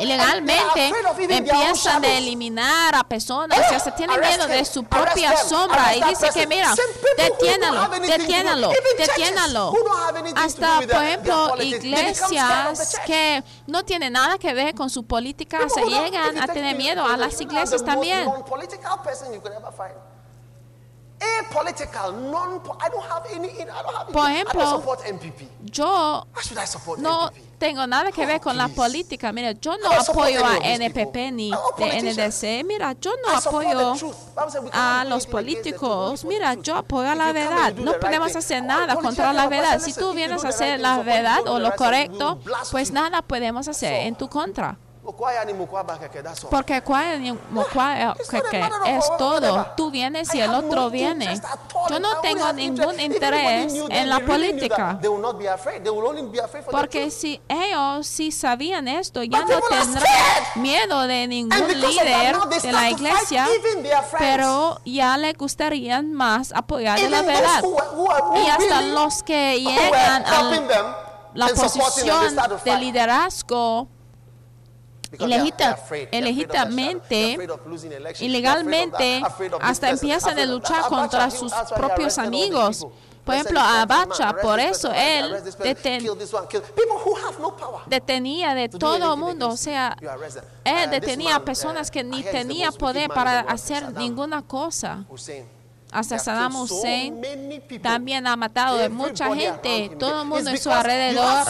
ilegalmente, 0.00 0.92
empiezan 1.28 2.04
a 2.04 2.08
eliminar 2.08 2.94
a 2.94 3.04
personas, 3.04 3.58
se 3.82 3.92
tienen 3.92 4.18
miedo 4.20 4.46
de 4.46 4.64
su 4.64 4.84
propia 4.84 5.36
sombra. 5.36 5.94
Y 5.94 6.02
dice 6.02 6.28
que 6.34 6.46
mira, 6.56 6.74
detiénalo, 8.06 8.70
detiénalo. 8.98 9.72
Hasta, 10.36 10.80
por 10.80 11.02
ejemplo, 11.02 11.54
iglesias 11.62 12.96
que 13.06 13.42
no 13.66 13.84
tienen 13.84 14.12
nada 14.12 14.38
que 14.38 14.52
ver 14.54 14.74
con 14.74 14.90
su 14.90 15.04
política 15.06 15.58
se 15.68 15.84
llegan 15.84 16.38
a 16.38 16.46
tener 16.46 16.76
miedo 16.76 17.04
a 17.04 17.16
las 17.16 17.40
iglesias 17.40 17.84
también. 17.84 18.28
Por 24.12 24.30
ejemplo, 24.30 24.82
yo 25.64 26.26
no 26.98 27.30
tengo 27.58 27.86
nada 27.86 28.12
que 28.12 28.26
ver 28.26 28.40
con 28.40 28.56
la 28.56 28.68
política. 28.68 29.32
Mira, 29.32 29.52
yo 29.52 29.76
no 29.78 29.90
apoyo 29.90 30.44
a 30.44 30.58
NPP 30.58 31.16
ni 31.32 31.50
de 31.78 32.02
NDC. 32.02 32.64
Mira, 32.66 32.92
yo 33.00 33.12
no 33.26 33.36
apoyo 33.36 33.94
a 34.72 35.04
los 35.08 35.26
políticos. 35.26 36.24
Mira, 36.24 36.54
yo 36.54 36.76
apoyo 36.76 37.10
a 37.10 37.14
la 37.14 37.32
verdad. 37.32 37.72
No 37.74 37.98
podemos 37.98 38.36
hacer 38.36 38.62
nada 38.62 38.96
contra 38.96 39.32
la 39.32 39.48
verdad. 39.48 39.80
Si 39.80 39.92
tú 39.94 40.12
vienes 40.12 40.44
a 40.44 40.48
hacer 40.48 40.80
la 40.80 40.98
verdad 41.02 41.46
o 41.46 41.58
lo 41.58 41.74
correcto, 41.76 42.38
pues 42.70 42.90
nada 42.92 43.22
podemos 43.22 43.68
hacer 43.68 44.06
en 44.06 44.14
tu 44.16 44.28
contra. 44.28 44.78
Porque 46.50 46.82
es 48.86 49.16
todo. 49.18 49.66
Tú 49.76 49.90
vienes 49.90 50.34
y 50.34 50.40
el 50.40 50.54
otro 50.54 50.90
viene. 50.90 51.40
Yo 51.88 52.00
no 52.00 52.20
tengo 52.20 52.52
ningún 52.52 52.98
interés 53.00 53.74
en 53.88 54.08
la 54.08 54.20
política. 54.20 54.98
Porque 56.70 57.10
si 57.10 57.40
ellos 57.48 58.06
sí 58.06 58.32
sabían 58.32 58.88
esto, 58.88 59.22
ya 59.22 59.44
no 59.44 59.60
tendrán 59.68 60.04
miedo 60.56 61.02
de 61.02 61.26
ningún 61.26 61.80
líder 61.80 62.36
de 62.62 62.72
la 62.72 62.90
iglesia, 62.90 63.46
pero 64.18 64.80
ya 64.84 65.16
le 65.16 65.32
gustaría 65.34 66.02
más 66.02 66.52
apoyar 66.52 66.98
la 67.00 67.22
verdad. 67.22 67.62
Y 68.36 68.48
hasta 68.48 68.82
los 68.82 69.22
que 69.22 69.60
llegan 69.60 70.24
a 70.26 70.42
la 71.34 71.48
posición 71.48 72.36
de 72.64 72.76
liderazgo, 72.78 73.88
Ilegita, 75.18 75.78
ilegítimamente, 76.10 77.38
ilegalmente, 78.20 79.22
hasta 79.60 79.90
empiezan 79.90 80.38
a 80.38 80.44
luchar 80.44 80.82
contra 80.88 81.30
sus 81.30 81.52
propios 81.74 82.18
amigos. 82.18 82.86
Por 83.24 83.34
ejemplo, 83.34 83.58
a 83.58 83.82
Abacha, 83.82 84.36
por 84.40 84.60
eso 84.60 84.92
él 84.94 85.42
detenía 87.86 88.54
de 88.54 88.68
todo 88.68 89.14
el 89.14 89.18
mundo, 89.18 89.48
o 89.48 89.56
sea, 89.56 89.96
él 90.64 90.90
detenía 90.90 91.36
a 91.36 91.44
personas 91.44 91.90
que 91.90 92.04
ni 92.04 92.22
tenía 92.22 92.70
poder 92.70 93.08
para 93.08 93.40
hacer 93.40 93.92
ninguna 93.94 94.42
cosa 94.42 95.04
hasta 95.92 96.18
Saddam 96.18 96.56
Hussein 96.56 97.20
también 97.80 98.26
ha 98.26 98.36
matado 98.36 98.76
de 98.76 98.88
mucha 98.88 99.34
gente, 99.34 99.90
todo 99.98 100.22
el 100.22 100.28
mundo 100.28 100.50
en 100.50 100.58
su 100.58 100.70
alrededor 100.70 101.46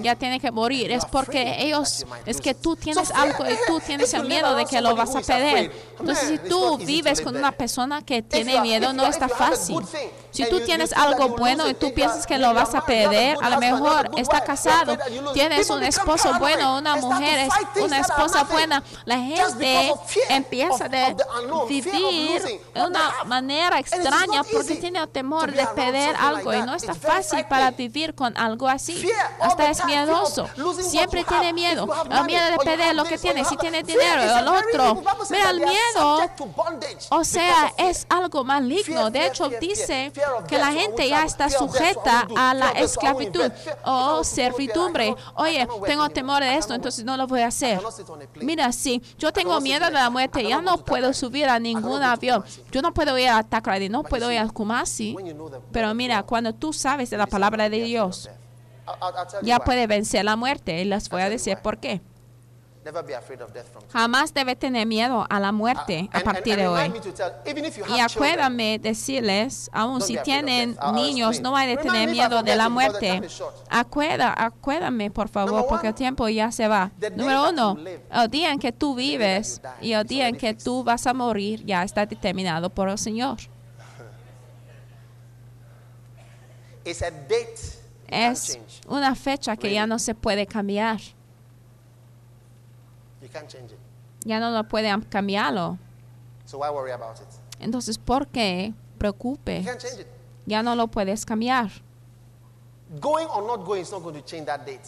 ya 0.00 0.14
tiene 0.14 0.40
que 0.40 0.50
morir. 0.50 0.92
Es 0.92 1.04
porque 1.04 1.56
ellos, 1.58 2.06
es 2.24 2.40
que 2.40 2.54
tú 2.54 2.76
tienes 2.76 3.10
algo 3.10 3.44
y 3.44 3.56
tú 3.66 3.80
tienes 3.80 4.14
el 4.14 4.26
miedo 4.26 4.54
de 4.54 4.64
que 4.66 4.80
lo 4.80 4.94
vas 4.94 5.14
a 5.16 5.20
perder. 5.20 5.72
Entonces, 5.98 6.28
si 6.28 6.48
tú 6.48 6.78
vives 6.78 7.20
con 7.20 7.36
una 7.36 7.52
persona 7.52 8.02
que 8.02 8.22
tiene 8.22 8.60
miedo, 8.60 8.92
no 8.92 9.06
está 9.06 9.28
fácil. 9.28 9.78
Si 10.30 10.48
tú 10.48 10.60
tienes 10.60 10.92
algo 10.92 11.28
bueno 11.30 11.68
y 11.68 11.74
tú 11.74 11.92
piensas 11.94 12.26
que 12.26 12.38
lo 12.38 12.52
vas 12.54 12.74
a 12.74 12.84
perder, 12.84 13.36
a 13.40 13.50
lo 13.50 13.58
mejor 13.58 14.10
está 14.16 14.42
casado, 14.42 14.96
tienes 15.32 15.70
un 15.70 15.82
esposo 15.82 16.32
bueno, 16.38 16.78
una 16.78 16.96
mujer, 16.96 17.48
una 17.80 18.00
esposa 18.00 18.44
buena, 18.44 18.82
la 19.04 19.18
gente 19.18 19.92
empieza 20.28 20.86
a 20.86 21.66
vivir 21.68 22.42
de 22.74 22.82
una 22.82 23.24
manera 23.26 23.63
manera 23.64 23.80
extraña 23.80 24.42
porque 24.42 24.76
tiene 24.76 25.06
temor 25.08 25.52
de 25.52 25.66
perder 25.68 26.14
algo 26.16 26.52
y 26.54 26.62
no 26.62 26.74
está 26.74 26.94
fácil 26.94 27.44
para 27.46 27.70
vivir 27.70 28.14
con 28.14 28.36
algo 28.36 28.68
así. 28.68 29.06
Hasta 29.40 29.70
es 29.70 29.84
miedoso. 29.84 30.48
Siempre 30.80 31.24
tiene 31.24 31.52
miedo. 31.52 31.88
El 32.10 32.24
miedo 32.24 32.50
de 32.50 32.58
perder 32.58 32.94
lo 32.94 33.04
que 33.04 33.18
tiene. 33.18 33.44
Si 33.44 33.56
tiene 33.56 33.82
dinero, 33.82 34.22
el 34.22 34.48
otro. 34.48 35.02
Mira, 35.30 35.50
el 35.50 35.60
miedo, 35.60 36.30
o 37.10 37.24
sea, 37.24 37.72
es 37.76 38.06
algo 38.08 38.44
maligno. 38.44 39.10
De 39.10 39.26
hecho, 39.26 39.48
dice 39.60 40.12
que 40.48 40.58
la 40.58 40.72
gente 40.72 41.08
ya 41.08 41.24
está 41.24 41.48
sujeta 41.48 42.26
a 42.36 42.54
la 42.54 42.70
esclavitud 42.70 43.50
oh, 43.84 44.18
o 44.18 44.24
servidumbre. 44.24 45.14
Oye, 45.36 45.66
tengo 45.86 46.08
temor 46.10 46.42
de 46.42 46.56
esto, 46.56 46.74
entonces 46.74 47.04
no 47.04 47.16
lo 47.16 47.26
voy 47.26 47.42
a 47.42 47.48
hacer. 47.48 47.80
Mira, 48.36 48.72
sí, 48.72 49.02
yo 49.18 49.32
tengo 49.32 49.60
miedo 49.60 49.86
de 49.86 49.92
la 49.92 50.10
muerte. 50.10 50.46
Ya 50.46 50.60
no 50.60 50.84
puedo 50.84 51.12
subir 51.12 51.48
a 51.48 51.58
ningún 51.58 52.02
avión. 52.02 52.44
Yo 52.70 52.82
no 52.82 52.92
puedo 52.92 53.16
ir 53.18 53.28
a 53.28 53.42
no 53.90 54.02
puedo 54.02 54.30
ir 54.32 54.52
Kumasi, 54.52 55.16
pero 55.72 55.94
mira, 55.94 56.22
cuando 56.22 56.54
tú 56.54 56.72
sabes 56.72 57.10
de 57.10 57.16
la 57.16 57.26
palabra 57.26 57.68
de 57.68 57.82
Dios, 57.82 58.30
ya 59.42 59.58
puede 59.60 59.86
vencer 59.86 60.24
la 60.24 60.36
muerte. 60.36 60.80
Y 60.80 60.84
les 60.84 61.08
voy 61.08 61.22
a 61.22 61.30
decir 61.30 61.58
por 61.58 61.78
qué. 61.78 62.00
Jamás 63.92 64.34
debe 64.34 64.56
tener 64.56 64.86
miedo 64.86 65.26
a 65.28 65.40
la 65.40 65.52
muerte 65.52 66.08
a 66.12 66.20
partir 66.20 66.56
de 66.56 66.68
hoy. 66.68 66.92
Y 67.88 68.00
acuérdame 68.00 68.78
decirles, 68.78 69.70
aun 69.72 70.00
si 70.00 70.16
tienen 70.18 70.76
niños, 70.92 71.40
no 71.40 71.56
hay 71.56 71.68
de 71.68 71.76
tener 71.76 72.10
miedo 72.10 72.42
de 72.42 72.56
la 72.56 72.68
muerte. 72.68 73.22
Acuerda, 73.70 74.34
acuérdame, 74.36 75.10
por 75.10 75.28
favor, 75.28 75.66
porque 75.68 75.88
el 75.88 75.94
tiempo 75.94 76.28
ya 76.28 76.52
se 76.52 76.68
va. 76.68 76.90
Número 77.16 77.50
uno, 77.50 77.78
el 78.10 78.30
día 78.30 78.52
en 78.52 78.58
que 78.58 78.72
tú 78.72 78.94
vives 78.94 79.60
y 79.80 79.92
el 79.92 80.06
día 80.06 80.28
en 80.28 80.36
que 80.36 80.54
tú 80.54 80.84
vas 80.84 81.06
a 81.06 81.14
morir 81.14 81.64
ya 81.64 81.82
está 81.82 82.06
determinado 82.06 82.70
por 82.70 82.88
el 82.88 82.98
Señor. 82.98 83.38
Es 88.08 88.58
una 88.86 89.14
fecha 89.14 89.56
que 89.56 89.72
ya 89.72 89.86
no 89.86 89.98
se 89.98 90.14
puede 90.14 90.46
cambiar 90.46 91.00
can't 93.34 93.48
change 93.48 93.72
it. 93.72 93.78
Ya 94.24 94.38
no 94.40 94.50
lo 94.50 94.64
puede 94.64 94.88
cambiarlo. 95.10 95.78
So 96.46 96.58
why 96.58 96.70
worry 96.70 96.92
about 96.92 97.18
it? 97.18 97.28
Entonces, 97.60 97.98
¿por 97.98 98.26
qué 98.28 98.72
preocupe? 98.98 99.64
Ya 100.46 100.62
no 100.62 100.74
lo 100.74 100.86
puedes 100.88 101.24
cambiar. 101.24 101.70
Going 103.00 103.26
or 103.26 103.42
not 103.42 103.64
going 103.64 103.82
is 103.82 103.90
not 103.90 104.02
going 104.02 104.14
to 104.14 104.22
change 104.22 104.46
that 104.46 104.64
date. 104.64 104.86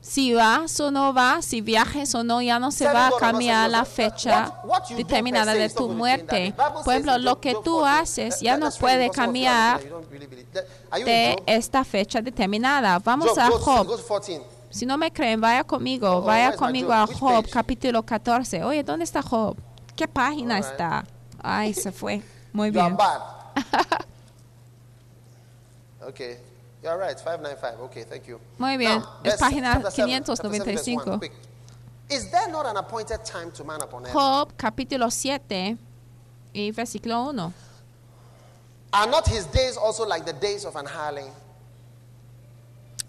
Si 0.00 0.32
vas 0.32 0.78
o 0.78 0.90
no 0.92 1.12
vas, 1.12 1.44
si 1.44 1.60
viajes 1.60 2.14
o 2.14 2.22
no, 2.22 2.40
ya 2.40 2.60
no 2.60 2.70
se 2.70 2.84
va 2.86 3.08
a 3.08 3.10
cambiar 3.18 3.68
la 3.68 3.84
fecha 3.84 4.52
determinada 4.96 5.52
de 5.52 5.68
tu 5.68 5.88
muerte. 5.88 6.54
Pueblo, 6.84 7.18
lo 7.18 7.40
que 7.40 7.56
tú 7.64 7.84
haces 7.84 8.40
ya 8.40 8.56
no 8.56 8.70
puede 8.70 9.10
cambiar 9.10 9.80
de 11.04 11.42
esta 11.46 11.84
fecha 11.84 12.22
determinada. 12.22 13.00
Vamos 13.00 13.36
a 13.36 13.50
Job 13.50 13.98
si 14.76 14.84
no 14.84 14.98
me 14.98 15.10
creen, 15.10 15.40
vaya 15.40 15.64
conmigo, 15.64 16.18
oh, 16.18 16.20
vaya 16.20 16.50
right, 16.50 16.58
conmigo 16.58 16.92
a 16.92 17.06
Job, 17.06 17.44
page? 17.44 17.50
capítulo 17.50 18.02
14. 18.02 18.62
Oye, 18.62 18.82
¿dónde 18.82 19.04
está 19.04 19.22
Job? 19.22 19.56
¿Qué 19.96 20.06
página 20.06 20.56
right. 20.56 20.66
está? 20.66 21.06
Ay, 21.42 21.72
se 21.72 21.90
fue. 21.90 22.22
Muy 22.52 22.70
bien. 22.70 22.84
I'm 22.84 22.96
bad. 22.98 23.22
okay. 26.08 26.36
You're 26.82 26.98
right. 26.98 27.18
595. 27.18 27.84
Okay, 27.84 28.04
thank 28.04 28.26
you. 28.26 28.38
Muy 28.58 28.76
bien. 28.76 29.00
Now, 29.00 29.08
es 29.24 29.36
página 29.40 29.80
595. 29.80 31.20
Is 32.10 32.30
there 32.30 32.52
not 32.52 32.66
an 32.66 32.76
appointed 32.76 33.24
time 33.24 33.50
to 33.52 33.64
man 33.64 33.80
upon 33.80 34.04
earth? 34.04 34.12
Job 34.12 34.52
capítulo 34.58 35.10
7 35.10 35.78
y 36.52 36.70
versículo 36.72 37.32
1. 37.32 37.54
Are 38.92 39.10
not 39.10 39.26
his 39.26 39.46
days 39.46 39.78
also 39.78 40.04
like 40.06 40.26
the 40.26 40.34
days 40.34 40.66
of 40.66 40.76
an 40.76 40.84
hireling? 40.84 41.32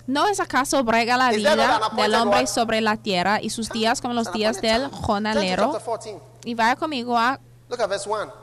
¿No 0.08 0.26
es 0.28 0.39
acaso 0.39 0.84
brega 0.84 1.18
la 1.18 1.32
vida 1.32 1.80
del 1.95 2.16
hombre 2.16 2.47
sobre 2.47 2.80
la 2.80 2.95
tierra 2.95 3.41
y 3.41 3.49
sus 3.49 3.70
días 3.70 3.99
como 4.01 4.14
los 4.14 4.32
días 4.32 4.62
del 4.62 4.88
jornalero? 4.89 5.78
Y 6.45 6.55
vaya 6.55 6.78
conmigo 6.78 7.18
a 7.18 7.39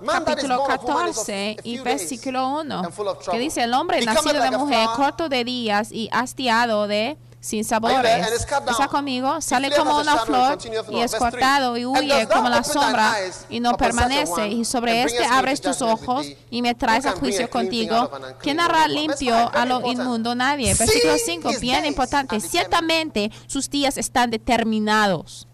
capítulo 0.06 0.64
14 0.64 1.56
y 1.62 1.78
versículo 1.78 2.48
1, 2.60 2.82
que 3.30 3.38
dice, 3.38 3.62
el 3.62 3.72
hombre 3.72 4.04
nacido 4.04 4.42
de 4.42 4.50
mujer, 4.50 4.86
corto 4.94 5.30
de 5.30 5.44
días 5.44 5.90
y 5.90 6.10
hastiado 6.12 6.86
de 6.86 7.16
sin 7.44 7.62
sabores. 7.62 8.26
Está 8.66 8.88
conmigo, 8.88 9.38
sale 9.42 9.70
como 9.70 9.98
una 9.98 10.16
flor 10.16 10.58
y 10.90 11.00
es 11.00 11.14
cortado 11.14 11.76
y 11.76 11.84
huye 11.84 12.26
como 12.26 12.48
la 12.48 12.64
sombra 12.64 13.14
y 13.50 13.60
no 13.60 13.76
permanece. 13.76 14.48
Y 14.48 14.64
sobre 14.64 15.02
este 15.02 15.24
abres 15.26 15.60
tus 15.60 15.82
ojos 15.82 16.26
y 16.50 16.62
me 16.62 16.74
traes 16.74 17.04
a 17.04 17.12
juicio 17.12 17.50
contigo. 17.50 18.10
¿Quién 18.40 18.60
hará 18.60 18.88
limpio 18.88 19.36
a 19.36 19.66
lo 19.66 19.86
inmundo? 19.86 20.34
Nadie. 20.34 20.74
Versículo 20.74 21.16
5, 21.18 21.50
bien 21.60 21.84
importante. 21.84 22.40
Ciertamente 22.40 23.30
sus 23.46 23.68
días 23.68 23.98
están 23.98 24.30
determinados. 24.30 25.46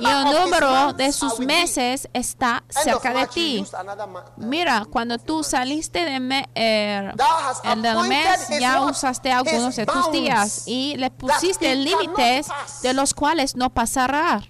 Y 0.00 0.06
el 0.06 0.24
número 0.24 0.92
de 0.92 1.12
sus 1.12 1.38
meses 1.38 2.08
está 2.12 2.64
cerca 2.68 3.14
de 3.14 3.26
ti. 3.28 3.64
Mira, 4.36 4.84
cuando 4.90 5.18
tú 5.18 5.44
saliste 5.44 6.04
de 6.04 6.18
me, 6.18 6.48
eh, 6.54 7.12
el 7.64 7.82
del 7.82 7.98
mes, 8.08 8.48
ya 8.60 8.82
usaste 8.82 9.30
algunos 9.30 9.76
de 9.76 9.86
tus 9.86 10.10
días 10.10 10.64
y 10.66 10.96
le 10.96 11.10
pusiste 11.10 11.74
límites 11.74 12.48
de 12.82 12.94
los 12.94 13.14
cuales 13.14 13.54
no 13.56 13.70
pasará 13.70 14.42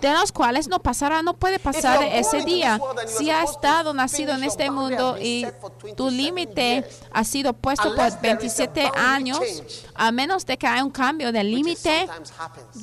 de 0.00 0.12
los 0.12 0.32
cuales 0.32 0.68
no 0.68 0.80
pasará, 0.80 1.22
no 1.22 1.34
puede 1.34 1.58
pasar 1.58 2.02
ese 2.02 2.42
día. 2.42 2.80
Si 3.06 3.30
ha 3.30 3.42
estado 3.42 3.94
nacido 3.94 4.34
en 4.34 4.44
este 4.44 4.70
mundo 4.70 5.16
y 5.18 5.46
tu 5.96 6.10
límite 6.10 6.84
ha 7.12 7.24
sido 7.24 7.52
puesto 7.52 7.94
por 7.94 8.20
27 8.20 8.90
años, 8.94 9.40
a 9.94 10.12
menos 10.12 10.44
de 10.44 10.58
que 10.58 10.66
haya 10.66 10.84
un 10.84 10.90
cambio 10.90 11.32
de 11.32 11.44
límite, 11.44 12.08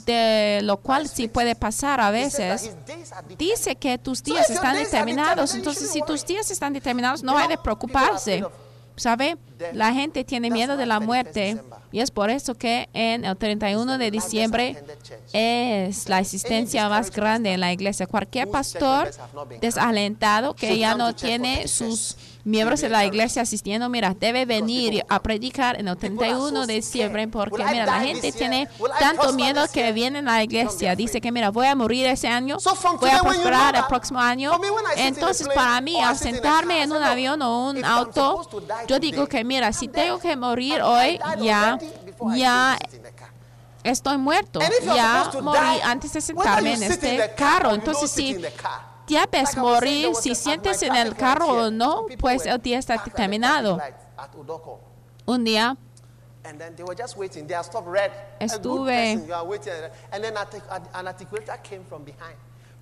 de 0.05 0.61
lo 0.63 0.77
cual 0.77 1.07
sí 1.07 1.27
puede 1.27 1.55
pasar 1.55 2.01
a 2.01 2.11
veces, 2.11 2.71
dice 3.37 3.75
que 3.75 3.97
tus 3.97 4.23
días 4.23 4.49
están 4.49 4.75
determinados. 4.75 5.53
Entonces, 5.53 5.91
si 5.91 6.01
tus 6.01 6.25
días 6.25 6.49
están 6.51 6.73
determinados, 6.73 7.23
no 7.23 7.37
hay 7.37 7.47
de 7.47 7.57
preocuparse. 7.57 8.43
¿Sabe? 8.95 9.37
La 9.71 9.93
gente 9.93 10.25
tiene 10.25 10.49
miedo 10.51 10.75
de 10.75 10.85
la 10.85 10.99
muerte 10.99 11.63
y 11.91 12.01
es 12.01 12.11
por 12.11 12.29
eso 12.29 12.55
que 12.55 12.87
en 12.93 13.25
el 13.25 13.35
31 13.35 13.97
de 13.97 14.11
diciembre 14.11 14.77
es 15.33 16.07
la 16.07 16.19
existencia 16.19 16.87
más 16.87 17.11
grande 17.11 17.53
en 17.53 17.59
la 17.59 17.73
iglesia. 17.73 18.05
Cualquier 18.05 18.49
pastor 18.49 19.11
desalentado 19.59 20.55
que 20.55 20.77
ya 20.77 20.95
no 20.95 21.15
tiene 21.15 21.67
sus 21.67 22.15
miembros 22.43 22.81
de 22.81 22.89
la 22.89 23.05
iglesia 23.05 23.41
asistiendo, 23.41 23.89
mira, 23.89 24.15
debe 24.17 24.45
venir 24.45 25.05
a 25.09 25.21
predicar 25.21 25.79
en 25.79 25.87
el 25.87 25.97
31 25.97 26.65
de 26.65 26.73
diciembre 26.73 27.27
porque, 27.27 27.63
mira, 27.65 27.85
la 27.85 27.99
gente 27.99 28.31
tiene 28.31 28.67
tanto 28.99 29.33
miedo 29.33 29.65
que 29.71 29.91
vienen 29.91 30.27
a 30.27 30.37
la 30.37 30.43
iglesia. 30.43 30.95
Dice 30.95 31.21
que, 31.21 31.31
mira, 31.31 31.49
voy 31.51 31.67
a 31.67 31.75
morir 31.75 32.05
ese 32.07 32.27
año, 32.27 32.57
voy 32.99 33.09
a 33.09 33.21
prosperar 33.21 33.75
el 33.75 33.85
próximo 33.85 34.19
año. 34.19 34.59
Entonces, 34.95 35.47
para 35.49 35.81
mí, 35.81 35.99
al 36.01 36.17
sentarme 36.17 36.83
en 36.83 36.91
un 36.91 37.03
avión 37.03 37.41
o 37.41 37.69
un 37.69 37.83
auto, 37.83 38.47
yo 38.87 38.99
digo 38.99 39.27
que, 39.27 39.43
mira, 39.43 39.71
si 39.73 39.87
tengo 39.87 40.19
que 40.19 40.35
morir 40.35 40.81
hoy, 40.81 41.19
ya, 41.41 41.77
ya 42.35 42.77
estoy 43.83 44.17
muerto. 44.17 44.59
Ya 44.85 45.31
morí 45.41 45.81
antes 45.83 46.13
de 46.13 46.21
sentarme 46.21 46.73
en 46.73 46.83
este 46.83 47.33
carro. 47.35 47.73
Entonces, 47.73 48.11
si 48.11 48.37
ya 49.09 49.25
ves 49.25 49.57
morir 49.57 50.15
si 50.15 50.35
sientes 50.35 50.81
en 50.83 50.95
el 50.95 51.15
carro 51.15 51.47
o 51.47 51.71
no, 51.71 52.05
pues 52.19 52.45
el 52.45 52.61
día 52.61 52.79
está 52.79 53.03
terminado. 53.03 53.79
Un 55.25 55.43
día 55.43 55.75
estuve 58.39 59.11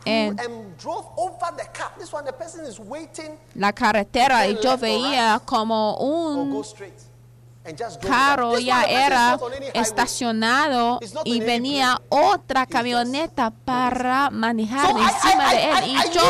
en 0.05 0.75
la 3.55 3.73
carretera 3.73 4.47
y 4.47 4.59
yo 4.61 4.77
veía 4.77 5.41
como 5.43 5.97
un 5.97 6.63
on 9.41 9.53
any 9.53 9.65
highway. 9.65 9.71
estacionado 9.73 10.99
y 11.25 11.39
venía 11.39 11.99
otra 12.09 12.65
camioneta 12.65 13.51
para 13.51 14.29
manejar 14.29 14.91
encima 14.91 15.53
de 15.53 15.63
él. 15.63 15.77
Y 15.85 16.13
yo, 16.13 16.21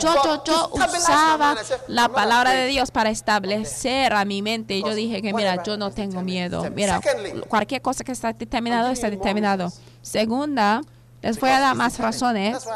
yo, 0.00 0.14
yo, 0.22 0.44
yo 0.44 0.70
usaba 0.74 1.56
la 1.88 2.08
palabra 2.08 2.52
de. 2.52 2.68
Dios 2.68 2.90
para 2.90 3.10
establecer 3.10 4.12
a 4.12 4.24
mi 4.24 4.42
mente. 4.42 4.74
Y 4.74 4.82
yo 4.82 4.94
dije 4.94 5.22
que, 5.22 5.32
mira, 5.32 5.62
yo 5.62 5.76
no 5.76 5.90
tengo 5.90 6.22
miedo. 6.22 6.64
Mira, 6.74 7.00
cualquier 7.48 7.82
cosa 7.82 8.04
que 8.04 8.12
está 8.12 8.32
determinado 8.32 8.90
está 8.90 9.10
determinado. 9.10 9.72
Segunda, 10.02 10.82
les 11.22 11.40
voy 11.40 11.50
a 11.50 11.60
dar 11.60 11.74
más 11.74 11.98
razones. 11.98 12.66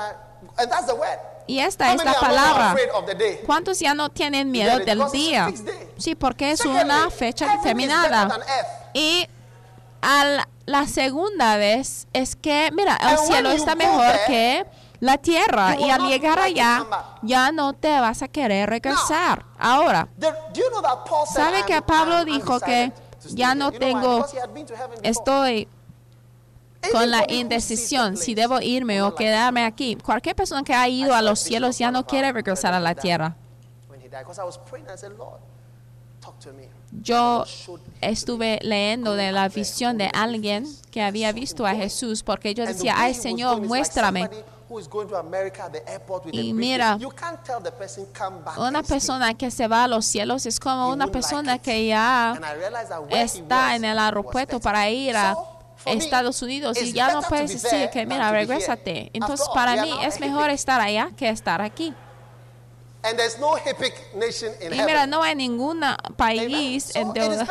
Y 1.52 1.60
esta 1.60 1.92
es 1.92 1.98
la 2.04 2.12
palabra. 2.20 2.74
¿Cuántos 3.44 3.78
ya 3.78 3.92
no 3.94 4.08
tienen 4.08 4.50
miedo 4.50 4.78
del 4.86 4.98
día? 5.12 5.52
Sí, 5.98 6.14
porque 6.14 6.52
es 6.52 6.64
una 6.64 7.10
fecha 7.10 7.46
determinada. 7.58 8.28
Y 8.94 9.26
al- 10.00 10.46
la 10.64 10.86
segunda 10.86 11.56
vez 11.56 12.06
es 12.14 12.36
que, 12.36 12.70
mira, 12.72 12.96
el 12.96 13.18
cielo 13.18 13.50
está 13.50 13.74
mejor 13.74 14.14
que 14.26 14.64
la 15.00 15.18
tierra. 15.18 15.76
Y 15.78 15.90
al 15.90 16.06
llegar 16.08 16.38
allá, 16.38 16.86
ya 17.22 17.52
no 17.52 17.72
te 17.74 18.00
vas 18.00 18.22
a 18.22 18.28
querer 18.28 18.70
regresar. 18.70 19.44
Ahora, 19.58 20.08
¿sabe 21.34 21.64
que 21.66 21.82
Pablo 21.82 22.24
dijo 22.24 22.60
que 22.60 22.92
ya 23.34 23.54
no 23.54 23.70
tengo, 23.72 24.24
estoy 25.02 25.68
con 26.90 27.10
la 27.10 27.24
indecisión 27.28 28.16
si 28.16 28.34
debo 28.34 28.60
irme 28.60 29.02
o 29.02 29.14
quedarme 29.14 29.64
aquí? 29.64 29.96
Cualquier 29.96 30.34
persona 30.34 30.62
que 30.62 30.74
ha 30.74 30.88
ido 30.88 31.14
a 31.14 31.22
los 31.22 31.38
cielos 31.38 31.78
ya 31.78 31.90
no 31.90 32.06
quiere 32.06 32.32
regresar 32.32 32.74
a 32.74 32.80
la 32.80 32.94
tierra. 32.94 33.36
Yo 37.00 37.44
estuve 38.00 38.58
leyendo 38.62 39.14
de 39.14 39.32
la 39.32 39.48
visión 39.48 39.96
de 39.96 40.10
alguien 40.12 40.66
que 40.90 41.02
había 41.02 41.32
visto 41.32 41.66
a 41.66 41.74
Jesús 41.74 42.22
porque 42.22 42.54
yo 42.54 42.66
decía, 42.66 42.94
ay 42.96 43.14
Señor, 43.14 43.60
muéstrame. 43.62 44.28
Y 46.32 46.52
mira, 46.54 46.98
Una 48.56 48.82
persona 48.82 49.34
que 49.34 49.50
se 49.50 49.68
va 49.68 49.84
a 49.84 49.88
los 49.88 50.06
cielos 50.06 50.46
es 50.46 50.58
como 50.58 50.90
una 50.90 51.08
persona 51.08 51.58
que 51.58 51.86
ya 51.86 52.38
está 53.10 53.76
en 53.76 53.84
el 53.84 53.98
aeropuerto 53.98 54.60
para 54.60 54.88
ir 54.88 55.14
a 55.16 55.36
Estados 55.84 56.42
Unidos 56.42 56.80
y 56.80 56.92
ya 56.92 57.12
no 57.12 57.22
puedes 57.22 57.62
decir 57.62 57.90
que 57.90 58.06
mira, 58.06 58.30
regrésate. 58.30 59.10
Entonces 59.12 59.48
para 59.54 59.82
mí 59.82 59.92
es 60.04 60.20
mejor 60.20 60.50
estar 60.50 60.80
allá 60.80 61.10
que 61.16 61.28
estar 61.28 61.60
aquí. 61.60 61.94
Y 64.60 64.68
mira, 64.68 65.06
no 65.06 65.22
hay 65.22 65.34
ningún 65.34 65.82
país 66.16 66.94
en 66.94 67.12
deuda, 67.12 67.46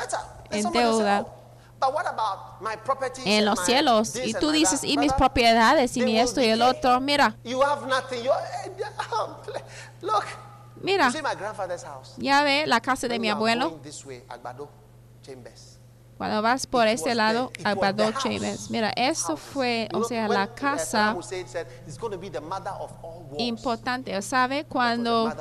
en 0.50 0.72
deuda 0.72 1.26
"Oh, 1.28 1.88
but 1.88 1.94
what 1.94 2.06
about 2.08 2.62
my 2.62 2.78
properties 2.78 3.26
en 3.26 3.44
los 3.46 3.60
cielos. 3.66 4.16
Y 4.16 4.34
tú 4.34 4.52
dices, 4.52 4.82
that?" 4.82 4.88
y 4.88 4.98
mis 4.98 5.08
Brother, 5.08 5.18
propiedades 5.18 5.98
y 5.98 6.02
mi 6.02 6.18
esto 6.20 6.42
y 6.42 6.48
el 6.48 6.62
otro. 6.62 7.00
Mira, 7.02 7.36
You 7.44 7.62
have 7.62 7.86
nothing. 7.88 8.24
You're, 8.24 8.38
look, 10.02 10.24
mira, 10.82 11.12
ya 12.18 12.44
ve 12.44 12.66
la 12.68 12.80
casa 12.80 13.08
de 13.08 13.20
mi 13.20 13.30
abuelo. 13.30 13.80
Cuando 16.22 16.44
vas 16.44 16.68
por 16.68 16.86
este 16.86 17.16
lado, 17.16 17.52
the 17.96 18.04
house. 18.12 18.24
Chambers. 18.24 18.70
Mira, 18.70 18.94
eso 18.96 19.30
House. 19.30 19.40
fue, 19.40 19.90
o 19.92 20.04
sea, 20.04 20.28
la 20.28 20.54
casa 20.54 21.18
importante. 23.40 24.22
¿Sabe? 24.22 24.66
Cuando 24.66 25.34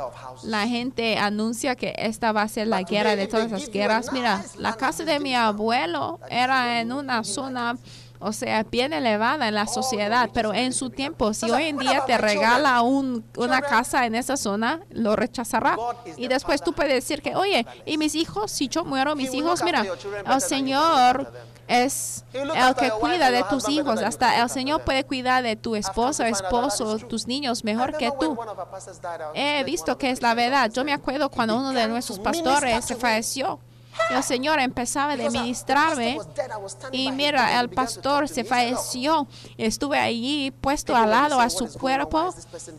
la 0.42 0.66
gente 0.66 1.18
anuncia 1.18 1.76
que 1.76 1.92
esta 1.98 2.32
va 2.32 2.40
a 2.40 2.48
ser 2.48 2.66
la 2.66 2.80
guerra 2.80 3.14
de 3.14 3.26
todas 3.26 3.50
las 3.50 3.68
a 3.68 3.68
guerras, 3.68 4.10
mira, 4.10 4.42
la 4.56 4.72
casa 4.72 5.04
de 5.04 5.20
mi 5.20 5.34
abuelo 5.34 6.18
era 6.30 6.80
en 6.80 6.92
una 6.92 7.24
zona, 7.24 7.76
o 8.20 8.32
sea, 8.32 8.62
bien 8.64 8.92
elevada 8.92 9.48
en 9.48 9.54
la 9.54 9.64
the 9.66 9.72
sociedad, 9.72 10.30
pero 10.32 10.52
en 10.54 10.72
su 10.72 10.90
tiempo, 10.90 11.32
si 11.34 11.50
hoy 11.50 11.64
en 11.64 11.78
día 11.78 12.04
te 12.06 12.16
regala 12.18 12.82
un- 12.82 13.24
una 13.36 13.60
casa 13.62 14.04
en 14.06 14.14
esa 14.14 14.36
zona, 14.36 14.80
lo 14.90 15.16
rechazará. 15.16 15.76
Y 16.16 16.28
después 16.28 16.62
tú 16.62 16.72
puedes 16.74 16.92
decir 16.92 17.22
que, 17.22 17.34
oye, 17.34 17.66
y 17.86 17.96
mis 17.98 18.14
hijos, 18.14 18.50
si 18.50 18.68
yo 18.68 18.84
muero, 18.84 19.16
mis 19.16 19.32
hijos, 19.34 19.62
mira, 19.64 19.84
el 20.26 20.40
Señor 20.40 21.32
es 21.66 22.24
el 22.32 22.74
que 22.74 22.90
cuida 22.90 23.30
de 23.30 23.42
tus 23.44 23.68
hijos, 23.68 24.00
hasta 24.02 24.42
el 24.42 24.50
Señor 24.50 24.82
puede 24.84 25.04
cuidar 25.04 25.42
de 25.42 25.56
tu 25.56 25.76
esposa, 25.76 26.28
esposo, 26.28 26.98
tus 26.98 27.26
niños 27.26 27.64
mejor 27.64 27.96
que 27.96 28.10
tú. 28.20 28.36
He 29.34 29.64
visto 29.64 29.96
que 29.96 30.10
es 30.10 30.20
la 30.20 30.34
verdad. 30.34 30.70
Yo 30.70 30.84
me 30.84 30.92
acuerdo 30.92 31.30
"He 31.30 31.30
cuando 31.30 31.56
uno 31.56 31.72
de 31.72 31.86
nuestros 31.88 32.18
to 32.18 32.24
pastores 32.24 32.84
se 32.84 32.94
to 32.94 32.98
me." 32.98 33.00
falleció. 33.00 33.60
El 34.10 34.22
Señor 34.24 34.58
empezaba 34.58 35.12
de 35.16 35.18
Because, 35.18 35.32
the 35.32 35.38
ministrarme 35.40 36.14
pastor 36.14 36.26
was 36.26 36.34
dead, 36.34 36.50
I 36.50 36.62
was 36.62 36.72
standing 36.72 37.00
y 37.00 37.12
mira, 37.12 37.60
el 37.60 37.68
pastor 37.68 38.26
to 38.26 38.34
se 38.34 38.42
me. 38.42 38.48
He 38.48 38.48
said, 38.48 38.70
"Look, 38.70 38.78
falleció. 38.78 39.26
Estuve 39.56 39.98
allí 39.98 40.50
puesto 40.50 40.96
al 40.96 41.10
lado 41.10 41.40
a 41.40 41.44
"What 41.44 41.50
su 41.50 41.78
cuerpo 41.78 42.34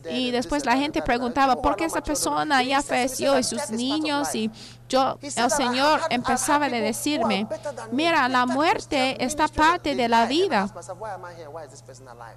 y 0.10 0.32
después 0.32 0.66
la 0.66 0.76
gente 0.76 1.02
preguntaba 1.02 1.62
por 1.62 1.76
qué 1.76 1.86
esa 1.86 2.02
persona 2.02 2.62
ya 2.64 2.82
falleció 2.82 3.38
y 3.40 3.44
sus 3.44 3.70
niños 3.70 4.36
y. 4.36 4.52
yo, 4.92 5.18
el 5.22 5.52
Señor 5.52 6.02
empezaba 6.10 6.70
are 6.70 6.82
decirme, 6.82 7.48
mira, 7.92 8.28
la 8.28 8.46
muerte 8.46 9.24
está 9.24 9.48
parte 9.48 9.96
de 9.96 10.08
la 10.08 10.26
vida. 10.26 10.68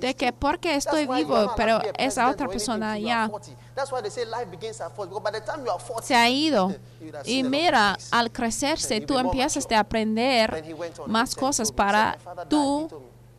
de 0.00 0.14
que 0.14 0.32
por 0.32 0.58
qué 0.58 0.76
estoy 0.76 1.06
vivo, 1.06 1.52
pero 1.56 1.76
a 1.76 1.82
esa 1.98 2.28
otra 2.28 2.48
persona 2.48 2.98
ya 2.98 3.28
40. 3.28 3.50
That's 3.74 3.92
why 3.92 4.00
they 4.02 4.10
say 4.10 4.24
life 4.24 4.46
begins 4.50 4.80
at 4.80 4.92
40. 4.94 5.10
Because 5.10 5.22
by 5.22 5.38
the 5.38 5.44
time 5.44 5.64
you 5.64 5.70
are 5.70 5.78
40, 5.78 6.06
se 6.06 6.14
ha 6.14 6.28
ido. 6.28 6.74
Y 7.24 7.42
a 7.42 7.42
mira, 7.42 7.96
al 8.10 8.30
crecerse, 8.30 9.00
tú 9.00 9.18
empiezas 9.18 9.66
a 9.70 9.78
aprender 9.80 10.64
más 11.06 11.34
cosas 11.34 11.72
para 11.72 12.16
tú 12.48 12.88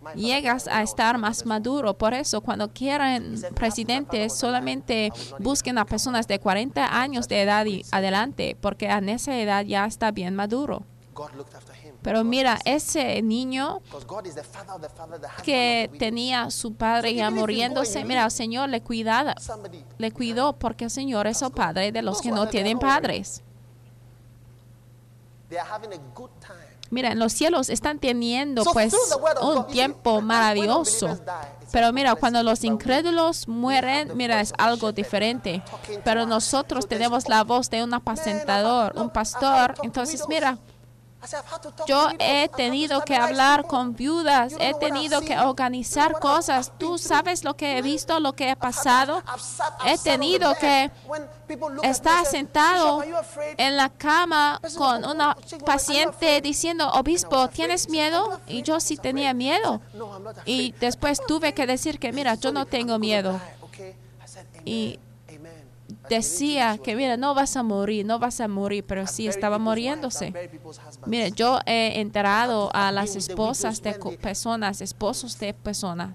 told 0.01 0.15
me, 0.15 0.21
"My 0.21 0.21
father 0.21 0.41
llegas 0.41 0.67
a 0.67 0.81
estar 0.81 1.17
más 1.17 1.45
mother's 1.45 1.45
womb." 1.45 1.49
maduro. 1.49 1.97
Por 1.97 2.13
eso, 2.13 2.41
cuando 2.41 2.69
quieren 2.69 3.41
presidentes, 3.55 4.33
solamente 4.33 5.11
busquen 5.39 5.77
a 5.77 5.85
personas 5.85 6.27
de 6.27 6.39
40 6.39 6.99
años 7.01 7.27
de 7.27 7.41
edad 7.41 7.65
y 7.65 7.83
adelante, 7.91 8.57
porque 8.59 8.87
en 8.87 9.09
esa 9.09 9.37
edad 9.39 9.65
ya 9.65 9.85
está 9.85 10.11
bien 10.11 10.35
maduro. 10.35 10.83
Pero 12.01 12.23
mira, 12.23 12.57
ese 12.65 13.21
niño 13.21 13.81
que 15.43 15.89
tenía 15.99 16.49
su 16.49 16.73
padre 16.73 17.13
ya 17.13 17.29
muriéndose, 17.29 18.03
mira, 18.05 18.25
el 18.25 18.31
Señor 18.31 18.69
le 18.69 18.81
cuidaba, 18.81 19.35
le 19.97 20.11
cuidó 20.11 20.53
porque 20.53 20.85
el 20.85 20.89
Señor 20.91 21.27
es 21.27 21.41
el 21.41 21.51
padre 21.51 21.91
de 21.91 22.01
los 22.01 22.21
que 22.21 22.31
no 22.31 22.47
tienen 22.47 22.79
padres. 22.79 23.43
Mira, 26.91 27.13
en 27.13 27.19
los 27.19 27.31
cielos 27.33 27.69
están 27.69 27.99
teniendo 27.99 28.63
pues 28.65 28.93
un 29.41 29.65
tiempo 29.67 30.21
maravilloso. 30.21 31.17
Pero 31.71 31.93
mira, 31.93 32.15
cuando 32.15 32.43
los 32.43 32.65
incrédulos 32.65 33.47
mueren, 33.47 34.11
mira, 34.15 34.41
es 34.41 34.53
algo 34.57 34.91
diferente. 34.91 35.63
Pero 36.03 36.25
nosotros 36.25 36.87
tenemos 36.87 37.29
la 37.29 37.45
voz 37.45 37.69
de 37.69 37.83
un 37.83 37.93
apacentador, 37.93 38.93
un 38.97 39.09
pastor. 39.09 39.75
Entonces, 39.83 40.23
mira, 40.27 40.57
yo 41.87 42.09
he 42.19 42.49
tenido 42.49 43.01
que 43.03 43.15
hablar 43.15 43.65
con 43.65 43.95
viudas, 43.95 44.55
he 44.59 44.73
tenido 44.73 45.21
que 45.21 45.37
organizar 45.37 46.19
cosas. 46.19 46.71
Tú 46.77 46.97
sabes 46.97 47.43
lo 47.43 47.55
que 47.55 47.77
he 47.77 47.81
visto, 47.81 48.19
lo 48.19 48.33
que 48.33 48.51
he 48.51 48.55
pasado. 48.55 49.21
He 49.85 49.97
tenido 49.97 50.55
que 50.55 50.91
estar 51.83 52.25
sentado 52.25 53.03
en 53.57 53.77
la 53.77 53.89
cama 53.89 54.59
con 54.77 55.03
"Oh, 55.03 55.11
una 55.11 55.31
oh, 55.37 55.65
paciente 55.65 56.15
afraid?" 56.15 56.43
diciendo, 56.43 56.89
obispo. 56.93 57.47
¿tienes 57.49 57.85
He 57.85 57.89
said, 57.89 58.01
"Are 58.01 58.11
you 58.11 58.11
miedo? 58.11 58.33
afraid?" 58.33 58.55
Y 58.57 58.63
yo 58.63 58.79
sí 58.79 58.97
tenía 58.97 59.33
miedo. 59.33 59.81
said, 59.91 59.99
"No, 59.99 60.13
I'm 60.13 60.23
not 60.23 60.37
Y 60.45 60.69
afraid." 60.69 60.79
después 60.79 61.21
tuve 61.27 61.53
que 61.53 61.67
decir 61.67 61.99
que, 61.99 62.11
mira, 62.11 62.35
yo 62.35 62.51
no 62.51 62.65
tengo 62.65 62.97
miedo. 62.99 63.39
Y 64.65 64.99
Decía 66.11 66.77
que, 66.77 66.93
mira, 66.93 67.15
no 67.15 67.33
vas 67.33 67.55
a 67.55 67.63
morir, 67.63 68.05
no 68.05 68.19
vas 68.19 68.41
a 68.41 68.49
morir, 68.49 68.83
pero 68.85 69.07
sí 69.07 69.29
estaba 69.29 69.57
muriéndose. 69.57 70.33
Mire, 71.05 71.31
yo 71.31 71.59
he 71.65 72.01
enterado 72.01 72.69
a 72.73 72.91
las 72.91 73.15
esposas 73.15 73.81
de 73.81 73.93
personas, 74.21 74.81
esposos 74.81 75.39
de 75.39 75.53
personas. 75.53 76.11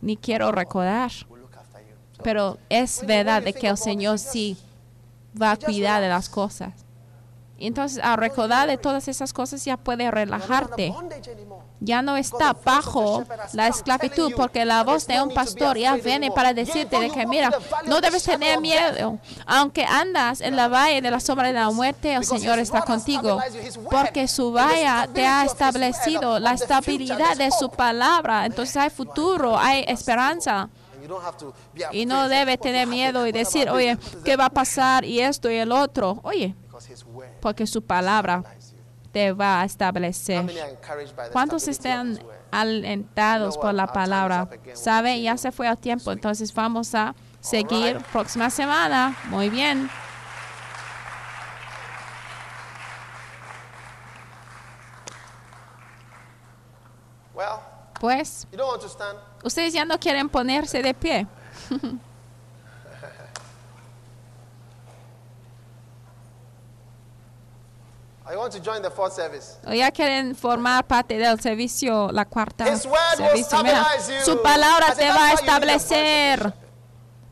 Ni 0.00 0.16
quiero 0.16 0.50
recordar, 0.50 1.12
pero 2.22 2.56
es 2.70 3.04
verdad 3.04 3.42
de 3.42 3.52
que 3.52 3.68
el 3.68 3.76
Señor 3.76 4.18
sí 4.18 4.56
va 5.40 5.50
a 5.50 5.56
cuidar 5.58 6.00
de 6.00 6.08
las 6.08 6.30
cosas. 6.30 6.72
Entonces, 7.58 8.02
al 8.02 8.16
recordar 8.16 8.66
de 8.66 8.78
todas 8.78 9.08
esas 9.08 9.34
cosas, 9.34 9.62
ya 9.62 9.78
under 9.86 10.14
relajarte. 10.14 10.94
Ya 11.80 12.02
no 12.02 12.16
está 12.16 12.52
bajo 12.52 13.24
la 13.52 13.68
esclavitud 13.68 14.32
porque 14.36 14.64
la 14.64 14.82
voz 14.82 15.06
de 15.06 15.22
un 15.22 15.32
pastor 15.32 15.78
ya 15.78 15.94
viene 15.94 16.30
para 16.30 16.52
decirte 16.52 16.98
de 16.98 17.10
que 17.10 17.26
mira, 17.26 17.50
no 17.86 18.00
debes 18.00 18.24
tener 18.24 18.60
miedo. 18.60 19.18
Aunque 19.46 19.84
andas 19.84 20.40
en 20.40 20.56
la 20.56 20.68
valle 20.68 21.00
de 21.00 21.10
la 21.10 21.20
sombra 21.20 21.48
de 21.48 21.54
la 21.54 21.70
muerte, 21.70 22.14
el 22.14 22.24
Señor 22.24 22.58
está 22.58 22.82
contigo. 22.82 23.38
Porque 23.90 24.26
su 24.26 24.52
valla 24.52 25.08
te 25.12 25.26
ha 25.26 25.44
establecido 25.44 26.38
la 26.38 26.52
estabilidad 26.52 27.36
de 27.36 27.50
su 27.50 27.70
palabra. 27.70 28.46
Entonces 28.46 28.76
hay 28.76 28.90
futuro, 28.90 29.56
hay 29.56 29.84
esperanza. 29.86 30.68
Y 31.92 32.06
no 32.06 32.28
debe 32.28 32.58
tener 32.58 32.86
miedo 32.86 33.26
y 33.26 33.32
decir, 33.32 33.70
oye, 33.70 33.96
¿qué 34.24 34.36
va 34.36 34.46
a 34.46 34.50
pasar? 34.50 35.04
Y 35.04 35.20
esto 35.20 35.50
y 35.50 35.56
el 35.56 35.72
otro. 35.72 36.20
Oye, 36.22 36.54
porque 37.40 37.66
su 37.66 37.82
palabra. 37.82 38.44
Te 39.12 39.32
va 39.32 39.60
a 39.60 39.64
establecer. 39.64 40.44
¿Cuántos 41.32 41.68
están 41.68 42.18
alentados 42.50 43.58
por 43.58 43.74
la 43.74 43.86
palabra? 43.86 44.48
¿Sabe? 44.74 45.20
Ya 45.20 45.36
se 45.36 45.52
fue 45.52 45.68
el 45.68 45.78
tiempo, 45.78 46.12
entonces 46.12 46.52
vamos 46.54 46.94
a 46.94 47.14
seguir 47.40 47.98
próxima 48.12 48.50
semana. 48.50 49.16
Muy 49.30 49.48
bien. 49.50 49.90
Pues, 58.00 58.46
ustedes 59.42 59.72
ya 59.72 59.84
no 59.84 59.98
quieren 59.98 60.28
ponerse 60.28 60.82
de 60.82 60.94
pie. 60.94 61.26
You 68.30 68.38
want 68.38 68.52
to 68.52 68.60
join 68.60 68.82
the 68.82 68.90
fourth 68.90 69.14
service? 69.14 69.58
O 69.66 69.72
ya 69.72 69.90
quieren 69.90 70.34
formar 70.36 70.86
parte 70.86 71.16
del 71.18 71.40
servicio, 71.40 72.10
la 72.12 72.24
cuarta 72.26 72.64
His 72.70 72.84
word 72.84 72.96
will 73.18 73.26
servicio. 73.28 73.62
Mira, 73.62 73.84
stabilize 73.84 74.18
you. 74.18 74.24
su 74.24 74.42
palabra 74.42 74.86
I 74.92 74.96
te 74.96 75.08
va 75.08 75.26
a 75.28 75.30
you 75.32 75.38
establecer. 75.38 76.52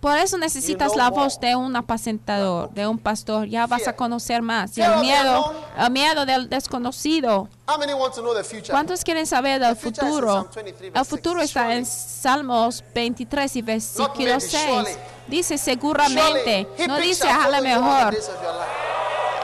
Por 0.01 0.17
eso 0.19 0.39
necesitas 0.39 0.89
know 0.93 0.99
la 0.99 1.11
more. 1.11 1.23
voz 1.25 1.41
de 1.41 1.57
un 1.57 1.75
apacentador, 1.75 2.71
de 2.71 2.87
un 2.87 2.99
pastor. 2.99 3.47
Ya 3.49 3.67
vas 3.67 3.89
a 3.89 3.95
conocer 3.97 4.41
más. 4.41 4.77
Y 4.79 4.83
el 4.83 5.01
miedo, 5.01 5.53
el 5.77 5.91
miedo 5.91 6.25
del 6.25 6.49
desconocido. 6.49 7.49
How 7.67 7.79
many 7.79 7.93
want 7.93 8.15
to 8.15 8.21
know 8.21 8.35
the 8.35 8.45
future? 8.45 8.71
¿Cuántos 8.71 9.03
quieren 9.03 9.27
saber 9.27 9.61
del 9.61 9.75
futuro? 9.75 10.43
Psalm 10.45 10.49
23 10.55 10.93
verse 10.93 10.99
El 11.01 11.05
futuro 11.05 11.41
6. 11.41 11.49
está 11.51 11.75
en 11.75 11.85
Salmos 11.87 12.85
23 12.95 13.57
y 13.57 13.63
versículo 13.63 14.15
maybe, 14.17 14.41
6. 14.41 14.65
surely. 14.65 14.91
Dice 15.27 15.59
seguramente, 15.59 16.69
no 16.87 16.99
dice 16.99 17.29
a 17.29 17.49
lo 17.49 17.57
you 17.57 17.63
mejor. 17.65 18.13
days 18.13 18.29
of 18.29 18.43
your 18.43 18.53
life. 18.55 18.71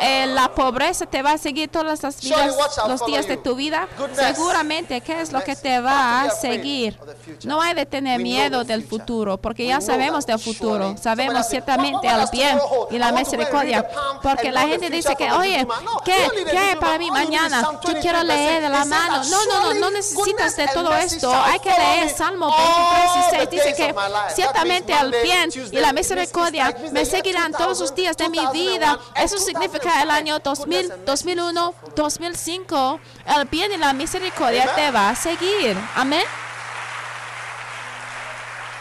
Eh, 0.03 0.27
la 0.27 0.53
pobreza 0.53 1.07
te 1.07 1.23
va 1.23 1.33
a 1.33 1.39
seguir 1.39 1.71
las 1.73 2.01
Surely 2.01 2.51
vidas, 2.51 2.79
los 2.89 3.07
días 3.07 3.27
de 3.29 3.37
tu 3.37 3.55
vida. 3.55 3.87
Seguramente, 4.15 5.01
¿qué 5.01 5.21
es 5.21 5.33
lo 5.33 5.43
que 5.43 5.55
te 5.57 5.81
va 5.81 6.23
a 6.23 6.31
seguir? 6.31 6.99
No 7.45 7.61
hay 7.61 7.75
de 7.75 7.87
tener 7.87 8.21
miedo 8.21 8.65
del 8.65 8.85
futuro, 8.87 9.39
porque 9.39 9.67
ya 9.67 9.81
sabemos 9.81 10.27
del 10.27 10.39
futuro. 10.39 10.97
Sabemos 11.01 11.47
ciertamente 11.49 11.99
"What- 11.99 12.05
what 12.05 12.13
al 12.15 12.21
does 12.21 12.31
bien 12.31 12.59
y 12.91 12.99
la 12.99 13.13
misericordia. 13.13 13.89
Porque 14.23 14.51
la 14.51 14.63
gente 14.63 14.91
dice 14.91 15.15
que, 15.17 15.31
oye, 15.33 15.61
Jujuma." 15.65 15.81
No, 15.83 15.99
¿qué, 16.05 16.17
¿qué 16.51 16.77
para 16.81 16.99
mí 16.99 17.11
mañana? 17.11 17.63
Yo 17.63 17.71
23 17.73 18.03
quiero 18.03 18.23
leer 18.25 18.63
de 18.63 18.69
la 18.69 18.85
6. 18.85 18.87
It 18.87 18.93
says 18.93 19.09
mano. 19.09 19.25
No, 19.31 19.45
no, 19.47 19.75
no, 19.75 19.81
no 19.81 19.91
necesitas 19.91 20.57
de 20.57 20.69
todo 20.69 20.95
esto. 20.97 21.33
Hay 21.33 21.59
que 21.61 21.71
leer 21.71 22.09
Salmo 22.11 22.47
all 22.47 22.53
23 22.55 23.11
y 23.17 23.31
6. 23.31 23.49
the 23.51 23.57
Dice 23.57 23.75
que 23.77 23.95
ciertamente 24.35 24.95
Monday, 24.95 25.23
bien 25.23 25.51
y 25.71 25.77
la 25.77 25.93
misericordia 25.93 26.75
me 26.93 27.05
seguirán 27.05 27.53
todos 27.53 27.79
los 27.81 27.91
2000, 27.91 27.95
días 27.95 28.17
de 28.17 28.29
mi 28.29 28.39
2001, 28.39 28.73
vida. 28.73 28.99
Eso 29.15 29.39
significa 29.39 29.92
el 30.01 30.11
año 30.11 30.39
2000, 30.39 31.05
2001, 31.05 31.75
2005. 31.95 33.01
El 33.27 33.45
bien 33.47 33.73
y 33.73 33.77
la 33.77 33.93
misericordia 33.93 34.75
te 34.75 34.91
va 34.91 35.11
a 35.11 35.15
seguir. 35.15 35.77
Amén. 35.95 36.25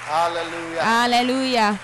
Hallelujah. 0.08 1.04
Aleluya. 1.04 1.80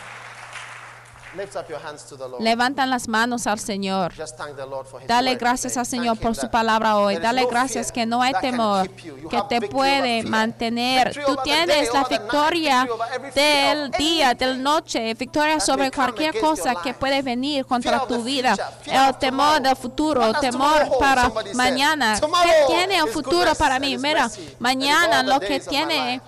Lift 1.35 1.55
up 1.55 1.69
your 1.69 1.79
hands 1.79 2.03
to 2.05 2.15
the 2.15 2.27
Lord. 2.27 2.41
Levantan 2.41 2.89
las 2.89 3.07
manos 3.07 3.47
al 3.47 3.59
Señor. 3.59 4.13
Just 4.15 4.37
thank 4.37 4.55
the 4.55 4.65
Lord 4.65 4.87
for 4.87 5.01
his 5.01 5.07
Dale 5.07 5.35
gracias 5.35 5.77
al 5.77 5.85
Señor 5.85 6.17
por 6.19 6.35
su 6.35 6.49
palabra 6.49 6.97
hoy. 6.97 7.17
Dale 7.17 7.43
no 7.43 7.47
gracias 7.49 7.91
que 7.91 8.05
no 8.05 8.21
hay 8.21 8.33
temor, 8.41 8.89
que 8.89 9.41
te 9.49 9.61
puede 9.67 10.23
mantener. 10.23 11.13
Tú 11.25 11.37
tienes 11.43 11.93
la 11.93 12.03
victoria 12.05 12.87
del 13.35 13.91
día, 13.91 14.33
del 14.33 14.61
noche, 14.61 15.13
victoria 15.13 15.59
sobre 15.59 15.91
cualquier 15.91 16.39
cosa 16.39 16.75
que 16.75 16.93
puede 16.93 17.21
venir 17.21 17.65
contra 17.65 18.05
tu 18.07 18.23
vida. 18.23 18.55
El 18.85 19.17
temor 19.17 19.61
del 19.61 19.75
futuro, 19.75 20.33
temor 20.39 20.97
para 20.99 21.31
mañana. 21.55 22.19
¿Qué 22.19 22.63
tiene 22.67 22.97
el 22.97 23.07
futuro 23.09 23.53
para 23.55 23.79
mí? 23.79 23.97
Mira, 23.97 24.29
mañana 24.59 25.23
lo 25.23 25.39
que 25.39 25.59
tiene 25.59 26.21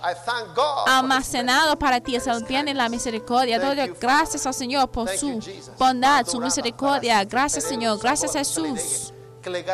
almacenado 0.86 1.78
para 1.78 2.00
ti 2.00 2.16
es 2.16 2.26
el 2.26 2.44
bien 2.44 2.68
y 2.68 2.74
la 2.74 2.88
misericordia. 2.88 3.58
Doy 3.58 3.94
gracias 4.00 4.46
al 4.46 4.54
Señor 4.54 4.90
por 4.90 4.99
Thank 5.06 5.18
su 5.18 5.40
bondad, 5.78 6.26
su 6.26 6.40
misericordia. 6.40 7.24
Gracias, 7.24 7.64
Señor. 7.64 7.98
Gracias, 7.98 8.32
Jesús. 8.32 9.12
El 9.42 9.64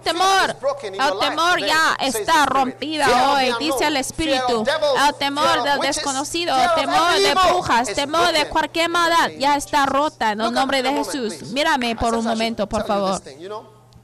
temor, 0.00 0.56
el 0.82 1.18
temor 1.18 1.60
ya 1.60 1.96
está 2.00 2.44
of 2.44 3.08
hoy, 3.32 3.52
dice 3.58 3.84
el 3.84 3.96
Espíritu. 3.96 4.64
El 5.06 5.14
temor 5.16 5.62
del 5.64 5.80
desconocido, 5.80 6.56
el 6.56 6.74
temor 6.74 7.18
de 7.18 7.34
brujas, 7.34 7.92
temor 7.94 8.32
de 8.32 8.48
cualquier 8.48 8.88
maldad 8.88 9.30
ya 9.38 9.56
está 9.56 9.86
rota 9.86 10.32
en 10.32 10.40
el 10.40 10.52
nombre 10.52 10.82
de 10.82 10.92
Jesús. 10.92 11.42
Mírame 11.52 11.96
por 11.96 12.14
un 12.14 12.24
momento, 12.24 12.68
por 12.68 12.86
favor. 12.86 13.20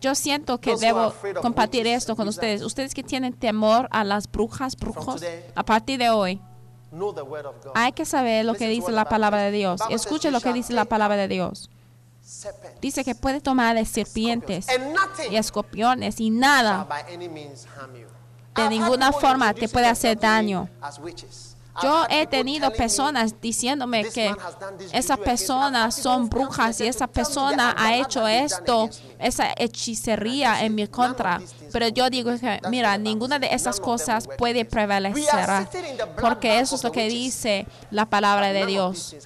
Yo 0.03 0.17
siento 0.17 0.59
que 0.59 0.77
debo 0.77 1.15
compartir 1.41 1.87
esto 1.87 2.17
con 2.17 2.27
ustedes. 2.27 2.63
Ustedes 2.63 2.93
que 2.93 3.05
tienen 3.05 3.33
temor 3.33 3.89
a 3.93 4.03
las 4.03 4.31
brujas, 4.31 4.77
brujos, 4.77 5.23
a 5.55 5.63
partir 5.63 6.01
de 6.01 6.11
hoy, 6.11 6.41
hay 7.75 7.93
que 7.93 8.05
saber 8.05 8.45
lo 8.45 8.55
que 8.55 8.69
dice 8.69 8.91
la 8.91 9.05
palabra 9.05 9.43
de 9.43 9.53
Dios. 9.53 9.81
Escuche 9.91 10.33
lo 10.33 10.41
que 10.41 10.53
dice 10.53 10.73
la 10.73 10.87
palabra 10.87 11.17
de 11.17 11.29
Dios. 11.29 11.71
Dice 12.81 13.05
que 13.05 13.15
puede 13.15 13.41
tomar 13.41 13.77
de 13.77 13.85
serpientes 13.85 14.67
y 15.31 15.37
escorpiones 15.37 16.19
y 16.19 16.31
nada 16.31 16.89
de 18.55 18.69
ninguna 18.69 19.13
forma 19.13 19.55
te 19.55 19.69
puede 19.69 19.87
hacer 19.87 20.19
daño. 20.19 20.69
Yo 21.81 22.05
he 22.11 22.27
tenido 22.27 22.71
personas 22.73 23.41
diciéndome 23.41 24.05
"This 24.05 24.15
que 24.15 24.27
esas 24.27 24.37
juju 24.37 24.65
against 24.65 24.93
me." 24.93 24.99
I've 24.99 25.25
personas 25.25 25.95
son 25.95 26.29
brujas 26.29 26.81
y 26.81 26.87
esa 26.87 27.07
persona 27.07 27.75
ha 27.79 27.97
hecho 27.97 28.27
esto, 28.27 28.91
esa 29.19 29.55
hechicería 29.57 30.65
en 30.65 30.75
mi 30.75 30.87
contra. 30.89 31.41
Pero 31.73 31.89
yo 31.89 32.11
digo 32.11 32.31
que, 32.39 32.61
mira, 32.69 32.99
ninguna 32.99 33.39
de 33.39 33.49
esas 33.53 33.81
cosas 33.81 34.29
puede 34.39 34.65
prevalecer, 34.65 35.69
porque 36.21 36.61
eso 36.61 36.77
es 36.77 36.85
lo 36.85 36.93
que 36.93 37.09
dice 37.09 37.67
la 37.91 38.07
palabra 38.07 38.53
de 38.53 38.67
Dios. 38.67 39.17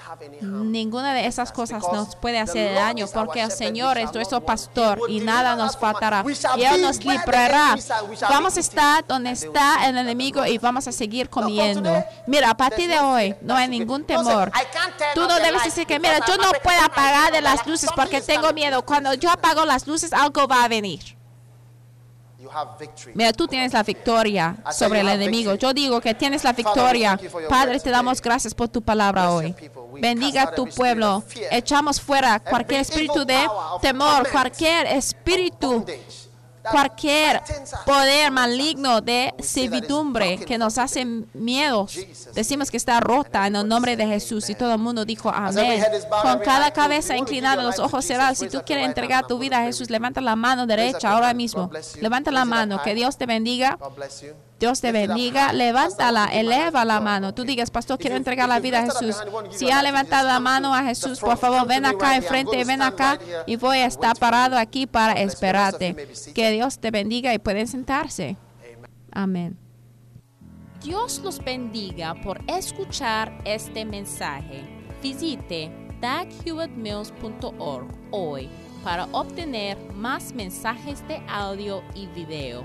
Ninguna 0.41 1.15
de 1.15 1.27
esas 1.27 1.53
cosas 1.53 1.83
nos 1.93 2.17
puede 2.17 2.39
hacer 2.39 2.75
daño, 2.75 3.07
porque 3.13 3.43
el 3.43 3.51
Señor 3.51 3.99
es 3.99 4.13
nuestro 4.13 4.41
pastor 4.41 5.01
y 5.09 5.21
nada 5.21 5.57
nos 5.57 5.77
faltará. 5.77 6.25
Y 6.57 6.65
Él 6.65 6.83
nos 6.83 7.05
librará. 7.05 7.77
Vamos 8.29 8.57
a 8.57 8.61
estar 8.61 9.07
donde 9.07 9.31
está 9.31 9.89
el 9.89 9.97
enemigo 9.97 10.47
y 10.47 10.59
vamos 10.59 10.87
a 10.89 10.93
seguir 10.93 11.29
comiendo. 11.29 11.93
Mira, 12.27 12.51
a 12.51 12.57
partir 12.57 12.89
de 12.89 12.99
hoy 12.99 13.35
no 13.43 13.55
hay 13.57 13.69
ningún 13.69 14.05
temor. 14.05 14.49
"I 14.55 14.67
can't 14.73 14.97
turn 14.97 15.11
Tú 15.15 15.21
no 15.23 15.37
debes 15.37 15.65
decir 15.65 15.87
que, 15.87 15.99
mira, 15.99 16.19
yo 16.27 16.37
no 16.37 16.51
puedo 16.63 16.81
apagar 16.81 17.33
de 17.33 17.41
las 17.41 17.67
luces 17.67 17.91
porque 17.95 18.21
the 18.21 18.27
lights." 18.27 18.27
tengo 18.27 18.53
miedo. 18.53 18.83
Cuando 18.83 19.15
yo 19.15 19.31
apago 19.31 19.65
las 19.65 19.87
luces, 19.87 20.13
algo 20.13 20.47
va 20.47 20.65
a 20.65 20.69
venir. 20.69 21.17
Mira, 23.15 23.33
tú 23.33 23.47
tienes 23.47 23.73
la 23.73 23.83
victoria 23.83 24.57
sobre 24.73 25.01
el 25.01 25.09
enemigo. 25.09 25.55
Yo 25.55 25.73
digo 25.73 26.01
que 26.01 26.15
tienes 26.15 26.45
la 26.45 26.53
victoria. 26.53 27.19
Padre, 27.49 27.81
te 27.81 27.91
damos 27.91 28.21
gracias 28.21 28.55
por 28.55 28.69
tu 28.69 28.83
palabra 28.83 29.31
hoy. 29.33 29.55
Bendiga 30.01 30.43
a 30.43 30.55
tu 30.55 30.67
pueblo. 30.67 31.23
Echamos 31.51 32.01
fuera 32.01 32.41
cualquier 32.41 32.81
espíritu 32.81 33.25
de 33.25 33.47
temor, 33.81 34.31
cualquier 34.31 34.87
espíritu. 34.87 35.85
Cualquier 36.71 37.43
poder 37.85 38.31
maligno 38.31 39.01
de 39.01 39.35
servidumbre 39.39 40.39
que 40.39 40.59
nos 40.59 40.79
hace 40.79 41.05
miedo. 41.35 41.87
Decimos 42.35 42.71
que 42.71 42.77
está 42.77 43.01
rota 43.01 43.47
en 43.47 43.57
el 43.57 43.69
nombre 43.69 43.97
de 43.97 44.07
Jesús. 44.07 44.49
Y 44.51 44.55
todo 44.55 44.73
el 44.73 44.79
mundo 44.79 45.05
dijo 45.05 45.31
amén. 45.31 45.85
Con 46.23 46.39
cada 46.41 46.71
cabeza 46.73 47.17
inclinada, 47.17 47.63
los 47.63 47.79
ojos 47.79 48.05
cerrados. 48.05 48.39
Si 48.39 48.49
tú 48.49 48.63
quieres 48.65 48.87
entregar 48.87 49.27
tu 49.27 49.39
vida 49.39 49.59
a 49.59 49.65
Jesús, 49.65 49.91
levanta 49.91 50.21
la 50.21 50.37
mano 50.37 50.67
derecha 50.67 51.11
ahora 51.11 51.35
mismo. 51.35 51.71
Levanta 52.01 52.31
la 52.31 52.45
mano. 52.45 52.81
Que 52.83 52.95
Dios 52.95 53.17
te 53.17 53.27
bendiga. 53.27 53.79
Dios 54.59 54.81
te 54.81 54.91
bendiga, 54.91 55.53
levántala, 55.53 56.27
eleva 56.27 56.85
la 56.85 57.01
mano. 57.01 57.35
Tú 57.35 57.45
digas, 57.45 57.71
pastor, 57.71 57.99
quiero 57.99 58.17
entregar 58.17 58.49
la 58.49 58.59
vida 58.59 58.79
a 58.79 58.85
Jesús. 58.85 59.17
Si 59.51 59.71
ha 59.71 59.83
levantado 59.83 60.29
la 60.29 60.41
mano 60.41 60.75
a 60.75 60.83
Jesús, 60.83 61.21
por 61.21 61.37
favor, 61.37 61.67
ven 61.67 61.85
acá 61.85 62.17
enfrente, 62.17 62.65
ven 62.65 62.81
acá 62.81 63.19
y 63.47 63.57
voy 63.57 63.79
a 63.79 63.87
estar 63.87 64.17
parado 64.19 64.57
aquí 64.57 64.87
para 64.87 65.13
esperarte. 65.21 65.95
Que 66.35 66.51
Dios 66.53 66.79
te 66.79 66.91
bendiga 66.91 67.35
y 67.35 67.39
pueden 67.39 67.69
sentarse. 67.69 68.37
Amén. 69.13 69.59
Dios 70.83 71.21
los 71.25 71.43
bendiga 71.43 72.15
por 72.23 72.41
escuchar 72.47 73.37
este 73.45 73.85
mensaje. 73.85 74.63
Visite 75.03 75.71
daghewittmills.org 76.01 77.89
hoy 78.11 78.49
para 78.85 79.07
obtener 79.13 79.77
más 79.95 80.33
mensajes 80.33 81.07
de 81.09 81.21
audio 81.29 81.83
y 81.95 82.07
video, 82.09 82.65